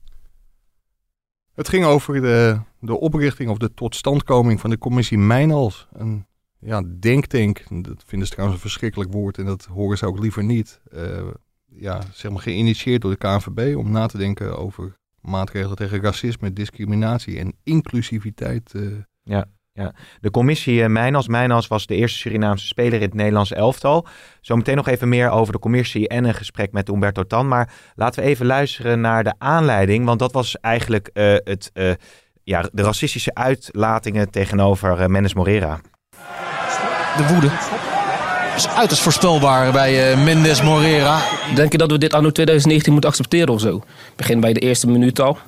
Het 1.55 1.69
ging 1.69 1.85
over 1.85 2.21
de, 2.21 2.61
de 2.81 3.01
oprichting 3.01 3.51
of 3.51 3.59
de 3.59 3.75
totstandkoming 3.75 4.61
van 4.61 4.71
de 4.71 4.79
commissie 4.79 5.19
Mijnals. 5.19 5.89
Een 5.93 6.27
ja, 6.59 6.83
denktank, 6.99 7.65
dat 7.69 8.03
vinden 8.07 8.29
ze 8.29 8.33
trouwens 8.33 8.63
een 8.63 8.69
verschrikkelijk 8.69 9.13
woord 9.13 9.39
en 9.39 9.45
dat 9.45 9.65
horen 9.65 9.99
ze 9.99 10.07
ook 10.07 10.19
liever 10.19 10.45
niet. 10.45 10.81
Eh, 10.91 11.27
ja, 11.81 12.01
zeg 12.13 12.31
maar 12.31 12.43
geïnitieerd 12.43 13.03
door 13.03 13.11
de 13.11 13.17
KNVB 13.17 13.77
om 13.77 13.91
na 13.91 14.07
te 14.07 14.19
denken 14.19 14.59
over 14.59 14.97
maatregelen 15.21 15.77
tegen 15.77 16.03
racisme, 16.03 16.53
discriminatie 16.53 17.39
en 17.39 17.55
inclusiviteit. 17.65 18.75
eh. 18.75 18.83
De 20.21 20.31
commissie 20.31 20.81
uh, 20.81 20.87
Mijnas. 20.87 21.29
Mijnas 21.29 21.67
was 21.67 21.87
de 21.87 21.95
eerste 21.95 22.19
Surinaamse 22.19 22.67
speler 22.67 22.95
in 22.95 23.01
het 23.01 23.15
Nederlandse 23.15 23.55
elftal. 23.55 24.07
Zometeen 24.41 24.77
nog 24.77 24.89
even 24.89 25.09
meer 25.09 25.31
over 25.31 25.53
de 25.53 25.59
commissie 25.59 26.09
en 26.09 26.25
een 26.25 26.35
gesprek 26.35 26.73
met 26.73 26.89
Umberto 26.89 27.23
Tan. 27.23 27.49
Maar 27.49 27.73
laten 27.95 28.23
we 28.23 28.29
even 28.29 28.47
luisteren 28.47 29.01
naar 29.01 29.25
de 29.25 29.35
aanleiding. 29.39 30.05
Want 30.05 30.19
dat 30.19 30.33
was 30.33 30.61
eigenlijk 30.61 31.11
eh, 31.13 31.35
het, 31.45 31.71
eh, 31.73 31.91
ja, 32.43 32.69
de 32.73 32.83
racistische 32.83 33.35
uitlatingen 33.35 34.31
tegenover 34.31 35.01
uh, 35.01 35.07
Mendes 35.07 35.35
Morera. 35.35 35.81
De 37.17 37.27
woede 37.29 37.51
is 38.59 38.69
uiterst 38.69 39.03
voorspelbaar 39.03 39.73
bij 39.73 40.13
uh, 40.13 40.25
Mendes 40.25 40.63
Morera. 40.63 41.21
Denk 41.55 41.73
je 41.73 41.79
dat 41.79 41.91
we 41.91 41.99
dit 41.99 42.15
anno 42.15 42.31
2019 42.31 42.93
moeten 42.93 43.11
accepteren 43.11 43.55
of 43.55 43.61
zo? 43.61 43.83
Begin 44.17 44.41
bij 44.41 44.53
de 44.53 44.61
eerste 44.61 44.87
minuut 44.89 45.21
al. 45.21 45.39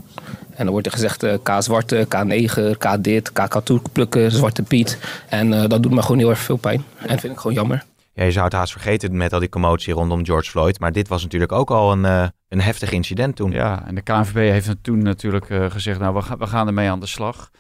En 0.51 0.65
dan 0.65 0.71
wordt 0.71 0.87
er 0.87 0.93
gezegd 0.93 1.25
uh, 1.25 1.35
K-zwarte, 1.43 2.07
K9, 2.07 2.79
K 2.79 3.05
dit, 3.05 3.33
K 3.33 3.63
plukken, 3.93 4.33
Zwarte 4.33 4.63
Piet. 4.63 4.99
En 5.29 5.53
uh, 5.53 5.65
dat 5.67 5.83
doet 5.83 5.93
me 5.93 6.03
gewoon 6.03 6.19
heel 6.19 6.31
erg 6.31 6.39
veel 6.39 6.57
pijn. 6.57 6.85
En 6.97 7.09
dat 7.09 7.21
vind 7.21 7.33
ik 7.33 7.39
gewoon 7.39 7.57
jammer. 7.57 7.85
Ja, 8.13 8.25
je 8.25 8.33
zou 8.33 8.45
het 8.45 8.55
haast 8.55 8.73
vergeten 8.73 9.17
met 9.17 9.33
al 9.33 9.41
die 9.41 9.49
commotie 9.49 9.95
rondom 9.95 10.25
George 10.25 10.51
Floyd. 10.51 10.81
Maar 10.81 10.93
dit 10.93 11.09
was 11.09 11.23
natuurlijk 11.23 11.53
ook 11.53 11.71
al 11.71 11.93
een, 11.93 12.05
uh, 12.05 12.25
een 12.49 12.61
heftig 12.61 12.91
incident 12.93 13.37
toen. 13.37 13.51
Ja, 13.51 13.87
en 13.87 13.95
de 13.95 14.03
KNVB 14.03 14.51
heeft 14.51 14.75
toen 14.83 15.03
natuurlijk 15.03 15.49
uh, 15.49 15.71
gezegd, 15.71 15.99
nou 15.99 16.15
we, 16.15 16.23
ga, 16.23 16.37
we 16.37 16.47
gaan 16.47 16.67
ermee 16.67 16.91
aan 16.91 17.01
de 17.01 17.07
slag. 17.07 17.51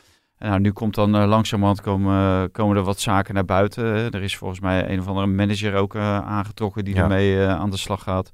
En 0.41 0.49
nou, 0.49 0.61
nu 0.61 0.73
komt 0.73 0.95
dan 0.95 1.17
uh, 1.23 1.29
langzamerhand 1.29 1.81
komen, 1.81 2.51
komen 2.51 2.77
er 2.77 2.83
wat 2.83 3.01
zaken 3.01 3.35
naar 3.35 3.45
buiten. 3.45 3.85
Er 4.11 4.23
is 4.23 4.37
volgens 4.37 4.61
mij 4.61 4.91
een 4.91 5.01
of 5.01 5.07
andere 5.07 5.27
manager 5.27 5.75
ook 5.75 5.97
aangetrokken 5.97 6.85
die 6.85 6.95
ja. 6.95 7.03
ermee 7.03 7.47
aan 7.47 7.71
de 7.71 7.77
slag 7.77 8.03
gaat. 8.03 8.31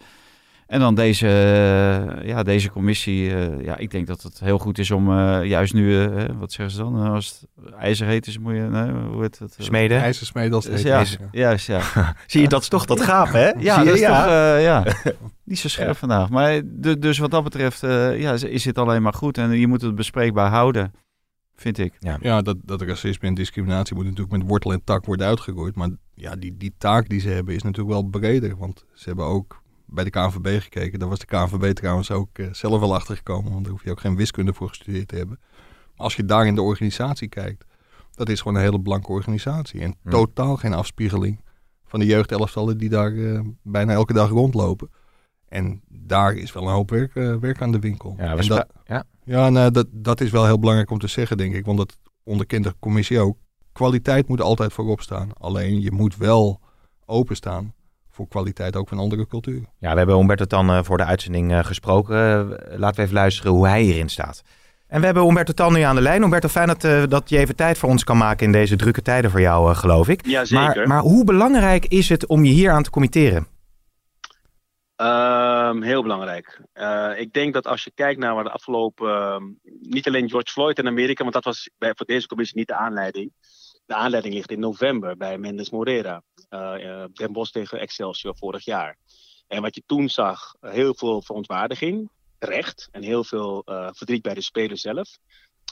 En 0.67 0.81
dan 0.81 0.95
deze, 0.95 1.27
uh, 1.27 2.29
ja, 2.29 2.43
deze 2.43 2.71
commissie. 2.71 3.31
Uh, 3.31 3.65
ja, 3.65 3.77
ik 3.77 3.91
denk 3.91 4.07
dat 4.07 4.23
het 4.23 4.41
heel 4.41 4.59
goed 4.59 4.79
is 4.79 4.91
om 4.91 5.11
uh, 5.11 5.45
juist 5.45 5.75
nu, 5.75 6.09
wat 6.39 6.53
zeggen 6.53 6.77
ze 6.77 6.83
dan? 6.83 7.11
Als 7.11 7.47
het 7.57 7.75
ijzer 7.75 8.07
heet 8.07 8.27
is, 8.27 8.39
moet 8.39 8.55
je, 8.55 8.61
nee, 8.61 8.91
hoe 8.91 9.23
heet 9.23 9.39
het? 9.39 9.57
Smeden. 9.59 10.01
IJzersmeden 10.01 10.53
als 10.53 10.65
het 10.65 10.75
heet. 10.75 10.83
Ja, 10.83 11.05
juist, 11.31 11.67
ja. 11.67 11.81
Zie 12.27 12.41
je, 12.41 12.49
dat 12.49 12.63
is 12.63 12.69
toch 12.69 12.85
dat 12.85 13.01
gaaf, 13.01 13.33
hè? 13.33 13.49
Ja, 13.49 13.75
Zie 13.75 13.83
je? 13.83 13.85
dat 13.85 13.95
is 13.95 14.01
ja. 14.01 14.23
toch, 14.23 14.33
uh, 14.33 14.63
ja. 14.63 14.85
niet 15.45 15.59
zo 15.59 15.69
scherp 15.69 15.89
ja. 15.89 15.95
vandaag. 15.95 16.29
Maar 16.29 16.61
dus 16.99 17.19
wat 17.19 17.31
dat 17.31 17.45
betreft 17.45 17.83
uh, 17.83 18.21
ja, 18.21 18.33
is 18.33 18.65
het 18.65 18.79
alleen 18.79 19.03
maar 19.03 19.15
goed. 19.15 19.39
En 19.39 19.51
je 19.51 19.67
moet 19.67 19.83
het 19.83 19.95
bespreekbaar 19.95 20.51
houden, 20.51 20.93
vind 21.57 21.79
ik. 21.79 21.95
Ja, 21.99 22.19
ja 22.21 22.43
dat, 22.43 22.57
dat 22.65 22.83
racisme 22.83 23.29
en 23.29 23.35
discriminatie 23.35 23.95
moet 23.95 24.05
natuurlijk 24.05 24.37
met 24.37 24.47
wortel 24.49 24.73
en 24.73 24.85
tak 24.85 25.05
worden 25.05 25.27
uitgegooid. 25.27 25.75
Maar 25.75 25.91
ja, 26.15 26.37
die, 26.37 26.57
die 26.57 26.75
taak 26.79 27.09
die 27.09 27.21
ze 27.21 27.29
hebben 27.29 27.55
is 27.55 27.63
natuurlijk 27.63 27.95
wel 27.95 28.03
breder. 28.03 28.57
Want 28.57 28.85
ze 28.95 29.05
hebben 29.09 29.25
ook 29.25 29.63
bij 29.87 30.05
de 30.05 30.11
KNVB 30.11 30.63
gekeken. 30.63 30.99
Daar 30.99 31.09
was 31.09 31.19
de 31.19 31.27
KNVB 31.27 31.73
trouwens 31.75 32.11
ook 32.11 32.39
uh, 32.39 32.53
zelf 32.53 32.81
wel 32.81 32.95
achter 32.95 33.17
gekomen. 33.17 33.53
Want 33.53 33.65
daar 33.65 33.73
hoef 33.73 33.85
je 33.85 33.91
ook 33.91 34.01
geen 34.01 34.17
wiskunde 34.17 34.53
voor 34.53 34.69
gestudeerd 34.69 35.09
te 35.09 35.17
hebben. 35.17 35.39
Maar 35.97 36.07
als 36.07 36.17
je 36.17 36.25
daar 36.25 36.47
in 36.47 36.55
de 36.55 36.63
organisatie 36.63 37.29
kijkt. 37.29 37.65
Dat 38.15 38.29
is 38.29 38.41
gewoon 38.41 38.57
een 38.57 38.63
hele 38.63 38.81
blanke 38.81 39.09
organisatie. 39.09 39.81
En 39.81 39.95
Hm. 40.03 40.11
totaal 40.11 40.57
geen 40.57 40.73
afspiegeling 40.75 41.41
van 41.85 42.01
de 42.01 42.07
jeugdelftallen 42.07 42.79
die 42.79 42.89
daar 42.89 43.13
uh, 43.13 43.41
bijna 43.63 43.93
elke 43.93 44.13
dag 44.13 44.29
rondlopen. 44.29 44.91
En 45.49 45.81
daar 45.89 46.35
is 46.35 46.53
wel 46.53 46.63
een 46.63 46.73
hoop 46.73 46.91
werk, 46.91 47.15
eh, 47.15 47.35
werk 47.35 47.63
aan 47.63 47.73
de 47.73 47.79
winkel. 47.79 48.15
Ja, 48.19 48.37
we 48.37 48.47
dat, 48.47 48.67
ja. 48.85 49.05
Ja 49.27 49.51
nou, 49.51 49.71
dat, 49.71 49.87
dat 49.91 50.21
is 50.21 50.31
wel 50.31 50.45
heel 50.45 50.59
belangrijk 50.59 50.91
om 50.91 50.99
te 50.99 51.07
zeggen, 51.07 51.37
denk 51.37 51.55
ik. 51.55 51.65
Want 51.65 51.79
dat 51.79 51.99
onderkent 52.25 52.65
de 52.65 52.75
commissie 52.79 53.21
ook. 53.21 53.37
Kwaliteit 53.73 54.29
moet 54.29 54.41
altijd 54.41 54.73
voorop 54.73 55.01
staan. 55.01 55.31
Alleen 55.39 55.81
je 55.81 55.93
moet 55.93 56.17
wel 56.17 56.61
openstaan 57.05 57.75
voor 58.11 58.29
kwaliteit 58.29 58.77
ook 58.77 58.89
van 58.89 58.99
andere 58.99 59.27
culturen. 59.27 59.69
Ja, 59.79 59.91
we 59.91 59.97
hebben 59.97 60.17
Humberto 60.17 60.45
Tan 60.45 60.71
eh, 60.71 60.79
voor 60.83 60.97
de 60.97 61.05
uitzending 61.05 61.53
eh, 61.53 61.65
gesproken. 61.65 62.17
Eh, 62.17 62.79
laten 62.79 62.97
we 62.97 63.03
even 63.03 63.15
luisteren 63.15 63.53
hoe 63.53 63.67
hij 63.67 63.83
hierin 63.83 64.09
staat. 64.09 64.43
En 64.89 64.99
we 64.99 65.05
hebben 65.05 65.25
Humberto 65.25 65.53
Tan 65.53 65.73
nu 65.73 65.81
aan 65.81 65.95
de 65.95 66.01
lijn. 66.01 66.21
Humberto, 66.21 66.49
fijn 66.49 66.67
dat, 66.67 66.85
eh, 66.85 67.03
dat 67.09 67.29
je 67.29 67.39
even 67.39 67.57
tijd 67.57 67.79
voor 67.79 67.89
ons 67.89 68.05
kan 68.05 68.17
maken 68.17 68.47
in 68.47 68.53
deze 68.53 68.77
drukke 68.77 69.03
tijden 69.03 69.31
voor 69.31 69.41
jou, 69.41 69.71
eh, 69.71 69.77
geloof 69.77 70.09
ik. 70.09 70.27
Ja, 70.27 70.45
zeker. 70.45 70.65
Maar, 70.65 70.87
maar 70.89 71.01
hoe 71.01 71.25
belangrijk 71.25 71.87
is 71.87 72.09
het 72.09 72.27
om 72.27 72.45
je 72.45 72.53
hier 72.53 72.71
aan 72.71 72.83
te 72.83 72.91
committeren? 72.91 73.47
Ehm, 74.97 75.83
heel 75.83 76.03
belangrijk. 76.03 76.61
Eh, 76.73 77.13
ik 77.17 77.33
denk 77.33 77.55
dat 77.55 77.67
als 77.67 77.85
je 77.85 77.91
kijkt 77.95 78.21
naar 78.21 78.35
waar 78.35 78.45
de 78.45 78.51
afgelopen, 78.51 79.09
ehm, 79.11 79.45
niet 79.81 80.07
alleen 80.07 80.31
George 80.31 80.53
Floyd 80.53 80.79
in 80.79 80.87
Amerika, 80.87 81.23
want 81.23 81.35
dat 81.35 81.45
was 81.45 81.71
bij, 81.79 81.93
voor 81.97 82.07
deze 82.07 82.27
commissie 82.27 82.59
niet 82.59 82.67
de 82.69 82.75
aanleiding. 82.75 83.33
De 83.87 83.95
aanleiding 83.95 84.35
ligt 84.35 84.51
in 84.51 84.61
november 84.61 85.17
bij 85.17 85.39
Mendes 85.39 85.71
Morera. 85.71 86.23
eh, 86.49 87.05
Den 87.13 87.33
Bosch 87.33 87.53
tegen 87.53 87.81
Excelsior 87.81 88.37
vorig 88.37 88.65
jaar. 88.65 88.97
En 89.47 89.63
wat 89.63 89.75
je 89.75 89.83
toen 89.87 90.09
zag, 90.09 90.55
heel 90.61 90.95
veel 90.95 91.23
verontwaardiging, 91.23 92.11
terecht. 92.39 92.89
En 92.93 93.03
heel 93.03 93.25
veel 93.25 93.63
verdriet 93.93 94.23
bij 94.23 94.35
de 94.35 94.41
speler 94.41 94.79
zelf. 94.79 95.19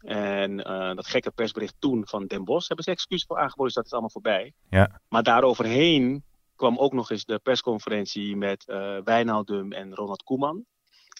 En 0.05 0.57
dat 0.97 1.07
gekke 1.07 1.31
persbericht 1.31 1.75
toen 1.79 2.07
van 2.07 2.27
Den 2.27 2.45
Bosch 2.45 2.67
hebben 2.67 2.85
ze 2.85 2.91
excuus 2.91 3.25
voor 3.25 3.37
aangeboden, 3.37 3.65
dus 3.65 3.75
dat 3.75 3.85
is 3.85 3.93
allemaal 3.93 4.11
voorbij. 4.11 4.53
Ja. 4.71 5.01
Maar 5.09 5.23
daaroverheen 5.23 6.25
kwam 6.57 6.79
ook 6.79 6.93
nog 6.93 7.11
eens 7.11 7.25
de 7.25 7.39
persconferentie 7.39 8.37
met 8.37 8.69
eh 8.69 8.99
Wijnaldum 9.05 9.73
en 9.73 9.95
Ronald 9.95 10.23
Koeman. 10.23 10.65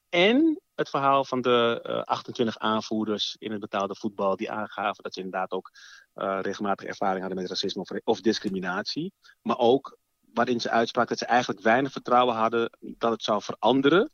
En 0.09 0.61
het 0.75 0.91
verhaal 0.91 1.25
van 1.25 1.41
de 1.41 1.81
eh, 1.83 2.03
28 2.03 2.59
aanvoerders 2.59 3.37
in 3.39 3.51
het 3.51 3.61
betaalde 3.61 3.95
voetbal 3.95 4.37
die 4.37 4.51
aangaven 4.51 5.03
dat 5.03 5.15
ze 5.15 5.21
inderdaad 5.21 5.51
ook 5.51 5.71
eh, 6.15 6.39
regelmatig 6.43 6.87
ervaring 6.87 7.21
hadden 7.21 7.41
met 7.41 7.49
racisme 7.49 8.01
of, 8.05 8.21
discriminatie. 8.21 9.13
Maar 9.43 9.59
ook 9.59 9.99
waarin 10.33 10.61
ze 10.61 10.71
uitspraken 10.71 11.11
dat 11.11 11.19
ze 11.19 11.27
eigenlijk 11.27 11.61
weinig 11.61 11.93
vertrouwen 11.93 12.35
hadden 12.35 12.79
dat 12.81 13.11
het 13.11 13.23
zou 13.23 13.43
veranderen 13.43 14.11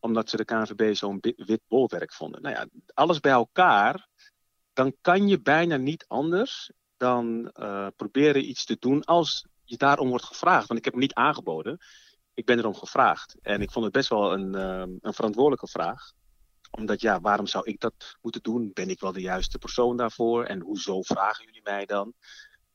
omdat 0.00 0.30
ze 0.30 0.36
de 0.36 0.44
KNVB 0.44 0.94
zo'n 0.94 1.18
wit 1.20 1.60
bolwerk 1.68 2.12
vonden. 2.12 2.42
Nou 2.42 2.54
ja, 2.54 2.66
alles 2.94 3.20
bij 3.20 3.32
elkaar, 3.32 4.08
dan 4.72 4.94
kan 5.00 5.28
je 5.28 5.40
bijna 5.40 5.76
niet 5.76 6.04
anders 6.08 6.70
dan 6.96 7.50
eh, 7.50 7.86
proberen 7.96 8.48
iets 8.48 8.64
te 8.64 8.76
doen 8.78 9.04
als 9.04 9.46
je 9.64 9.76
daarom 9.76 10.08
wordt 10.08 10.24
gevraagd. 10.24 10.66
Want 10.66 10.78
ik 10.78 10.84
heb 10.84 10.92
hem 10.94 11.02
niet 11.02 11.14
aangeboden, 11.14 11.78
ik 12.34 12.44
ben 12.46 12.58
erom 12.58 12.74
gevraagd. 12.74 13.36
En 13.42 13.62
ik 13.62 13.70
vond 13.70 13.84
het 13.84 13.94
best 13.94 14.08
wel 14.08 14.32
een, 14.32 14.54
eh, 14.54 14.94
een 15.00 15.14
verantwoordelijke 15.14 15.68
vraag. 15.68 16.12
Omdat 16.70 17.00
ja, 17.00 17.20
waarom 17.20 17.46
zou 17.46 17.64
ik 17.64 17.80
dat 17.80 18.16
moeten 18.20 18.42
doen? 18.42 18.70
Ben 18.72 18.88
ik 18.90 19.00
wel 19.00 19.12
de 19.12 19.20
juiste 19.20 19.58
persoon 19.58 19.96
daarvoor? 19.96 20.44
En 20.44 20.60
hoezo 20.60 21.02
vragen 21.02 21.44
jullie 21.44 21.62
mij 21.62 21.86
dan? 21.86 22.14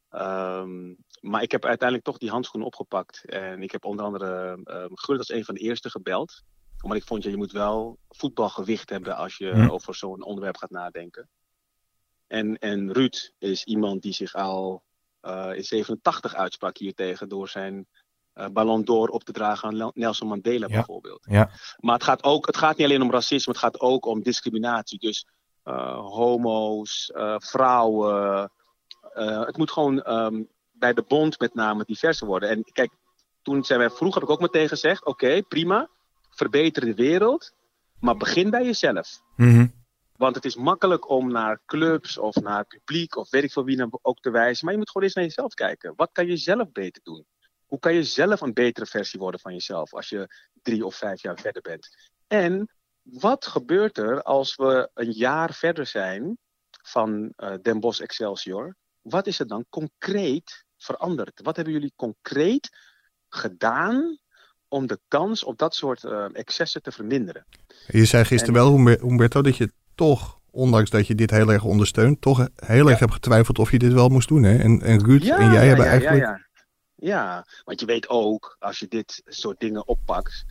Ehm, 0.10 0.94
maar 1.22 1.42
ik 1.42 1.52
heb 1.52 1.66
uiteindelijk 1.66 2.08
toch 2.08 2.18
die 2.18 2.30
handschoenen 2.30 2.68
opgepakt. 2.70 3.26
En 3.26 3.62
ik 3.62 3.72
heb 3.72 3.86
onder 3.86 4.06
andere 4.06 4.60
Gullit 4.94 5.22
als 5.22 5.38
een 5.38 5.46
van 5.46 5.56
de 5.56 5.62
eerste 5.62 5.90
gebeld. 5.90 6.44
Omdat 6.82 6.98
ik 6.98 7.08
vond, 7.08 7.24
ja, 7.24 7.30
je 7.30 7.38
moet 7.38 7.52
wel 7.52 7.98
voetbalgewicht 8.10 8.90
hebben 8.90 9.16
als 9.16 9.38
je 9.38 9.50
Hm. 9.50 9.70
over 9.70 9.96
zo'n 9.96 10.24
onderwerp 10.24 10.58
gaat 10.58 10.70
nadenken. 10.70 11.30
En, 12.28 12.58
en 12.58 12.94
Ruud 12.94 13.34
is 13.38 13.64
iemand 13.64 14.02
die 14.02 14.14
zich 14.14 14.34
al 14.34 14.84
eh, 15.22 15.52
in 15.56 15.64
87 15.64 16.36
uitsprak 16.36 16.78
hiertegen 16.78 17.30
door 17.30 17.50
zijn 17.50 17.88
eh, 18.34 18.48
Ballon 18.48 18.84
d'Or 18.84 19.10
op 19.10 19.24
te 19.24 19.32
dragen 19.32 19.68
aan 19.68 19.78
Nel- 19.78 19.92
Nelson 19.94 20.28
Mandela 20.28 20.68
Ja. 20.68 20.74
bijvoorbeeld. 20.74 21.26
Ja. 21.30 21.50
Maar 21.78 21.94
het 21.94 22.04
gaat, 22.04 22.24
ook, 22.24 22.46
het 22.46 22.58
gaat 22.58 22.78
niet 22.78 22.88
alleen 22.88 23.02
om 23.02 23.12
racisme, 23.12 23.52
het 23.54 23.62
gaat 23.62 23.80
ook 23.80 24.06
om 24.06 24.22
discriminatie. 24.24 25.00
Dus 25.00 25.26
eh, 25.64 25.98
homo's, 26.00 27.12
vrouwen. 27.38 28.52
het 29.46 29.58
moet 29.58 29.72
gewoon 29.72 30.02
ehm, 30.02 30.44
bij 30.72 30.94
de 30.94 31.04
bond 31.08 31.40
met 31.40 31.54
name 31.54 31.84
diverser 31.86 32.28
worden. 32.28 32.50
En 32.50 32.64
kijk, 32.72 32.92
toen 33.42 33.64
zijn 33.64 33.80
wij 33.80 33.90
vroeg, 33.90 34.14
heb 34.14 34.24
ik 34.24 34.30
ook 34.30 34.40
meteen 34.42 34.68
gezegd: 34.68 35.06
oké, 35.06 35.42
prima, 35.42 35.90
verbeter 36.30 36.86
de 36.86 36.94
wereld, 36.94 37.54
maar 38.00 38.18
begin 38.18 38.50
bij 38.50 38.66
jezelf. 38.66 39.22
Mhm. 39.36 39.68
Want 40.18 40.36
het 40.36 40.46
is 40.46 40.56
makkelijk 40.56 41.10
om 41.10 41.32
naar 41.32 41.62
clubs 41.66 42.18
of 42.18 42.36
naar 42.36 42.66
publiek 42.66 43.16
of 43.16 43.30
weet 43.30 43.44
ik 43.44 43.52
veel 43.52 43.64
wie 43.64 43.78
dan 43.78 44.00
ook 44.02 44.20
te 44.20 44.30
wijzen. 44.30 44.66
Maar 44.66 44.74
je 44.74 44.80
moet 44.80 44.90
gewoon 44.90 45.08
eens 45.08 45.16
naar 45.16 45.26
jezelf 45.26 45.54
kijken. 45.54 45.94
Wat 45.96 46.10
kan 46.12 46.28
je 46.28 46.38
zelf 46.38 46.72
beter 46.72 47.02
doen? 47.04 47.26
Hoe 47.66 47.80
kan 47.80 47.94
je 47.94 48.04
zelf 48.04 48.42
een 48.42 48.54
betere 48.54 48.86
versie 48.86 49.20
worden 49.20 49.40
van 49.40 49.54
jezelf 49.54 49.94
als 49.94 50.10
je 50.10 50.28
drie 50.62 50.86
of 50.86 50.96
vijf 50.96 51.22
jaar 51.22 51.40
verder 51.40 51.62
bent? 51.62 51.88
En 52.28 52.70
wat 53.02 53.46
gebeurt 53.46 53.98
er 53.98 54.22
als 54.22 54.56
we 54.56 54.90
een 54.94 55.12
jaar 55.12 55.54
verder 55.54 55.86
zijn 55.86 56.38
van 56.82 57.34
eh, 57.36 57.54
Den 57.62 57.80
Bosch 57.80 58.02
Excelsior? 58.02 58.76
Wat 59.02 59.28
is 59.28 59.40
er 59.40 59.48
dan 59.48 59.66
concreet 59.70 60.66
veranderd? 60.78 61.40
Wat 61.44 61.56
hebben 61.56 61.74
jullie 61.74 61.94
concreet 61.96 62.70
gedaan 63.30 64.18
om 64.68 64.88
de 64.88 65.00
kans 65.08 65.44
op 65.44 65.58
dat 65.58 65.76
soort 65.76 66.04
eh, 66.04 66.26
excessen 66.34 66.82
te 66.82 66.92
verminderen? 66.92 67.46
Je 67.88 68.06
zei 68.06 68.24
gisteren 68.24 68.54
wel, 68.54 68.72
Humber- 68.72 69.02
Humberto, 69.02 69.42
dat 69.42 69.58
je 69.58 69.72
toch, 69.98 70.40
ondanks 70.52 70.90
dat 70.90 71.08
je 71.08 71.16
dit 71.16 71.32
heel 71.32 71.52
erg 71.52 71.64
ondersteunt, 71.64 72.22
toch 72.22 72.48
heel 72.56 72.90
erg 72.90 73.00
hebt 73.00 73.14
getwijfeld 73.14 73.60
of 73.60 73.72
je 73.72 73.80
dit 73.80 73.94
wel 73.94 74.10
moest 74.10 74.28
doen. 74.28 74.44
Hè? 74.44 74.58
En, 74.58 74.82
en 74.82 75.06
Ruud 75.06 75.24
en 75.24 75.52
jij 75.52 75.68
hebben 75.68 75.86
eigenlijk... 75.86 76.22
Ja, 76.22 76.30
ja. 76.96 77.16
ja, 77.16 77.46
want 77.64 77.80
je 77.80 77.86
weet 77.86 78.10
ook, 78.10 78.56
als 78.60 78.80
je 78.80 78.88
dit 78.88 79.22
soort 79.26 79.60
dingen 79.60 79.88
oppakt, 79.88 80.46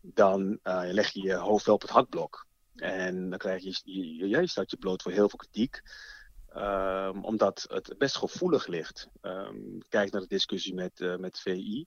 dan 0.00 0.58
eh, 0.62 0.82
leg 0.84 1.10
je 1.10 1.22
je 1.22 1.34
hoofd 1.34 1.64
wel 1.66 1.74
op 1.74 1.82
het 1.82 1.90
hakblok. 1.90 2.46
En 2.76 3.30
dan 3.30 3.38
krijg 3.38 3.62
je, 3.62 3.80
je, 3.84 4.16
je, 4.16 4.28
je 4.28 4.46
staat 4.46 4.70
je 4.70 4.76
bloot 4.76 5.02
voor 5.02 5.12
heel 5.12 5.28
veel 5.28 5.38
kritiek. 5.38 5.82
Ehm, 6.48 7.18
omdat 7.18 7.66
het 7.68 7.94
best 7.98 8.16
gevoelig 8.16 8.66
ligt. 8.66 9.08
Ehm, 9.20 9.78
kijk 9.88 10.12
naar 10.12 10.20
de 10.20 10.26
discussie 10.26 10.74
met, 10.74 11.00
eh, 11.00 11.16
met 11.16 11.40
VI. 11.40 11.86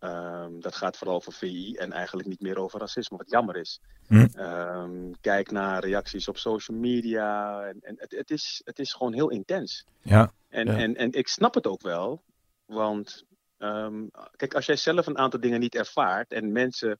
Ehm, 0.00 0.60
dat 0.60 0.76
gaat 0.76 0.96
vooral 0.96 1.16
over 1.16 1.32
VI 1.32 1.74
en 1.74 1.92
eigenlijk 1.92 2.28
niet 2.28 2.40
meer 2.40 2.58
over 2.58 2.80
racisme, 2.80 3.16
wat 3.16 3.30
jammer 3.30 3.56
is. 3.56 3.80
Hm. 4.06 4.26
Ehm, 4.34 4.90
kijk 5.20 5.50
naar 5.50 5.84
reacties 5.84 6.28
op 6.28 6.36
social 6.36 6.76
media. 6.76 7.60
En, 7.62 7.78
en 7.80 7.94
het, 7.98 8.10
het, 8.10 8.30
is, 8.30 8.60
het 8.64 8.78
is 8.78 8.92
gewoon 8.92 9.12
heel 9.12 9.30
intens. 9.30 9.84
Ja. 10.02 10.32
En, 10.48 10.66
Ja. 10.66 10.76
en, 10.76 10.96
en 10.96 11.12
ik 11.12 11.28
snap 11.28 11.54
het 11.54 11.66
ook 11.66 11.82
wel. 11.82 12.22
Want 12.66 13.24
ehm, 13.58 13.94
kijk, 14.36 14.54
als 14.54 14.66
jij 14.66 14.76
zelf 14.76 15.06
een 15.06 15.18
aantal 15.18 15.40
dingen 15.40 15.60
niet 15.60 15.74
ervaart 15.74 16.32
en 16.32 16.52
mensen 16.52 16.98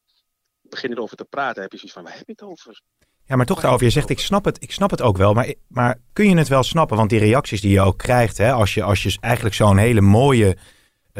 beginnen 0.62 0.98
erover 0.98 1.16
te 1.16 1.24
praten, 1.24 1.62
heb 1.62 1.72
je 1.72 1.78
zoiets 1.78 1.96
van, 1.96 2.04
waar 2.04 2.16
heb 2.16 2.26
je 2.26 2.32
het 2.32 2.42
over? 2.42 2.80
Ja, 3.24 3.36
maar 3.36 3.46
toch 3.46 3.60
daarover. 3.60 3.84
Je 3.86 3.92
zegt, 3.92 4.10
ik 4.10 4.20
snap 4.20 4.44
het, 4.44 4.62
ik 4.62 4.72
snap 4.72 4.90
het 4.90 5.02
ook 5.02 5.16
wel. 5.16 5.32
Maar, 5.32 5.54
maar 5.68 5.98
kun 6.12 6.28
je 6.28 6.36
het 6.36 6.48
wel 6.48 6.62
snappen? 6.62 6.96
Want 6.96 7.10
die 7.10 7.18
reacties 7.18 7.60
die 7.60 7.72
je 7.72 7.80
ook 7.80 7.98
krijgt, 7.98 8.38
hè, 8.38 8.52
als, 8.52 8.74
je, 8.74 8.82
als 8.82 9.02
je 9.02 9.16
eigenlijk 9.20 9.54
zo'n 9.54 9.76
hele 9.76 10.00
mooie 10.00 10.56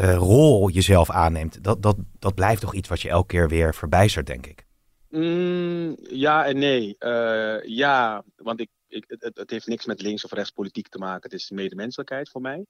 eh, 0.01 0.15
rol 0.15 0.69
jezelf 0.71 1.11
aanneemt, 1.11 1.65
dat, 1.65 1.83
dat, 1.83 1.97
dat 2.19 2.35
blijft 2.35 2.61
toch 2.61 2.75
iets 2.75 2.89
wat 2.89 3.01
je 3.01 3.09
elke 3.09 3.27
keer 3.27 3.49
weer 3.49 3.75
verbijstert, 3.75 4.27
denk 4.27 4.47
ik. 4.47 4.67
Mm, 5.09 5.97
ja 6.03 6.47
en 6.47 6.59
nee. 6.59 6.97
Eh, 6.99 7.63
ja, 7.63 8.25
want 8.37 8.61
ik, 8.61 8.69
ik, 8.89 9.05
het, 9.07 9.37
het 9.37 9.51
heeft 9.51 9.67
niks 9.67 9.87
met 9.87 10.03
links 10.03 10.25
of 10.25 10.33
rechts 10.33 10.51
politiek 10.51 10.89
te 10.89 10.99
maken. 10.99 11.31
Het 11.31 11.41
is 11.41 11.51
medemenselijkheid 11.51 12.31
voor 12.31 12.41
mij. 12.41 12.65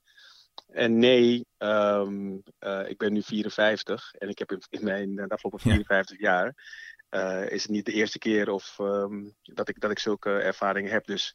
En 0.66 0.98
nee, 0.98 1.46
ehm, 1.58 2.36
eh, 2.58 2.88
ik 2.88 2.98
ben 2.98 3.12
nu 3.12 3.22
54 3.22 4.14
en 4.18 4.28
ik 4.28 4.38
heb 4.38 4.52
in, 4.52 4.62
in 4.70 4.84
mijn 4.84 5.14
de 5.14 5.28
afgelopen 5.28 5.60
54 5.70 6.18
jaar 6.18 6.54
is 7.48 7.62
het 7.62 7.70
niet 7.70 7.86
de 7.86 7.92
eerste 7.92 8.18
keer 8.18 8.50
of, 8.50 8.76
ehm, 8.78 9.28
dat, 9.42 9.68
ik, 9.68 9.80
dat 9.80 9.90
ik 9.90 9.98
zulke 9.98 10.30
ervaringen 10.30 10.92
heb. 10.92 11.06
Dus 11.06 11.34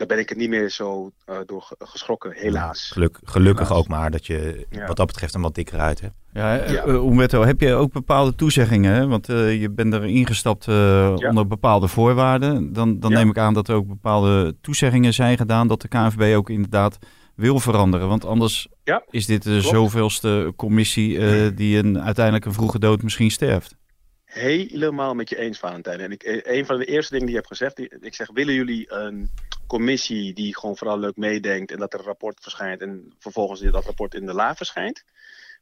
daar 0.00 0.08
ben 0.08 0.18
ik 0.18 0.28
het 0.28 0.38
niet 0.38 0.48
meer 0.48 0.70
zo 0.70 1.10
eh, 1.24 1.36
door 1.46 1.62
ge- 1.62 1.76
geschrokken, 1.78 2.32
helaas. 2.34 2.90
Geluk, 2.92 3.18
gelukkig 3.24 3.72
ook 3.72 3.88
maar 3.88 4.10
dat 4.10 4.26
je 4.26 4.66
Ja. 4.70 4.86
wat 4.86 4.96
dat 4.96 5.06
betreft 5.06 5.34
een 5.34 5.40
wat 5.40 5.54
dikker 5.54 5.78
uit 5.78 6.00
hebt. 6.00 6.14
Ja, 6.32 6.58
eh, 6.58 6.72
Ja. 6.72 6.82
eh, 6.84 6.92
Humberto, 7.00 7.42
heb 7.44 7.60
je 7.60 7.74
ook 7.74 7.92
bepaalde 7.92 8.34
toezeggingen? 8.34 8.94
hè? 8.94 9.06
Want 9.06 9.28
eh, 9.28 9.60
je 9.60 9.70
bent 9.70 9.94
er 9.94 10.04
ingestapt 10.04 10.68
eh, 10.68 10.74
Ja. 11.16 11.28
onder 11.28 11.46
bepaalde 11.46 11.88
voorwaarden. 11.88 12.72
Dan, 12.72 13.00
dan 13.00 13.10
Ja. 13.10 13.16
neem 13.18 13.28
ik 13.30 13.38
aan 13.38 13.54
dat 13.54 13.68
er 13.68 13.74
ook 13.74 13.86
bepaalde 13.86 14.56
toezeggingen 14.60 15.14
zijn 15.14 15.36
gedaan 15.36 15.68
dat 15.68 15.80
de 15.80 15.88
KNVB 15.88 16.36
ook 16.36 16.50
inderdaad 16.50 16.98
wil 17.36 17.60
veranderen. 17.60 18.08
Want 18.08 18.24
anders 18.24 18.68
Ja, 18.84 19.02
is 19.10 19.26
dit 19.26 19.42
de 19.42 19.50
klopt. 19.50 19.66
zoveelste 19.66 20.52
commissie 20.56 21.18
eh, 21.18 21.50
die 21.54 21.78
een, 21.78 22.00
uiteindelijk 22.02 22.44
een 22.44 22.52
vroege 22.52 22.78
dood 22.78 23.02
misschien 23.02 23.30
sterft. 23.30 23.78
Helemaal 24.24 25.14
met 25.14 25.28
je 25.28 25.38
eens, 25.38 25.58
Valentijn. 25.58 26.00
En 26.00 26.10
ik, 26.12 26.42
een 26.46 26.66
van 26.66 26.78
de 26.78 26.84
eerste 26.84 27.10
dingen 27.12 27.26
die 27.26 27.34
je 27.34 27.40
hebt 27.40 27.56
gezegd, 27.56 27.78
ik 28.04 28.14
zeg, 28.14 28.30
willen 28.32 28.54
jullie 28.54 28.92
een 28.92 29.30
commissie 29.70 30.32
die 30.32 30.56
gewoon 30.56 30.76
vooral 30.76 30.98
leuk 30.98 31.16
meedenkt 31.16 31.70
en 31.70 31.78
dat 31.78 31.92
er 31.92 31.98
een 31.98 32.04
rapport 32.04 32.40
verschijnt 32.40 32.80
en 32.80 33.14
vervolgens 33.18 33.60
dat 33.60 33.84
rapport 33.84 34.14
in 34.14 34.26
de 34.26 34.34
la 34.34 34.54
verschijnt, 34.54 35.04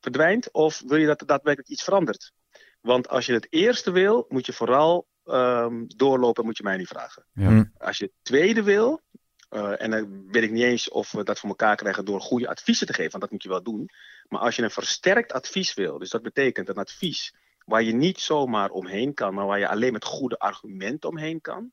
verdwijnt? 0.01 0.51
Of 0.53 0.83
wil 0.87 0.99
je 0.99 1.07
dat 1.07 1.21
er 1.21 1.27
daadwerkelijk 1.27 1.71
iets 1.71 1.85
verandert? 1.85 2.33
Want 2.81 3.09
als 3.09 3.27
je 3.27 3.33
het 3.33 3.47
eerste 3.51 3.91
wil, 3.91 4.27
moet 4.29 4.47
je 4.47 4.53
vooral 4.53 5.07
ehm, 5.25 5.85
doorlopen, 5.87 6.45
moet 6.45 6.57
je 6.57 6.63
mij 6.63 6.77
niet 6.77 6.89
vragen. 6.89 7.25
Ja. 7.33 7.49
Hm. 7.49 7.65
Als 7.79 7.99
je 7.99 8.05
het 8.05 8.15
tweede 8.23 8.63
wil, 8.63 9.01
eh, 9.49 9.83
en 9.83 9.91
dan 9.91 10.31
weet 10.31 10.43
ik 10.43 10.51
niet 10.51 10.63
eens 10.63 10.91
of 10.91 11.13
we 11.13 11.25
dat 11.25 11.39
voor 11.39 11.49
elkaar 11.49 11.77
krijgen 11.77 12.05
door 12.05 12.21
goede 12.21 12.49
adviezen 12.49 12.87
te 12.87 12.93
geven, 12.93 13.11
want 13.11 13.23
dat 13.23 13.33
moet 13.33 13.43
je 13.43 13.49
wel 13.49 13.63
doen. 13.63 13.91
Maar 14.29 14.41
als 14.41 14.57
je 14.57 14.63
een 14.63 14.71
versterkt 14.71 15.33
advies 15.33 15.75
wil, 15.75 15.99
dus 15.99 16.11
dat 16.11 16.23
betekent 16.23 16.69
een 16.69 16.75
advies 16.75 17.35
waar 17.65 17.83
je 17.83 17.95
niet 17.95 18.21
zomaar 18.21 18.71
omheen 18.71 19.15
kan, 19.15 19.35
maar 19.35 19.47
waar 19.47 19.59
je 19.59 19.69
alleen 19.69 19.93
met 19.93 20.05
goede 20.05 20.39
argumenten 20.39 21.09
omheen 21.09 21.41
kan, 21.41 21.73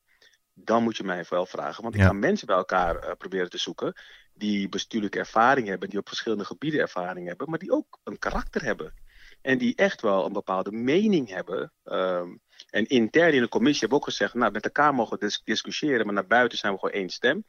dan 0.55 0.83
moet 0.83 0.97
je 0.97 1.03
mij 1.03 1.25
wel 1.29 1.45
vragen. 1.45 1.83
Want 1.83 1.95
ik 1.95 2.01
Ja. 2.01 2.07
ga 2.07 2.13
mensen 2.13 2.47
bij 2.47 2.55
elkaar 2.55 2.95
eh, 2.95 3.11
proberen 3.17 3.49
te 3.49 3.57
zoeken 3.57 3.93
die 4.33 4.69
bestuurlijke 4.69 5.19
ervaring 5.19 5.67
hebben, 5.67 5.89
die 5.89 5.99
op 5.99 6.07
verschillende 6.07 6.45
gebieden 6.45 6.79
ervaring 6.79 7.27
hebben, 7.27 7.49
maar 7.49 7.59
die 7.59 7.71
ook 7.71 7.99
een 8.03 8.19
karakter 8.19 8.63
hebben. 8.63 8.93
En 9.41 9.57
die 9.57 9.75
echt 9.75 10.01
wel 10.01 10.25
een 10.25 10.33
bepaalde 10.33 10.71
mening 10.71 11.29
hebben. 11.29 11.73
Ehm, 11.83 12.35
en 12.69 12.85
intern 12.85 13.33
in 13.33 13.41
de 13.41 13.47
commissie 13.49 13.79
hebben 13.79 13.97
we 13.99 14.03
ook 14.03 14.09
gezegd, 14.11 14.33
nou, 14.33 14.51
met 14.51 14.63
elkaar 14.63 14.93
mogen 14.93 15.19
we 15.19 15.25
dis- 15.25 15.41
discussiëren, 15.43 16.05
maar 16.05 16.13
naar 16.15 16.27
buiten 16.27 16.57
zijn 16.57 16.73
we 16.73 16.79
gewoon 16.79 16.95
één 16.95 17.09
stem. 17.09 17.45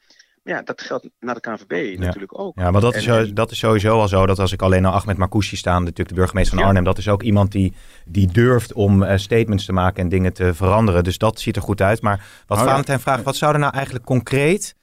Ja, 0.47 0.62
dat 0.62 0.80
geldt 0.80 1.09
naar 1.20 1.34
de 1.34 1.40
KNVB 1.40 1.99
natuurlijk 1.99 2.38
ook. 2.38 2.59
Ja, 2.59 2.70
maar 2.70 2.80
dat, 2.80 2.92
En- 2.94 3.01
is, 3.01 3.07
en- 3.07 3.34
dat 3.34 3.51
is 3.51 3.59
sowieso 3.59 4.01
al 4.01 4.09
zo 4.09 4.26
dat 4.26 4.38
als 4.38 4.53
ik 4.53 4.62
alleen 4.62 4.84
al 4.84 4.92
Ahmed 4.92 5.16
Marcouchi 5.16 5.57
sta, 5.57 5.78
natuurlijk 5.78 6.09
de 6.09 6.14
burgemeester 6.14 6.53
van 6.53 6.62
Ja. 6.62 6.66
Arnhem, 6.68 6.84
dat 6.84 6.99
is 6.99 7.09
ook 7.09 7.22
iemand 7.22 7.53
die, 7.53 7.72
die 8.05 8.26
durft 8.32 8.72
om 8.72 9.03
eh, 9.03 9.18
statements 9.18 9.64
te 9.64 9.72
maken 9.72 10.03
en 10.03 10.09
dingen 10.09 10.32
te 10.32 10.55
veranderen. 10.55 11.05
Dus 11.05 11.18
dat 11.18 11.40
ziet 11.40 11.57
er 11.57 11.62
goed 11.62 11.80
uit. 11.80 12.01
Maar 12.01 12.24
wat 12.47 12.59
Oh 12.59 12.64
ja. 12.64 12.70
Valentijn 12.70 13.01
vraagt, 13.01 13.22
wat 13.22 13.36
zou 13.36 13.53
er 13.53 13.59
nou 13.59 13.72
eigenlijk 13.74 14.05
concreet 14.05 14.74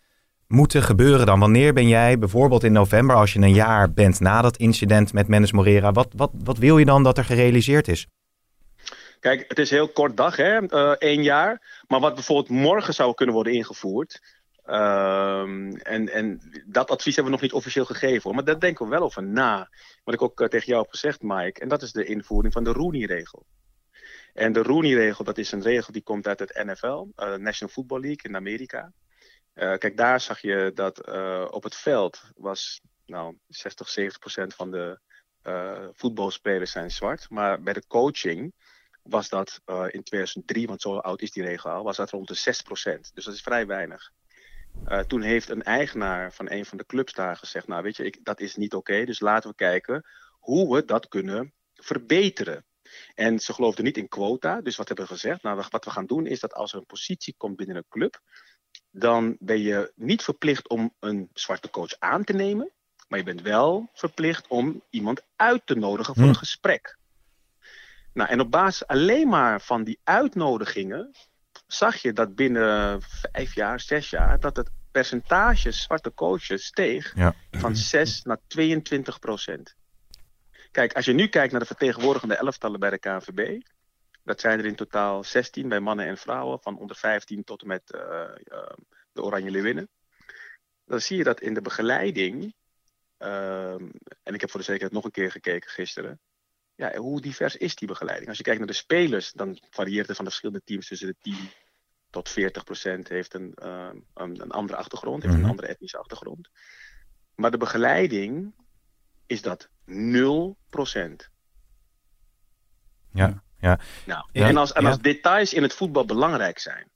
moeten 0.47 0.83
gebeuren 0.83 1.25
dan? 1.25 1.39
Wanneer 1.39 1.73
ben 1.73 1.87
jij 1.87 2.19
bijvoorbeeld 2.19 2.63
in 2.63 2.71
november, 2.71 3.15
als 3.15 3.33
je 3.33 3.39
een 3.39 3.53
jaar 3.53 3.91
bent 3.93 4.19
na 4.19 4.41
dat 4.41 4.57
incident 4.57 5.13
met 5.13 5.27
Mendes 5.27 5.51
Morera, 5.51 5.91
wat, 5.91 6.07
wat, 6.15 6.31
wat 6.43 6.57
wil 6.57 6.77
je 6.77 6.85
dan 6.85 7.03
dat 7.03 7.17
er 7.17 7.25
gerealiseerd 7.25 7.87
is? 7.87 8.07
Kijk, 9.19 9.45
het 9.47 9.59
is 9.59 9.71
een 9.71 9.77
heel 9.77 9.87
kort 9.89 10.17
dag, 10.17 10.35
hè? 10.35 10.57
eh, 10.67 10.89
één 10.89 11.23
jaar. 11.23 11.81
Maar 11.87 11.99
wat 11.99 12.13
bijvoorbeeld 12.13 12.49
morgen 12.49 12.93
zou 12.93 13.13
kunnen 13.13 13.35
worden 13.35 13.53
ingevoerd. 13.53 14.21
Ehm, 14.65 15.75
en, 15.75 16.09
en 16.09 16.41
dat 16.65 16.91
advies 16.91 17.15
hebben 17.15 17.33
we 17.33 17.39
nog 17.39 17.41
niet 17.41 17.53
officieel 17.53 17.85
gegeven. 17.85 18.21
Hoor, 18.23 18.35
maar 18.35 18.43
daar 18.43 18.59
denken 18.59 18.85
we 18.85 18.91
wel 18.91 19.01
over 19.01 19.23
na. 19.23 19.69
Wat 20.03 20.13
ik 20.13 20.21
ook 20.21 20.41
eh, 20.41 20.47
tegen 20.47 20.67
jou 20.67 20.81
heb 20.81 20.91
gezegd, 20.91 21.21
Mike. 21.21 21.59
En 21.59 21.67
dat 21.67 21.81
is 21.81 21.91
de 21.91 22.05
invoering 22.05 22.53
van 22.53 22.63
de 22.63 22.71
Rooney-regel. 22.71 23.45
En 24.33 24.53
de 24.53 24.61
Rooney-regel, 24.61 25.23
dat 25.23 25.37
is 25.37 25.51
een 25.51 25.61
regel 25.61 25.93
die 25.93 26.03
komt 26.03 26.27
uit 26.27 26.39
het 26.39 26.63
NFL, 26.63 27.07
eh, 27.15 27.35
National 27.35 27.73
Football 27.73 27.99
League 27.99 28.21
in 28.21 28.35
Amerika. 28.35 28.93
Eh, 29.53 29.77
kijk, 29.77 29.97
daar 29.97 30.21
zag 30.21 30.41
je 30.41 30.71
dat 30.73 31.11
op 31.51 31.63
het 31.63 31.75
veld 31.75 32.21
was 32.35 32.81
nou, 33.05 33.37
60, 33.47 33.89
70 33.89 34.19
procent 34.19 34.55
van 34.55 34.71
de 34.71 34.99
voetbalspelers 35.93 36.71
zijn 36.71 36.91
zwart. 36.91 37.29
Maar 37.29 37.61
bij 37.61 37.73
de 37.73 37.87
coaching 37.87 38.53
was 39.01 39.29
dat 39.29 39.61
in 39.65 40.03
2003, 40.03 40.67
want 40.67 40.81
zo 40.81 40.97
oud 40.97 41.21
is 41.21 41.31
die 41.31 41.43
regel 41.43 41.69
al, 41.69 41.83
was 41.83 41.97
dat 41.97 42.09
rond 42.09 42.27
de 42.27 42.33
6 42.33 42.61
procent. 42.61 43.11
Dus 43.13 43.25
dat 43.25 43.33
is 43.33 43.41
vrij 43.41 43.65
weinig. 43.65 44.11
Eh, 44.83 44.99
toen 44.99 45.21
heeft 45.21 45.49
een 45.49 45.63
eigenaar 45.63 46.33
van 46.33 46.51
een 46.51 46.65
van 46.65 46.77
de 46.77 46.85
clubs 46.85 47.13
daar 47.13 47.35
gezegd, 47.35 47.67
nou 47.67 47.83
weet 47.83 47.95
je, 47.95 48.05
ik, 48.05 48.19
dat 48.23 48.39
is 48.39 48.55
niet 48.55 48.73
oké, 48.73 49.05
dus 49.05 49.19
laten 49.19 49.49
we 49.49 49.55
kijken 49.55 50.05
hoe 50.39 50.75
we 50.75 50.85
dat 50.85 51.07
kunnen 51.07 51.53
verbeteren. 51.73 52.65
En 53.15 53.39
ze 53.39 53.53
geloofden 53.53 53.83
niet 53.83 53.97
in 53.97 54.07
quota, 54.07 54.61
dus 54.61 54.75
wat 54.75 54.87
hebben 54.87 55.05
we 55.05 55.11
gezegd? 55.11 55.43
Nou, 55.43 55.63
wat 55.69 55.85
we 55.85 55.91
gaan 55.91 56.05
doen 56.05 56.25
is 56.25 56.39
dat 56.39 56.53
als 56.53 56.71
er 56.71 56.77
een 56.77 56.85
positie 56.85 57.33
komt 57.37 57.55
binnen 57.55 57.75
een 57.75 57.85
club, 57.89 58.21
dan 58.91 59.35
ben 59.39 59.59
je 59.59 59.91
niet 59.95 60.23
verplicht 60.23 60.69
om 60.69 60.93
een 60.99 61.29
zwarte 61.33 61.69
coach 61.69 61.99
aan 61.99 62.23
te 62.23 62.33
nemen, 62.33 62.71
maar 63.07 63.19
je 63.19 63.25
bent 63.25 63.41
wel 63.41 63.89
verplicht 63.93 64.47
om 64.47 64.83
iemand 64.89 65.21
uit 65.35 65.61
te 65.65 65.75
nodigen 65.75 66.13
voor 66.13 66.23
Hm. 66.23 66.29
een 66.29 66.35
gesprek. 66.35 66.97
Nou, 68.13 68.29
en 68.29 68.39
op 68.39 68.51
basis 68.51 68.87
alleen 68.87 69.27
maar 69.27 69.61
van 69.61 69.83
die 69.83 69.99
uitnodigingen 70.03 71.11
zag 71.73 71.97
je 71.97 72.13
dat 72.13 72.35
binnen 72.35 73.01
vijf 73.01 73.55
jaar, 73.55 73.79
zes 73.79 74.09
jaar, 74.09 74.39
dat 74.39 74.55
het 74.55 74.69
percentage 74.91 75.71
zwarte 75.71 76.13
coaches 76.13 76.65
steeg 76.65 77.15
Ja. 77.15 77.35
van 77.51 77.75
6 77.75 78.23
naar 78.23 78.39
22 78.47 79.19
procent. 79.19 79.75
Kijk, 80.71 80.93
als 80.93 81.05
je 81.05 81.13
nu 81.13 81.27
kijkt 81.27 81.51
naar 81.51 81.61
de 81.61 81.67
vertegenwoordigende 81.67 82.35
elftallen 82.35 82.79
bij 82.79 82.89
de 82.89 82.99
KNVB, 82.99 83.61
dat 84.23 84.39
zijn 84.39 84.59
er 84.59 84.65
in 84.65 84.75
totaal 84.75 85.23
16 85.23 85.69
bij 85.69 85.79
mannen 85.79 86.05
en 86.05 86.17
vrouwen, 86.17 86.59
van 86.61 86.77
onder 86.77 86.95
15 86.95 87.43
tot 87.43 87.61
en 87.61 87.67
met 87.67 87.91
eh, 87.91 88.21
eh, 88.43 88.73
de 89.11 89.21
Oranje 89.21 89.51
Leeuwinnen. 89.51 89.89
Dan 90.85 91.01
zie 91.01 91.17
je 91.17 91.23
dat 91.23 91.41
in 91.41 91.53
de 91.53 91.61
begeleiding, 91.61 92.55
ehm, 93.17 93.89
en 94.23 94.33
ik 94.33 94.41
heb 94.41 94.49
voor 94.49 94.59
de 94.59 94.65
zekerheid 94.65 94.93
nog 94.93 95.03
een 95.03 95.11
keer 95.11 95.31
gekeken 95.31 95.69
gisteren, 95.69 96.19
ja, 96.75 96.95
hoe 96.95 97.21
divers 97.21 97.57
is 97.57 97.75
die 97.75 97.87
begeleiding? 97.87 98.27
Als 98.29 98.37
je 98.37 98.43
kijkt 98.43 98.59
naar 98.59 98.67
de 98.67 98.73
spelers, 98.73 99.31
dan 99.31 99.59
varieert 99.69 100.07
het 100.07 100.15
van 100.15 100.25
de 100.25 100.31
verschillende 100.31 100.63
teams 100.65 100.87
tussen 100.87 101.07
de 101.07 101.15
10 101.21 101.35
tot 102.13 102.29
40 102.29 102.63
procent 102.63 103.07
heeft 103.07 103.33
een, 103.33 103.53
eh, 103.53 103.89
een, 104.13 104.41
een 104.41 104.51
andere 104.51 104.77
achtergrond, 104.77 105.23
heeft 105.23 105.35
Mhm. 105.35 105.43
een 105.43 105.49
andere 105.49 105.67
etnische 105.67 105.97
achtergrond. 105.97 106.49
Maar 107.35 107.51
de 107.51 107.57
begeleiding 107.57 108.53
is 109.25 109.41
dat 109.41 109.69
0 109.85 110.57
procent. 110.69 111.29
Ja, 113.13 113.43
ja. 113.59 113.79
Nou, 114.05 114.25
Ja, 114.31 114.47
en, 114.47 114.57
als, 114.57 114.71
en 114.73 114.83
ja. 114.83 114.89
als 114.89 114.99
details 114.99 115.53
in 115.53 115.61
het 115.63 115.73
voetbal 115.73 116.05
belangrijk 116.05 116.59
zijn, 116.59 116.91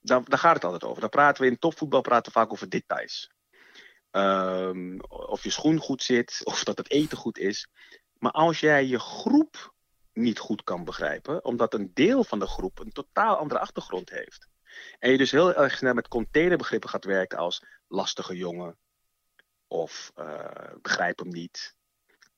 dan, 0.00 0.24
daar 0.28 0.38
gaat 0.38 0.54
het 0.54 0.64
altijd 0.64 0.84
over. 0.84 1.00
Dan 1.00 1.10
praten 1.10 1.42
we 1.42 1.48
in 1.48 1.58
topvoetbal 1.58 2.00
praten 2.00 2.32
we 2.32 2.38
vaak 2.38 2.52
over 2.52 2.68
details. 2.68 3.30
Ehm, 4.10 4.98
of 5.08 5.42
je 5.44 5.50
schoen 5.50 5.78
goed 5.78 6.02
zit, 6.02 6.40
of 6.52 6.64
dat 6.64 6.78
het 6.78 6.90
eten 6.90 7.18
goed 7.18 7.38
is. 7.38 7.68
Maar 8.18 8.32
als 8.32 8.60
jij 8.60 8.86
je 8.86 8.98
groep 8.98 9.74
niet 10.12 10.38
goed 10.38 10.64
kan 10.64 10.84
begrijpen, 10.84 11.44
omdat 11.44 11.74
een 11.74 11.90
deel 11.94 12.24
van 12.24 12.38
de 12.38 12.46
groep 12.46 12.78
een 12.78 12.92
totaal 12.92 13.36
andere 13.36 13.60
achtergrond 13.60 14.10
heeft. 14.10 14.48
En 14.98 15.10
je 15.10 15.18
dus 15.18 15.30
heel 15.30 15.54
erg 15.54 15.76
snel 15.76 15.94
met 15.94 16.08
containerbegrippen 16.08 16.90
gaat 16.90 17.04
werken 17.04 17.38
als 17.38 17.64
lastige 17.88 18.36
jongen 18.36 18.76
of 19.66 20.12
eh, 20.14 20.74
begrijp 20.82 21.18
hem 21.18 21.28
niet. 21.28 21.76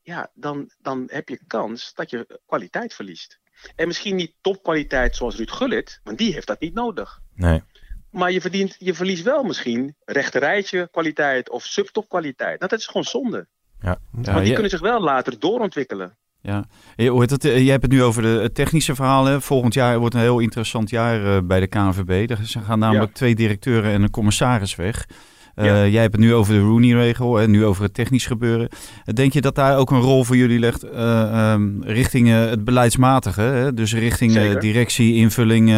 Ja, 0.02 0.30
dan, 0.34 0.70
dan 0.78 1.08
heb 1.10 1.28
je 1.28 1.46
kans 1.46 1.94
dat 1.94 2.10
je 2.10 2.40
kwaliteit 2.46 2.94
verliest. 2.94 3.40
En 3.76 3.86
misschien 3.86 4.16
niet 4.16 4.34
topkwaliteit 4.40 5.16
zoals 5.16 5.36
Ruud 5.36 5.50
Gullit, 5.50 6.00
want 6.02 6.18
die 6.18 6.32
heeft 6.32 6.46
dat 6.46 6.60
niet 6.60 6.74
nodig. 6.74 7.20
Nee. 7.34 7.62
Maar 8.10 8.32
je, 8.32 8.40
verdient, 8.40 8.76
je 8.78 8.94
verliest 8.94 9.22
wel 9.22 9.42
misschien 9.42 9.96
rechterrijtje 10.04 10.88
kwaliteit 10.90 11.50
of 11.50 11.64
subtopkwaliteit. 11.64 12.58
Nou, 12.58 12.70
dat 12.70 12.78
is 12.78 12.86
gewoon 12.86 13.04
zonde. 13.04 13.46
Ja. 13.80 13.98
Want 14.10 14.44
die 14.44 14.52
kunnen 14.52 14.70
zich 14.70 14.80
wel 14.80 15.00
later 15.00 15.38
doorontwikkelen. 15.38 16.16
Ja, 16.42 16.64
hoe 16.96 17.20
heet 17.20 17.30
het? 17.30 17.42
Jij 17.42 17.64
hebt 17.64 17.82
het 17.82 17.92
nu 17.92 18.02
over 18.02 18.22
de 18.22 18.50
technische 18.52 18.94
verhalen. 18.94 19.42
Volgend 19.42 19.74
jaar 19.74 19.98
wordt 19.98 20.14
een 20.14 20.20
heel 20.20 20.38
interessant 20.38 20.90
jaar 20.90 21.46
bij 21.46 21.60
de 21.60 21.66
KNVB. 21.66 22.30
Er 22.30 22.38
gaan 22.64 22.78
namelijk 22.78 23.12
twee 23.12 23.34
directeuren 23.34 23.92
en 23.92 24.02
een 24.02 24.10
commissaris 24.10 24.74
weg. 24.76 25.06
Ja. 25.54 25.86
Jij 25.86 26.00
hebt 26.00 26.12
het 26.12 26.24
nu 26.24 26.34
over 26.34 26.54
de 26.54 26.60
Rooney-regel 26.60 27.40
en 27.40 27.50
nu 27.50 27.64
over 27.64 27.82
het 27.82 27.94
technisch 27.94 28.26
gebeuren. 28.26 28.68
Eh, 29.04 29.14
Denk 29.14 29.32
je 29.32 29.40
dat 29.40 29.54
daar 29.54 29.78
ook 29.78 29.90
een 29.90 30.00
rol 30.00 30.24
voor 30.24 30.36
jullie 30.36 30.58
legt 30.58 30.82
eh, 30.82 31.52
ehm, 31.52 31.82
richting 31.82 32.28
eh, 32.28 32.48
het 32.48 32.64
beleidsmatige? 32.64 33.40
Hè? 33.40 33.74
Dus 33.74 33.94
richting 33.94 34.58
directie, 34.58 35.14
invulling, 35.14 35.74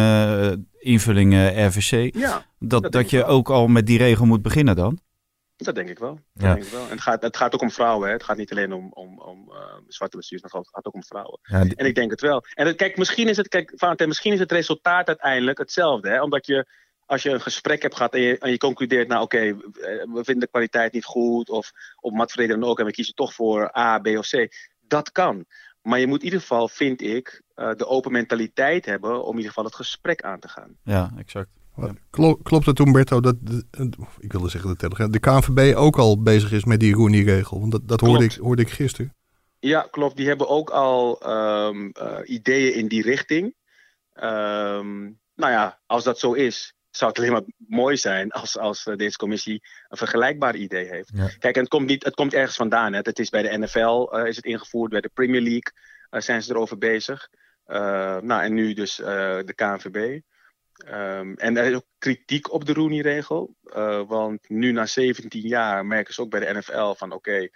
invulling 0.79 1.33
RVC. 1.55 2.15
Ja, 2.15 2.45
dat 2.59 2.91
dat 2.91 3.09
je 3.09 3.17
wel. 3.17 3.27
ook 3.27 3.49
al 3.49 3.67
met 3.67 3.87
die 3.87 3.97
regel 3.97 4.25
moet 4.25 4.41
beginnen 4.41 4.75
dan? 4.75 4.99
Dat 5.57 5.75
denk 5.75 5.89
ik 5.89 5.99
wel. 5.99 6.13
Dat 6.33 6.43
Ja. 6.43 6.53
denk 6.53 6.65
ik 6.65 6.71
wel. 6.71 6.83
En 6.83 6.89
het 6.89 7.01
gaat, 7.01 7.21
het 7.21 7.37
gaat 7.37 7.53
ook 7.53 7.61
om 7.61 7.71
vrouwen. 7.71 8.07
Hè. 8.07 8.13
Het 8.13 8.23
gaat 8.23 8.37
niet 8.37 8.51
alleen 8.51 8.73
om, 8.73 8.91
om, 8.93 9.19
om 9.19 9.51
eh, 9.51 9.75
zwarte 9.87 10.17
bestuurders, 10.17 10.53
het 10.53 10.67
gaat 10.69 10.85
ook 10.85 10.93
om 10.93 11.03
vrouwen. 11.03 11.39
Ja, 11.41 11.63
die- 11.63 11.75
En 11.75 11.85
ik 11.85 11.95
denk 11.95 12.11
het 12.11 12.21
wel. 12.21 12.43
En 12.53 12.65
het- 12.67 12.75
kijk, 12.75 12.97
misschien 12.97 13.27
is 13.27 13.37
het, 13.37 13.47
kijk, 13.47 13.71
Valentijn, 13.75 14.09
misschien 14.09 14.33
is 14.33 14.39
het 14.39 14.51
resultaat 14.51 15.07
uiteindelijk 15.07 15.57
hetzelfde. 15.57 16.09
Hè? 16.09 16.21
Omdat 16.21 16.45
je, 16.45 16.65
als 17.05 17.23
je 17.23 17.29
een 17.29 17.41
gesprek 17.41 17.81
hebt 17.81 17.95
gehad 17.95 18.13
en 18.13 18.21
je, 18.21 18.37
en 18.37 18.51
je 18.51 18.57
concludeert, 18.57 19.07
nou 19.07 19.21
oké, 19.23 19.37
eh, 19.37 19.53
we 19.53 20.21
vinden 20.23 20.39
de 20.39 20.47
kwaliteit 20.47 20.93
niet 20.93 21.05
goed, 21.05 21.49
of 21.49 21.71
op 21.99 22.17
wat 22.17 22.31
dan 22.35 22.63
ook, 22.63 22.79
en 22.79 22.85
we 22.85 22.91
kiezen 22.91 23.15
toch 23.15 23.33
voor 23.33 23.77
A, 23.77 23.99
B 23.99 24.07
of 24.07 24.29
C. 24.29 24.47
Dat 24.81 25.11
kan. 25.11 25.45
Maar 25.81 25.99
je 25.99 26.07
moet 26.07 26.19
in 26.19 26.25
ieder 26.25 26.39
geval, 26.39 26.67
vind 26.67 27.01
ik, 27.01 27.41
eh, 27.55 27.73
de 27.75 27.87
open 27.87 28.11
mentaliteit 28.11 28.85
hebben 28.85 29.23
om 29.23 29.29
in 29.31 29.35
ieder 29.35 29.47
geval 29.47 29.63
het 29.63 29.75
gesprek 29.75 30.21
aan 30.21 30.39
te 30.39 30.47
gaan. 30.47 30.77
Ja, 30.83 31.11
exact. 31.17 31.49
Klo- 32.09 32.35
Klopt 32.35 32.65
het, 32.65 32.79
Umberto, 32.79 33.19
dat, 33.21 33.35
de- 33.41 33.65
ik 34.19 34.31
wilde 34.31 34.49
zeggen 34.49 34.69
de 34.69 34.75
Telegraaf, 34.75 35.09
de 35.09 35.19
KNVB 35.19 35.75
ook 35.75 35.97
al 35.97 36.21
bezig 36.21 36.51
is 36.51 36.65
met 36.65 36.79
die 36.79 36.93
Rooney-regel? 36.93 37.59
Want 37.59 37.71
dat, 37.71 37.87
dat 37.87 37.99
hoorde, 38.01 38.23
ik, 38.23 38.31
hoorde 38.33 38.61
ik 38.61 38.69
gisteren. 38.69 39.13
Ja, 39.59 39.87
klopt. 39.91 40.17
Die 40.17 40.27
hebben 40.27 40.47
ook 40.47 40.69
al 40.69 41.21
ehm, 41.21 41.89
eh, 41.89 42.17
ideeën 42.23 42.73
in 42.73 42.87
die 42.87 43.01
richting. 43.01 43.55
Ehm, 44.13 45.01
nou 45.35 45.51
ja, 45.51 45.79
als 45.85 46.03
dat 46.03 46.19
zo 46.19 46.33
is, 46.33 46.73
zou 46.89 47.09
het 47.11 47.19
alleen 47.19 47.31
maar 47.31 47.43
mooi 47.67 47.97
zijn 47.97 48.31
als, 48.31 48.57
als 48.57 48.85
eh, 48.85 48.95
deze 48.95 49.17
commissie 49.17 49.61
een 49.87 49.97
vergelijkbaar 49.97 50.55
idee 50.55 50.85
heeft. 50.87 51.11
Ja. 51.13 51.27
Kijk, 51.39 51.55
en 51.55 51.61
het 51.61 51.69
komt, 51.69 51.87
niet, 51.87 52.03
het 52.03 52.15
komt 52.15 52.33
ergens 52.33 52.55
vandaan. 52.55 52.93
Hè. 52.93 52.99
Het 53.03 53.19
is 53.19 53.29
bij 53.29 53.41
de 53.41 53.57
NFL 53.57 54.07
eh, 54.11 54.27
is 54.27 54.35
het 54.35 54.45
ingevoerd, 54.45 54.91
bij 54.91 55.01
de 55.01 55.11
Premier 55.13 55.41
League 55.41 55.71
zijn 56.09 56.43
ze 56.43 56.51
erover 56.51 56.77
bezig. 56.77 57.29
Eh, 57.65 58.17
nou, 58.21 58.43
en 58.43 58.53
nu 58.53 58.73
dus 58.73 58.99
eh, 58.99 59.05
de 59.45 59.53
KNVB. 59.55 60.19
Ehm, 60.85 61.33
en 61.33 61.57
er 61.57 61.65
is 61.65 61.75
ook 61.75 61.87
kritiek 61.97 62.51
op 62.51 62.65
de 62.65 62.73
Rooney-regel. 62.73 63.55
eh, 63.63 64.07
want 64.07 64.49
nu 64.49 64.71
na 64.71 64.85
17 64.85 65.47
jaar 65.47 65.85
merken 65.85 66.13
ze 66.13 66.21
ook 66.21 66.29
bij 66.29 66.39
de 66.39 66.59
NFL 66.59 66.93
van 66.93 67.11
oké, 67.11 67.49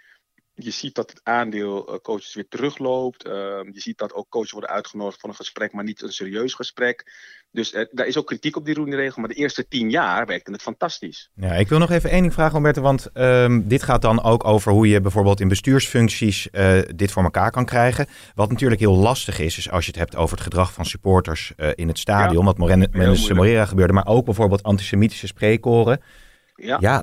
je 0.54 0.70
ziet 0.70 0.94
dat 0.94 1.10
het 1.10 1.20
aandeel 1.22 1.92
uh, 1.92 1.98
coaches 2.02 2.34
weer 2.34 2.48
terugloopt. 2.48 3.26
Uh, 3.26 3.32
je 3.72 3.80
ziet 3.80 3.98
dat 3.98 4.14
ook 4.14 4.28
coaches 4.28 4.50
worden 4.50 4.70
uitgenodigd 4.70 5.20
voor 5.20 5.28
een 5.28 5.36
gesprek, 5.36 5.72
maar 5.72 5.84
niet 5.84 6.02
een 6.02 6.12
serieus 6.12 6.54
gesprek. 6.54 7.12
Dus 7.52 7.72
uh, 7.72 7.84
daar 7.90 8.06
is 8.06 8.16
ook 8.16 8.26
kritiek 8.26 8.56
op 8.56 8.64
die 8.64 8.74
roeniregel. 8.74 9.20
Maar 9.20 9.28
de 9.28 9.34
eerste 9.34 9.68
tien 9.68 9.90
jaar 9.90 10.26
werkte 10.26 10.52
het 10.52 10.62
fantastisch. 10.62 11.30
Ja, 11.34 11.52
ik 11.52 11.68
wil 11.68 11.78
nog 11.78 11.90
even 11.90 12.10
één 12.10 12.20
ding 12.20 12.32
vragen, 12.32 12.56
Roberto. 12.56 12.82
Want 12.82 13.08
um, 13.14 13.68
dit 13.68 13.82
gaat 13.82 14.02
dan 14.02 14.22
ook 14.22 14.44
over 14.44 14.72
hoe 14.72 14.88
je 14.88 15.00
bijvoorbeeld 15.00 15.40
in 15.40 15.48
bestuursfuncties 15.48 16.50
eh, 16.50 16.78
dit 16.94 17.10
voor 17.10 17.22
elkaar 17.22 17.50
kan 17.50 17.64
krijgen. 17.64 18.06
Wat 18.34 18.50
natuurlijk 18.50 18.80
heel 18.80 18.96
lastig 18.96 19.38
is, 19.38 19.58
is 19.58 19.70
als 19.70 19.84
je 19.84 19.90
het 19.90 20.00
hebt 20.00 20.16
over 20.16 20.36
het 20.36 20.44
gedrag 20.44 20.72
van 20.72 20.84
supporters 20.84 21.52
in 21.74 21.88
het 21.88 21.98
stadion. 21.98 22.46
Ja, 22.46 22.54
wat 22.54 22.58
Mendes 22.92 23.32
Morera 23.32 23.66
gebeurde. 23.66 23.92
Maar 23.92 24.06
ook 24.06 24.24
bijvoorbeeld 24.24 24.62
antisemitische 24.62 25.26
spreekkoren. 25.26 26.00
Ja, 26.62 26.76
ja 26.80 27.02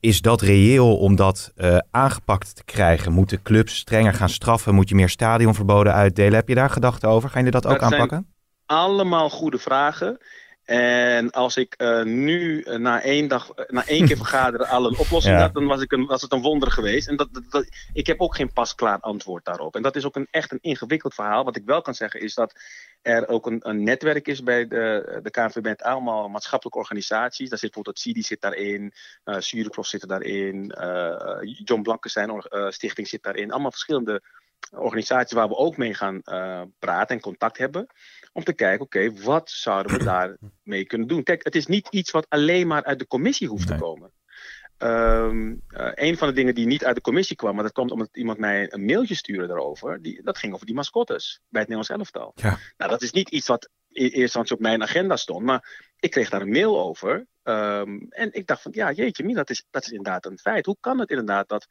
is 0.00 0.20
dat 0.20 0.40
reëel 0.40 0.96
om 0.96 1.16
dat 1.16 1.52
uh, 1.56 1.78
aangepakt 1.90 2.56
te 2.56 2.64
krijgen? 2.64 3.12
Moeten 3.12 3.42
clubs 3.42 3.76
strenger 3.76 4.12
gaan 4.14 4.28
straffen? 4.28 4.74
Moet 4.74 4.88
je 4.88 4.94
meer 4.94 5.08
stadionverboden 5.08 5.92
uitdelen? 5.92 6.34
Heb 6.34 6.48
je 6.48 6.54
daar 6.54 6.70
gedachten 6.70 7.08
over? 7.08 7.28
Gaan 7.30 7.44
jullie 7.44 7.60
dat, 7.60 7.62
dat 7.62 7.72
ook 7.72 7.92
aanpakken? 7.92 8.34
allemaal 8.66 9.30
goede 9.30 9.58
vragen. 9.58 10.18
En 10.64 11.30
als 11.30 11.56
ik 11.56 11.74
uh, 11.78 12.02
nu 12.02 12.62
uh, 12.62 12.76
na 12.76 13.02
één 13.02 13.28
dag, 13.28 13.52
uh, 13.56 13.64
na 13.68 13.86
één 13.86 14.06
keer 14.06 14.16
vergaderen 14.26 14.68
al 14.68 14.86
een 14.86 14.98
oplossing 14.98 15.34
ja. 15.34 15.40
had, 15.40 15.54
dan 15.54 15.66
was, 15.66 15.82
ik 15.82 15.92
een, 15.92 16.06
was 16.06 16.22
het 16.22 16.32
een 16.32 16.42
wonder 16.42 16.70
geweest. 16.70 17.08
En 17.08 17.16
dat, 17.16 17.28
dat, 17.32 17.42
dat, 17.50 17.66
ik 17.92 18.06
heb 18.06 18.20
ook 18.20 18.36
geen 18.36 18.52
pasklaar 18.52 19.00
antwoord 19.00 19.44
daarop. 19.44 19.74
En 19.76 19.82
dat 19.82 19.96
is 19.96 20.04
ook 20.04 20.16
een, 20.16 20.28
echt 20.30 20.52
een 20.52 20.58
ingewikkeld 20.60 21.14
verhaal. 21.14 21.44
Wat 21.44 21.56
ik 21.56 21.64
wel 21.64 21.82
kan 21.82 21.94
zeggen 21.94 22.20
is 22.20 22.34
dat 22.34 22.60
er 23.02 23.28
ook 23.28 23.46
een, 23.46 23.68
een 23.68 23.82
netwerk 23.82 24.28
is 24.28 24.42
bij 24.42 24.66
de, 24.66 25.18
de 25.22 25.30
KNVB 25.30 25.62
met 25.62 25.82
allemaal 25.82 26.28
maatschappelijke 26.28 26.78
organisaties. 26.78 27.48
Daar 27.48 27.58
zit 27.58 27.72
bijvoorbeeld 27.72 27.98
CIDI 27.98 28.22
zit 28.22 28.40
daarin, 28.40 28.92
uh, 29.24 29.38
Zurenprof 29.38 29.86
zit 29.86 30.08
daarin, 30.08 30.74
John 31.64 31.82
Blankenstein 31.82 32.42
Stichting 32.68 33.08
zit 33.08 33.22
daarin. 33.22 33.50
Allemaal 33.50 33.70
verschillende 33.70 34.22
organisaties 34.70 35.32
waar 35.32 35.48
we 35.48 35.56
ook 35.56 35.76
mee 35.76 35.94
gaan 35.94 36.20
praten 36.78 37.16
en 37.16 37.20
contact 37.22 37.58
hebben 37.58 37.88
om 38.34 38.44
te 38.44 38.52
kijken, 38.52 38.84
oké, 38.84 38.98
okay, 38.98 39.22
wat 39.22 39.50
zouden 39.50 39.98
we 39.98 40.04
daarmee 40.04 40.84
kunnen 40.90 41.08
doen? 41.08 41.22
Kijk, 41.22 41.44
het 41.44 41.54
is 41.54 41.66
niet 41.66 41.88
iets 41.90 42.10
wat 42.10 42.26
alleen 42.28 42.66
maar 42.66 42.84
uit 42.84 42.98
de 42.98 43.06
commissie 43.06 43.48
hoeft 43.48 43.68
nee. 43.68 43.78
te 43.78 43.84
komen. 43.84 44.12
Um, 44.78 45.62
uh, 45.68 45.90
een 45.94 46.16
van 46.16 46.28
de 46.28 46.34
dingen 46.34 46.54
die 46.54 46.66
niet 46.66 46.84
uit 46.84 46.94
de 46.94 47.00
commissie 47.00 47.36
kwam, 47.36 47.54
maar 47.54 47.64
dat 47.64 47.72
komt 47.72 47.90
omdat 47.90 48.08
iemand 48.12 48.38
mij 48.38 48.72
een 48.72 48.84
mailtje 48.84 49.14
stuurde 49.14 49.46
daarover, 49.46 50.02
die, 50.02 50.22
dat 50.22 50.38
ging 50.38 50.54
over 50.54 50.66
die 50.66 50.74
mascottes 50.74 51.40
bij 51.48 51.60
het 51.60 51.70
Nederlands 51.70 52.12
elftal. 52.12 52.32
Ja. 52.34 52.58
Nou, 52.76 52.90
dat 52.90 53.02
is 53.02 53.12
niet 53.12 53.28
iets 53.28 53.46
wat 53.46 53.68
in 53.88 54.02
eerste 54.02 54.20
instantie 54.20 54.54
op 54.54 54.60
mijn 54.62 54.82
agenda 54.82 55.16
stond, 55.16 55.44
maar 55.44 55.90
ik 55.98 56.10
kreeg 56.10 56.30
daar 56.30 56.40
een 56.40 56.50
mail 56.50 56.80
over. 56.80 57.26
Um, 57.42 58.06
en 58.08 58.32
ik 58.32 58.46
dacht 58.46 58.62
van, 58.62 58.72
ja, 58.74 58.92
jeetje, 58.92 59.34
dat 59.34 59.50
is, 59.50 59.64
dat 59.70 59.82
is 59.82 59.90
inderdaad 59.90 60.26
een 60.26 60.38
feit. 60.38 60.66
Hoe 60.66 60.76
kan 60.80 60.98
het 60.98 61.10
inderdaad 61.10 61.48
dat 61.48 61.66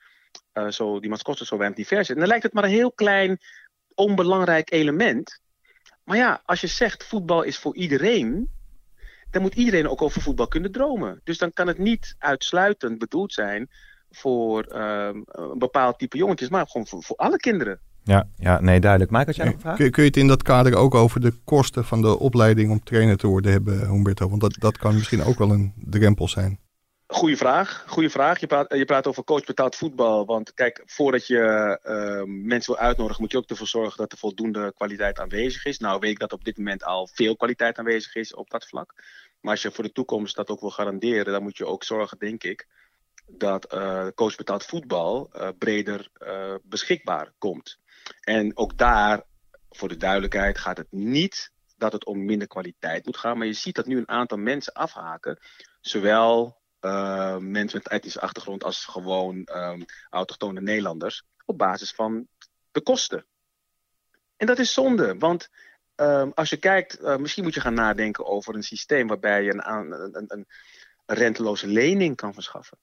uh, 0.53 0.68
zo, 0.68 0.99
die 0.99 1.09
mascottes 1.09 1.47
zo 1.47 1.57
weinig 1.57 1.78
divers 1.78 2.05
zijn? 2.05 2.18
En 2.18 2.24
dan 2.24 2.32
lijkt 2.32 2.43
het 2.43 2.53
maar 2.53 2.64
een 2.64 2.70
heel 2.70 2.91
klein, 2.91 3.39
onbelangrijk 3.95 4.72
element. 4.72 5.41
Maar 6.04 6.18
ja, 6.18 6.41
als 6.45 6.62
je 6.62 6.68
zegt 6.68 7.04
voetbal 7.04 7.43
is 7.43 7.58
voor 7.58 7.76
iedereen, 7.76 8.49
dan 9.32 9.41
moet 9.41 9.56
iedereen 9.56 9.89
ook 9.89 10.01
over 10.01 10.22
voetbal 10.22 10.47
kunnen 10.47 10.72
dromen. 10.72 11.22
Dus 11.24 11.38
dan 11.38 11.54
kan 11.54 11.68
het 11.68 11.78
niet 11.78 12.16
uitsluitend 12.18 12.97
bedoeld 12.97 13.34
zijn 13.34 13.70
voor 14.12 14.76
um, 14.76 15.24
een 15.26 15.58
bepaald 15.58 15.99
type 15.99 16.18
jongetjes, 16.18 16.49
maar 16.49 16.68
gewoon 16.68 16.88
voor, 16.88 17.04
voor 17.04 17.16
alle 17.16 17.38
kinderen. 17.38 17.80
Ja, 18.04 18.28
ja, 18.38 18.62
nee, 18.62 18.80
duidelijk. 18.80 19.12
Mike, 19.12 19.26
had 19.26 19.36
jij 19.36 19.45
nog 19.45 19.54
een 19.54 19.60
vraag? 19.60 19.78
Kun, 19.78 19.91
kun, 19.91 20.04
je 20.04 20.10
het 20.10 20.18
in 20.18 20.28
dat 20.28 20.43
kader 20.43 20.76
ook 20.76 20.95
over 20.95 21.22
de 21.22 21.34
kosten 21.43 21.86
van 21.86 22.01
de 22.01 22.20
opleiding 22.20 22.72
om 22.72 22.84
trainer 22.84 23.18
te 23.18 23.28
worden 23.28 23.51
hebben, 23.51 23.88
Humberto? 23.88 24.30
Want 24.30 24.41
dat, 24.41 24.56
dat 24.60 24.78
kan 24.78 24.93
misschien 24.93 25.24
ook 25.24 25.38
wel 25.38 25.51
een 25.51 25.74
drempel 25.76 26.28
zijn. 26.28 26.60
Goeie 27.08 27.38
vraag. 27.38 27.84
Goeie 27.88 28.10
vraag. 28.10 28.39
Je 28.39 28.47
praat, 28.47 28.74
je 28.74 28.86
praat 28.86 29.08
over 29.08 29.24
coach 29.24 29.45
betaald 29.45 29.76
voetbal. 29.76 30.26
Want 30.26 30.54
kijk, 30.54 30.82
voordat 30.86 31.28
je 31.28 31.80
uh, 31.84 32.24
mensen 32.45 32.74
wil 32.74 32.84
uitnodigen, 32.84 33.22
moet 33.22 33.32
je 33.32 33.38
ook 33.38 33.49
ervoor 33.49 33.68
zorgen 33.68 33.97
dat 33.97 34.12
er 34.12 34.18
voldoende 34.18 34.74
kwaliteit 34.74 35.20
aanwezig 35.20 35.66
is. 35.66 35.78
Nou 35.80 35.99
weet 35.99 36.12
ik 36.12 36.20
dat 36.20 36.34
op 36.34 36.43
dit 36.43 36.58
moment 36.58 36.84
al 36.84 37.08
veel 37.08 37.36
kwaliteit 37.36 37.78
aanwezig 37.78 38.16
is 38.16 38.34
op 38.34 38.49
dat 38.49 38.68
vlak. 38.68 38.93
Maar 39.41 39.51
als 39.51 39.62
je 39.62 39.72
voor 39.72 39.84
de 39.84 39.91
toekomst 39.91 40.36
dat 40.36 40.49
ook 40.49 40.60
wil 40.60 40.70
garanderen, 40.70 41.34
dan 41.34 41.43
moet 41.43 41.58
je 41.58 41.66
ook 41.66 41.84
zorgen, 41.84 42.18
denk 42.18 42.43
ik, 42.43 42.68
dat 43.28 43.74
uh, 43.74 44.08
coach 44.16 44.36
betaald 44.36 44.66
voetbal 44.66 45.30
uh, 45.36 45.49
breder 45.58 46.10
uh, 46.18 46.56
beschikbaar 46.64 47.34
komt. 47.38 47.80
En 48.22 48.58
ook 48.58 48.78
daar, 48.78 49.24
voor 49.70 49.88
de 49.88 49.97
duidelijkheid, 49.97 50.58
gaat 50.58 50.78
het 50.78 50.91
niet 50.91 51.51
dat 51.78 51.93
het 51.93 52.06
om 52.06 52.26
minder 52.26 52.47
kwaliteit 52.47 53.06
moet 53.06 53.18
gaan. 53.18 53.38
Maar 53.38 53.47
je 53.47 53.54
ziet 53.54 53.76
dat 53.76 53.86
nu 53.86 53.97
een 53.97 54.10
aantal 54.10 54.38
mensen 54.38 54.74
afhaken. 54.74 55.39
Zowel 55.82 56.62
uh, 56.86 57.38
mensen 57.38 57.79
met 57.84 57.91
etnische 57.91 58.21
achtergrond 58.21 58.63
als 58.63 58.86
gewoon 58.86 59.47
um, 59.55 59.86
autochtone 60.09 60.61
Nederlanders 60.61 61.23
op 61.45 61.57
basis 61.57 61.91
van 61.91 62.27
de 62.71 62.81
kosten. 62.81 63.25
En 64.38 64.47
dat 64.47 64.59
is 64.59 64.73
zonde, 64.73 65.15
want 65.17 65.49
um, 65.95 66.31
als 66.34 66.49
je 66.49 66.57
kijkt, 66.57 67.01
uh, 67.01 67.15
misschien 67.15 67.43
moet 67.43 67.53
je 67.53 67.61
gaan 67.61 67.73
nadenken 67.73 68.25
over 68.25 68.55
een 68.55 68.63
systeem 68.63 69.07
waarbij 69.07 69.43
je 69.43 69.53
een, 69.53 69.91
een, 70.15 70.25
een, 70.27 70.47
renteloze 71.05 71.67
lening 71.67 72.15
kan 72.15 72.34
verschaffen. 72.34 72.77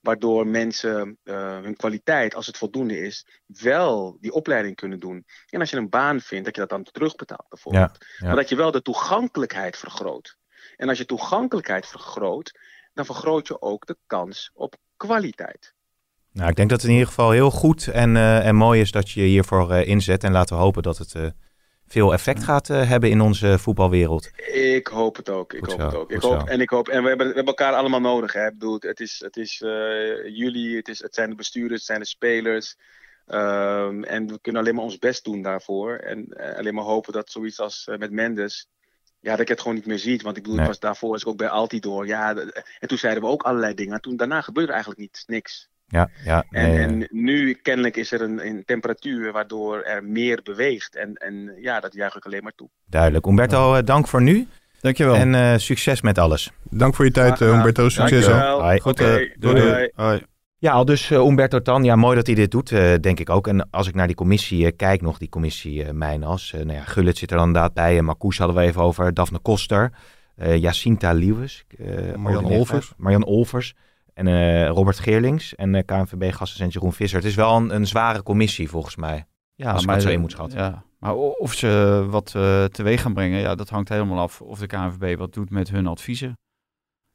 Waardoor 0.00 0.46
mensen 0.46 1.18
uh, 1.24 1.60
hun 1.60 1.76
kwaliteit, 1.76 2.34
als 2.34 2.46
het 2.46 2.56
voldoende 2.56 2.98
is, 2.98 3.26
wel 3.46 4.16
die 4.20 4.32
opleiding 4.32 4.76
kunnen 4.76 5.00
doen. 5.00 5.24
En 5.48 5.60
als 5.60 5.70
je 5.70 5.76
een 5.76 5.88
baan 5.88 6.20
vindt, 6.20 6.44
dat 6.44 6.54
je 6.54 6.60
dat 6.60 6.70
dan 6.70 6.82
terugbetaalt 6.82 7.48
bijvoorbeeld. 7.48 7.96
Ja, 7.98 8.06
ja. 8.18 8.26
Maar 8.26 8.36
dat 8.36 8.48
je 8.48 8.56
wel 8.56 8.70
de 8.70 8.82
toegankelijkheid 8.82 9.76
vergroot. 9.76 10.36
En 10.76 10.88
als 10.88 10.98
je 10.98 11.04
toegankelijkheid 11.04 11.86
vergroot, 11.86 12.58
dan 12.94 13.04
vergroot 13.04 13.46
je 13.46 13.62
ook 13.62 13.86
de 13.86 13.96
kans 14.06 14.50
op 14.54 14.76
kwaliteit. 14.96 15.74
Nou, 16.32 16.50
ik 16.50 16.56
denk 16.56 16.68
dat 16.70 16.80
het 16.80 16.88
in 16.88 16.94
ieder 16.94 17.08
geval 17.08 17.30
heel 17.30 17.50
goed 17.50 17.88
en, 17.88 18.14
uh, 18.14 18.46
en 18.46 18.54
mooi 18.54 18.80
is 18.80 18.90
dat 18.90 19.10
je 19.10 19.20
je 19.20 19.26
hiervoor 19.26 19.70
uh, 19.70 19.86
inzet. 19.86 20.24
En 20.24 20.32
laten 20.32 20.56
we 20.56 20.62
hopen 20.62 20.82
dat 20.82 20.98
het 20.98 21.14
uh, 21.14 21.26
veel 21.86 22.12
effect 22.12 22.44
gaat 22.44 22.68
hebben 22.68 23.10
in 23.10 23.20
onze 23.20 23.58
voetbalwereld. 23.58 24.30
Ik 24.52 24.86
hoop 24.86 25.16
het 25.16 25.28
ook. 25.28 25.52
Ik 25.52 25.64
Goed 25.64 25.70
hoop 25.70 25.80
zo, 25.80 25.86
het 25.86 25.96
ook. 25.96 26.10
Ik 26.10 26.20
hoop, 26.20 26.48
en 26.48 26.60
ik 26.60 26.70
hoop, 26.70 26.88
en 26.88 27.02
we 27.02 27.08
hebben, 27.08 27.26
we 27.26 27.34
hebben 27.34 27.54
elkaar 27.54 27.74
allemaal 27.74 28.00
nodig. 28.00 28.32
Hè. 28.32 28.46
Ik 28.46 28.52
bedoel, 28.52 28.76
het 28.80 29.00
is, 29.00 29.20
het 29.24 29.36
is 29.36 29.58
jullie, 30.24 30.76
het, 30.76 30.88
is, 30.88 31.02
het 31.02 31.14
zijn 31.14 31.30
de 31.30 31.36
bestuurders, 31.36 31.78
het 31.78 31.88
zijn 31.88 32.00
de 32.00 32.06
spelers. 32.06 32.76
Um, 33.26 34.04
en 34.04 34.26
we 34.26 34.38
kunnen 34.40 34.62
alleen 34.62 34.74
maar 34.74 34.84
ons 34.84 34.98
best 34.98 35.24
doen 35.24 35.42
daarvoor. 35.42 35.96
En 35.96 36.28
alleen 36.56 36.74
maar 36.74 36.84
hopen 36.84 37.12
dat 37.12 37.30
zoiets 37.30 37.60
als 37.60 37.90
met 37.98 38.10
Mendes 38.10 38.68
ja, 39.24 39.30
dat 39.30 39.40
ik 39.40 39.48
het 39.48 39.60
gewoon 39.60 39.74
niet 39.76 39.86
meer 39.86 39.98
ziet. 39.98 40.22
Want 40.22 40.36
ik 40.36 40.42
bedoel, 40.42 40.56
Nee. 40.58 40.66
ik 40.66 40.70
was 40.72 40.80
daarvoor 40.80 41.10
was 41.10 41.20
ik 41.22 41.28
ook 41.28 41.36
bij 41.36 41.48
Altidor. 41.48 42.06
Ja, 42.06 42.34
en 42.78 42.88
toen 42.88 42.98
zeiden 42.98 43.22
we 43.22 43.28
ook 43.28 43.42
allerlei 43.42 43.74
dingen. 43.74 43.94
En 43.94 44.00
toen, 44.00 44.16
daarna 44.16 44.40
gebeurde 44.40 44.68
er 44.68 44.74
eigenlijk 44.74 45.00
niet, 45.00 45.24
niks. 45.26 45.68
Ja, 45.86 46.10
ja. 46.24 46.44
En, 46.50 46.68
nee, 46.70 46.78
en 46.78 47.06
nu 47.10 47.52
kennelijk 47.54 47.96
is 47.96 48.12
er 48.12 48.20
een, 48.22 48.46
een 48.46 48.62
temperatuur 48.64 49.32
waardoor 49.32 49.82
er 49.82 50.04
meer 50.04 50.40
beweegt. 50.44 50.96
En, 50.96 51.14
en 51.14 51.54
ja, 51.60 51.80
dat 51.80 51.94
juich 51.94 52.16
ik 52.16 52.24
alleen 52.24 52.42
maar 52.42 52.54
toe. 52.56 52.68
duidelijk. 52.86 53.26
Umberto, 53.26 53.74
eh, 53.74 53.84
dank 53.84 54.08
voor 54.08 54.22
nu. 54.22 54.46
Dankjewel. 54.80 55.14
En 55.14 55.34
eh, 55.34 55.54
succes 55.56 56.00
met 56.00 56.18
alles. 56.18 56.50
Dank 56.70 56.94
voor 56.94 57.04
je 57.04 57.10
tijd, 57.10 57.26
Graag 57.26 57.38
gedaan. 57.38 57.52
uh, 57.54 57.62
Humberto. 57.62 57.88
Succes. 57.88 58.24
Dankjewel. 58.26 58.60
Hoi. 58.62 58.80
Goed, 58.80 59.00
eh, 59.00 59.06
doei, 59.38 59.60
doei. 59.60 59.90
Hoi. 59.94 60.22
Ja, 60.64 60.72
al 60.72 60.84
dus 60.84 61.10
eh, 61.10 61.18
Umberto 61.18 61.62
Tan. 61.62 61.84
Ja, 61.84 61.96
mooi 61.96 62.16
dat 62.16 62.26
hij 62.26 62.34
dit 62.34 62.50
doet, 62.50 62.72
eh, 62.72 62.94
denk 63.00 63.20
ik 63.20 63.30
ook. 63.30 63.46
En 63.46 63.70
als 63.70 63.88
ik 63.88 63.94
naar 63.94 64.06
die 64.06 64.16
commissie 64.16 64.66
eh, 64.66 64.72
kijk 64.76 65.02
nog, 65.02 65.18
die 65.18 65.28
commissie 65.28 65.92
Mijnas. 65.92 66.52
nou 66.52 66.72
ja, 66.72 66.84
Gullit 66.84 67.18
zit 67.18 67.30
er 67.30 67.36
dan 67.36 67.46
inderdaad 67.46 67.74
bij. 67.74 67.98
En 67.98 68.04
Marcouch 68.04 68.36
hadden 68.36 68.56
we 68.56 68.62
even 68.62 68.82
over. 68.82 69.14
Daphne 69.14 69.38
Koster. 69.38 69.92
Jacinta 70.36 71.14
eh, 71.14 72.14
Marjan 72.16 72.44
Olvers. 72.44 72.92
Marjan 72.96 73.24
Olvers. 73.24 73.74
En 74.14 74.66
Robert 74.68 74.98
Geerlings. 74.98 75.54
En 75.54 75.74
eh 75.74 75.82
KNVB-gastassistent 75.84 76.72
Jeroen 76.72 76.92
Visser. 76.92 77.18
Het 77.18 77.28
is 77.28 77.34
wel 77.34 77.56
een, 77.56 77.74
een 77.74 77.86
zware 77.86 78.22
commissie 78.22 78.68
volgens 78.68 78.96
mij. 78.96 79.26
Ja, 79.54 79.72
als 79.72 79.82
ik 79.82 79.90
het 79.90 80.02
zo 80.02 80.08
in 80.08 80.20
moet 80.20 80.30
schatten. 80.30 80.58
Ja, 80.58 80.82
maar 80.98 81.14
of 81.14 81.52
ze 81.52 82.04
wat 82.10 82.30
teweeg 82.72 83.00
gaan 83.02 83.14
brengen, 83.14 83.40
ja, 83.40 83.54
dat 83.54 83.68
hangt 83.68 83.88
helemaal 83.88 84.18
af 84.18 84.40
of 84.40 84.58
de 84.58 84.66
KNVB 84.66 85.18
wat 85.18 85.32
doet 85.32 85.50
met 85.50 85.70
hun 85.70 85.86
adviezen. 85.86 86.36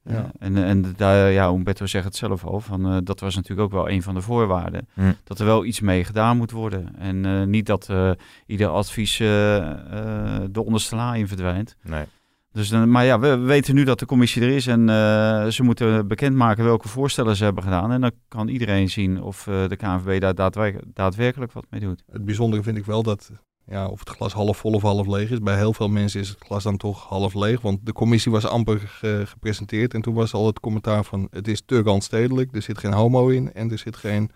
Ja. 0.10 0.16
Ja. 0.16 0.32
En, 0.40 0.58
en 0.58 0.94
daar, 0.98 1.32
ja, 1.32 1.48
Umberto 1.50 1.86
zegt 1.86 2.06
het 2.06 2.16
zelf 2.16 2.46
al, 2.46 2.60
van, 2.60 2.92
eh, 2.92 2.98
dat 3.04 3.20
was 3.20 3.36
natuurlijk 3.36 3.62
ook 3.62 3.72
wel 3.84 3.90
een 3.90 4.02
van 4.04 4.14
de 4.14 4.22
voorwaarden. 4.22 4.88
Hm. 4.94 5.12
Dat 5.24 5.40
er 5.40 5.46
wel 5.46 5.66
iets 5.66 5.80
mee 5.80 6.04
gedaan 6.04 6.38
moet 6.38 6.52
worden. 6.52 6.96
En 6.98 7.26
eh, 7.26 7.44
niet 7.44 7.66
dat 7.66 7.90
eh, 7.90 8.12
ieder 8.46 8.68
advies 8.68 9.20
eh, 9.20 9.58
eh, 9.58 10.44
de 10.52 10.66
onderste 10.66 10.96
la 10.96 11.16
in 11.16 11.28
verdwijnt. 11.28 11.76
Nee. 11.84 12.04
Dus, 12.52 12.70
dan- 12.70 12.92
maar 12.92 13.06
ja, 13.06 13.20
we, 13.20 13.28
we 13.38 13.46
weten 13.46 13.76
nu 13.76 13.84
dat 13.84 14.00
de 14.00 14.06
commissie 14.06 14.42
er 14.42 14.50
is 14.50 14.68
en 14.68 14.90
eh, 14.90 15.46
ze 15.48 15.64
moeten 15.64 16.08
bekendmaken 16.08 16.64
welke 16.64 16.88
voorstellen 16.88 17.36
ze 17.36 17.44
hebben 17.44 17.64
gedaan. 17.64 17.92
En 17.92 18.02
dan 18.02 18.12
kan 18.28 18.48
iedereen 18.48 18.90
zien 18.90 19.22
of 19.22 19.48
eh, 19.48 19.68
de 19.68 19.76
KNVB 19.76 20.22
daar 20.22 20.36
daadwerkelijk, 20.36 20.88
daadwerkelijk 20.96 21.52
wat 21.52 21.66
mee 21.70 21.80
doet. 21.82 22.04
Het 22.12 22.26
bijzondere 22.26 22.64
vind 22.64 22.78
ik 22.78 22.86
wel 22.86 23.04
dat, 23.04 23.32
ja, 23.70 23.88
of 23.88 24.00
het 24.00 24.10
glas 24.10 24.34
half 24.34 24.58
vol 24.58 24.72
of 24.74 24.82
half 24.82 25.08
leeg 25.08 25.30
is. 25.30 25.40
Bij 25.40 25.56
heel 25.58 25.74
veel 25.74 25.90
mensen 25.90 26.20
is 26.20 26.30
het 26.30 26.38
glas 26.40 26.64
dan 26.64 26.78
toch 26.78 27.08
half 27.08 27.34
leeg. 27.34 27.62
Want 27.62 27.80
de 27.86 27.94
commissie 27.94 28.32
was 28.32 28.46
amper 28.46 28.80
ge- 28.80 29.24
gepresenteerd. 29.26 29.94
En 29.94 30.02
toen 30.02 30.14
was 30.14 30.34
al 30.34 30.46
het 30.46 30.60
commentaar 30.60 31.04
van, 31.04 31.28
het 31.32 31.48
is 31.48 31.62
te 31.66 31.82
randstedelijk. 31.82 32.56
Er 32.56 32.62
zit 32.62 32.78
geen 32.78 32.94
homo 32.94 33.28
in 33.28 33.54
en 33.54 33.72
er 33.72 33.78
zit 33.78 33.96
geen, 33.96 34.30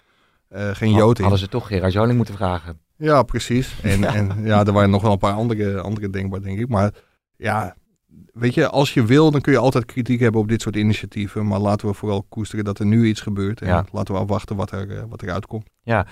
eh, 0.48 0.70
geen 0.70 0.92
jood 0.94 1.16
in. 1.18 1.22
Hadden 1.22 1.40
ze 1.42 1.48
toch 1.50 1.68
Gerard 1.68 1.94
Joling 1.94 2.16
moeten 2.18 2.36
vragen. 2.36 2.80
Ja, 2.98 3.24
precies. 3.24 3.76
En 3.82 4.00
ja. 4.00 4.14
en 4.16 4.44
ja, 4.44 4.66
er 4.66 4.74
waren 4.74 4.90
nog 4.90 5.02
wel 5.02 5.12
een 5.12 5.18
paar 5.18 5.34
andere, 5.34 5.82
andere 5.82 6.10
denkbaar, 6.10 6.42
denk 6.42 6.60
ik. 6.60 6.68
Maar 6.70 6.92
ja, 7.38 7.76
weet 8.34 8.54
je, 8.54 8.70
als 8.70 8.94
je 8.94 9.06
wil, 9.06 9.32
dan 9.32 9.42
kun 9.42 9.52
je 9.54 9.58
altijd 9.60 9.86
kritiek 9.86 10.20
hebben 10.20 10.42
op 10.42 10.48
dit 10.48 10.62
soort 10.62 10.76
initiatieven. 10.76 11.48
Maar 11.48 11.60
laten 11.60 11.88
we 11.88 11.94
vooral 11.94 12.24
koesteren 12.30 12.66
dat 12.66 12.80
er 12.80 12.86
nu 12.86 13.06
iets 13.08 13.22
gebeurt. 13.22 13.62
En 13.62 13.68
Ja. 13.68 13.86
laten 13.92 14.14
we 14.14 14.20
afwachten 14.20 14.56
wat 14.56 14.72
er, 14.72 14.98
eh, 14.98 15.04
wat 15.10 15.22
er 15.22 15.32
uitkomt. 15.32 15.70
Ja. 15.84 16.08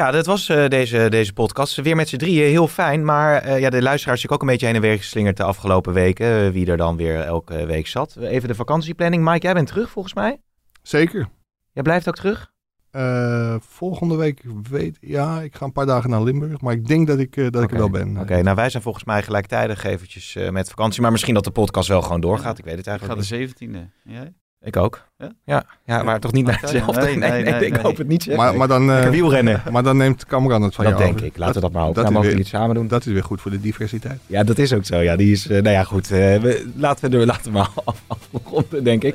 Ja, 0.00 0.10
dat 0.10 0.26
was 0.26 0.48
eh, 0.48 0.68
deze, 0.68 1.06
deze 1.08 1.32
podcast. 1.32 1.76
Weer 1.76 1.96
met 1.96 2.08
z'n 2.08 2.16
drieën, 2.16 2.48
heel 2.48 2.68
fijn. 2.68 3.04
Maar 3.04 3.42
eh, 3.42 3.60
ja, 3.60 3.70
de 3.70 3.82
luisteraars 3.82 4.20
zijn 4.20 4.32
ook 4.32 4.40
een 4.40 4.46
beetje 4.46 4.66
heen 4.66 4.74
en 4.74 4.80
weer 4.80 4.96
geslingerd 4.96 5.36
de 5.36 5.42
afgelopen 5.42 5.92
weken. 5.92 6.44
eh, 6.46 6.50
wie 6.50 6.66
er 6.66 6.76
dan 6.76 6.96
weer 6.96 7.20
elke 7.20 7.66
week 7.66 7.86
zat. 7.86 8.16
Even 8.16 8.48
de 8.48 8.54
vakantieplanning. 8.54 9.24
Mike, 9.24 9.44
jij 9.46 9.54
bent 9.54 9.66
terug 9.66 9.90
volgens 9.90 10.14
mij? 10.14 10.40
Zeker. 10.82 11.28
Jij 11.72 11.82
blijft 11.82 12.08
ook 12.08 12.14
terug? 12.14 12.52
Eh, 12.90 13.54
volgende 13.60 14.16
week 14.16 14.42
weet 14.70 14.98
ja, 15.00 15.40
ik 15.40 15.56
ga 15.56 15.64
een 15.64 15.72
paar 15.72 15.86
dagen 15.86 16.10
naar 16.10 16.22
Limburg. 16.22 16.60
Maar 16.60 16.72
ik 16.72 16.86
denk 16.86 17.06
dat 17.06 17.18
ik, 17.18 17.36
eh, 17.36 17.50
dat 17.50 17.62
ik 17.62 17.70
er 17.70 17.78
wel 17.78 17.90
ben. 17.90 18.16
Oké, 18.18 18.42
nou 18.42 18.56
wij 18.56 18.70
zijn 18.70 18.82
volgens 18.82 19.04
mij 19.04 19.22
gelijktijdig 19.22 19.84
eventjes 19.84 20.36
eh, 20.36 20.50
met 20.50 20.68
vakantie. 20.68 21.02
Maar 21.02 21.10
misschien 21.12 21.34
dat 21.34 21.44
de 21.44 21.50
podcast 21.50 21.88
wel 21.88 22.02
gewoon 22.02 22.20
doorgaat. 22.20 22.58
Ik 22.58 22.64
weet 22.64 22.76
het 22.76 22.86
Ik 22.86 22.92
ga 22.92 22.98
eigenlijk 22.98 23.28
de 23.28 23.36
niet. 23.36 23.84
17e. 23.84 23.90
Jij? 24.04 24.34
Ik 24.62 24.76
ook. 24.76 25.06
Ja? 25.18 25.30
Ja, 25.44 25.64
ja 25.84 26.02
maar 26.02 26.20
toch 26.20 26.32
niet 26.32 26.46
naar 26.46 26.58
hetzelfde. 26.60 27.00
Nee, 27.02 27.16
nee, 27.16 27.30
nee, 27.30 27.42
nee, 27.42 27.64
ik 27.66 27.72
nee. 27.72 27.82
hoop 27.82 27.96
het 27.96 28.08
niet. 28.08 28.22
zeg. 28.22 28.36
Maar, 28.36 28.56
maar, 28.56 28.68
dan, 28.68 28.90
eh, 28.90 29.08
wielrennen. 29.08 29.62
maar 29.70 29.82
dan 29.82 29.96
neemt 29.96 30.26
Cameron 30.26 30.62
het 30.62 30.74
van 30.74 30.84
Dat 30.84 30.92
jou 30.92 31.04
denk 31.04 31.16
over. 31.16 31.26
ik. 31.26 31.36
Laten 31.36 31.54
we 31.54 31.60
dat 31.60 31.72
maar 31.72 31.82
hopen. 31.82 31.94
dat 31.94 32.04
Dan 32.04 32.12
is 32.12 32.18
mogen 32.18 32.28
we 32.30 32.34
weer- 32.36 32.44
iets 32.46 32.54
samen 32.56 32.74
doen. 32.74 32.88
Dat 32.88 33.06
is 33.06 33.12
weer 33.12 33.24
goed 33.24 33.40
voor 33.40 33.50
de 33.50 33.60
diversiteit. 33.60 34.18
Ja, 34.26 34.44
dat 34.44 34.58
is 34.58 34.72
ook 34.72 34.84
zo. 34.84 34.96
Ja, 34.98 35.16
die 35.16 35.32
is, 35.32 35.46
eh, 35.48 35.62
nou 35.62 35.74
ja, 35.74 35.84
goed. 35.84 36.10
eh, 36.10 36.18
we, 36.18 36.70
laten 36.76 37.10
we 37.10 37.18
er 37.18 37.26
laten 37.26 37.44
we 37.44 37.50
maar 37.58 37.68
af- 37.84 38.02
afronden, 38.34 38.84
denk 38.84 39.02
ik. 39.04 39.14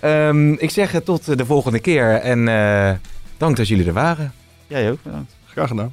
Ehm, 0.00 0.52
ik 0.52 0.70
zeg 0.70 1.00
tot 1.04 1.38
de 1.38 1.46
volgende 1.46 1.78
keer 1.80 2.14
en 2.14 2.48
eh, 2.48 2.90
dank 3.36 3.56
dat 3.56 3.68
jullie 3.68 3.86
er 3.86 3.92
waren. 3.92 4.32
Jij 4.66 4.90
ook, 4.90 5.02
bedankt. 5.02 5.36
Graag 5.46 5.68
gedaan. 5.68 5.92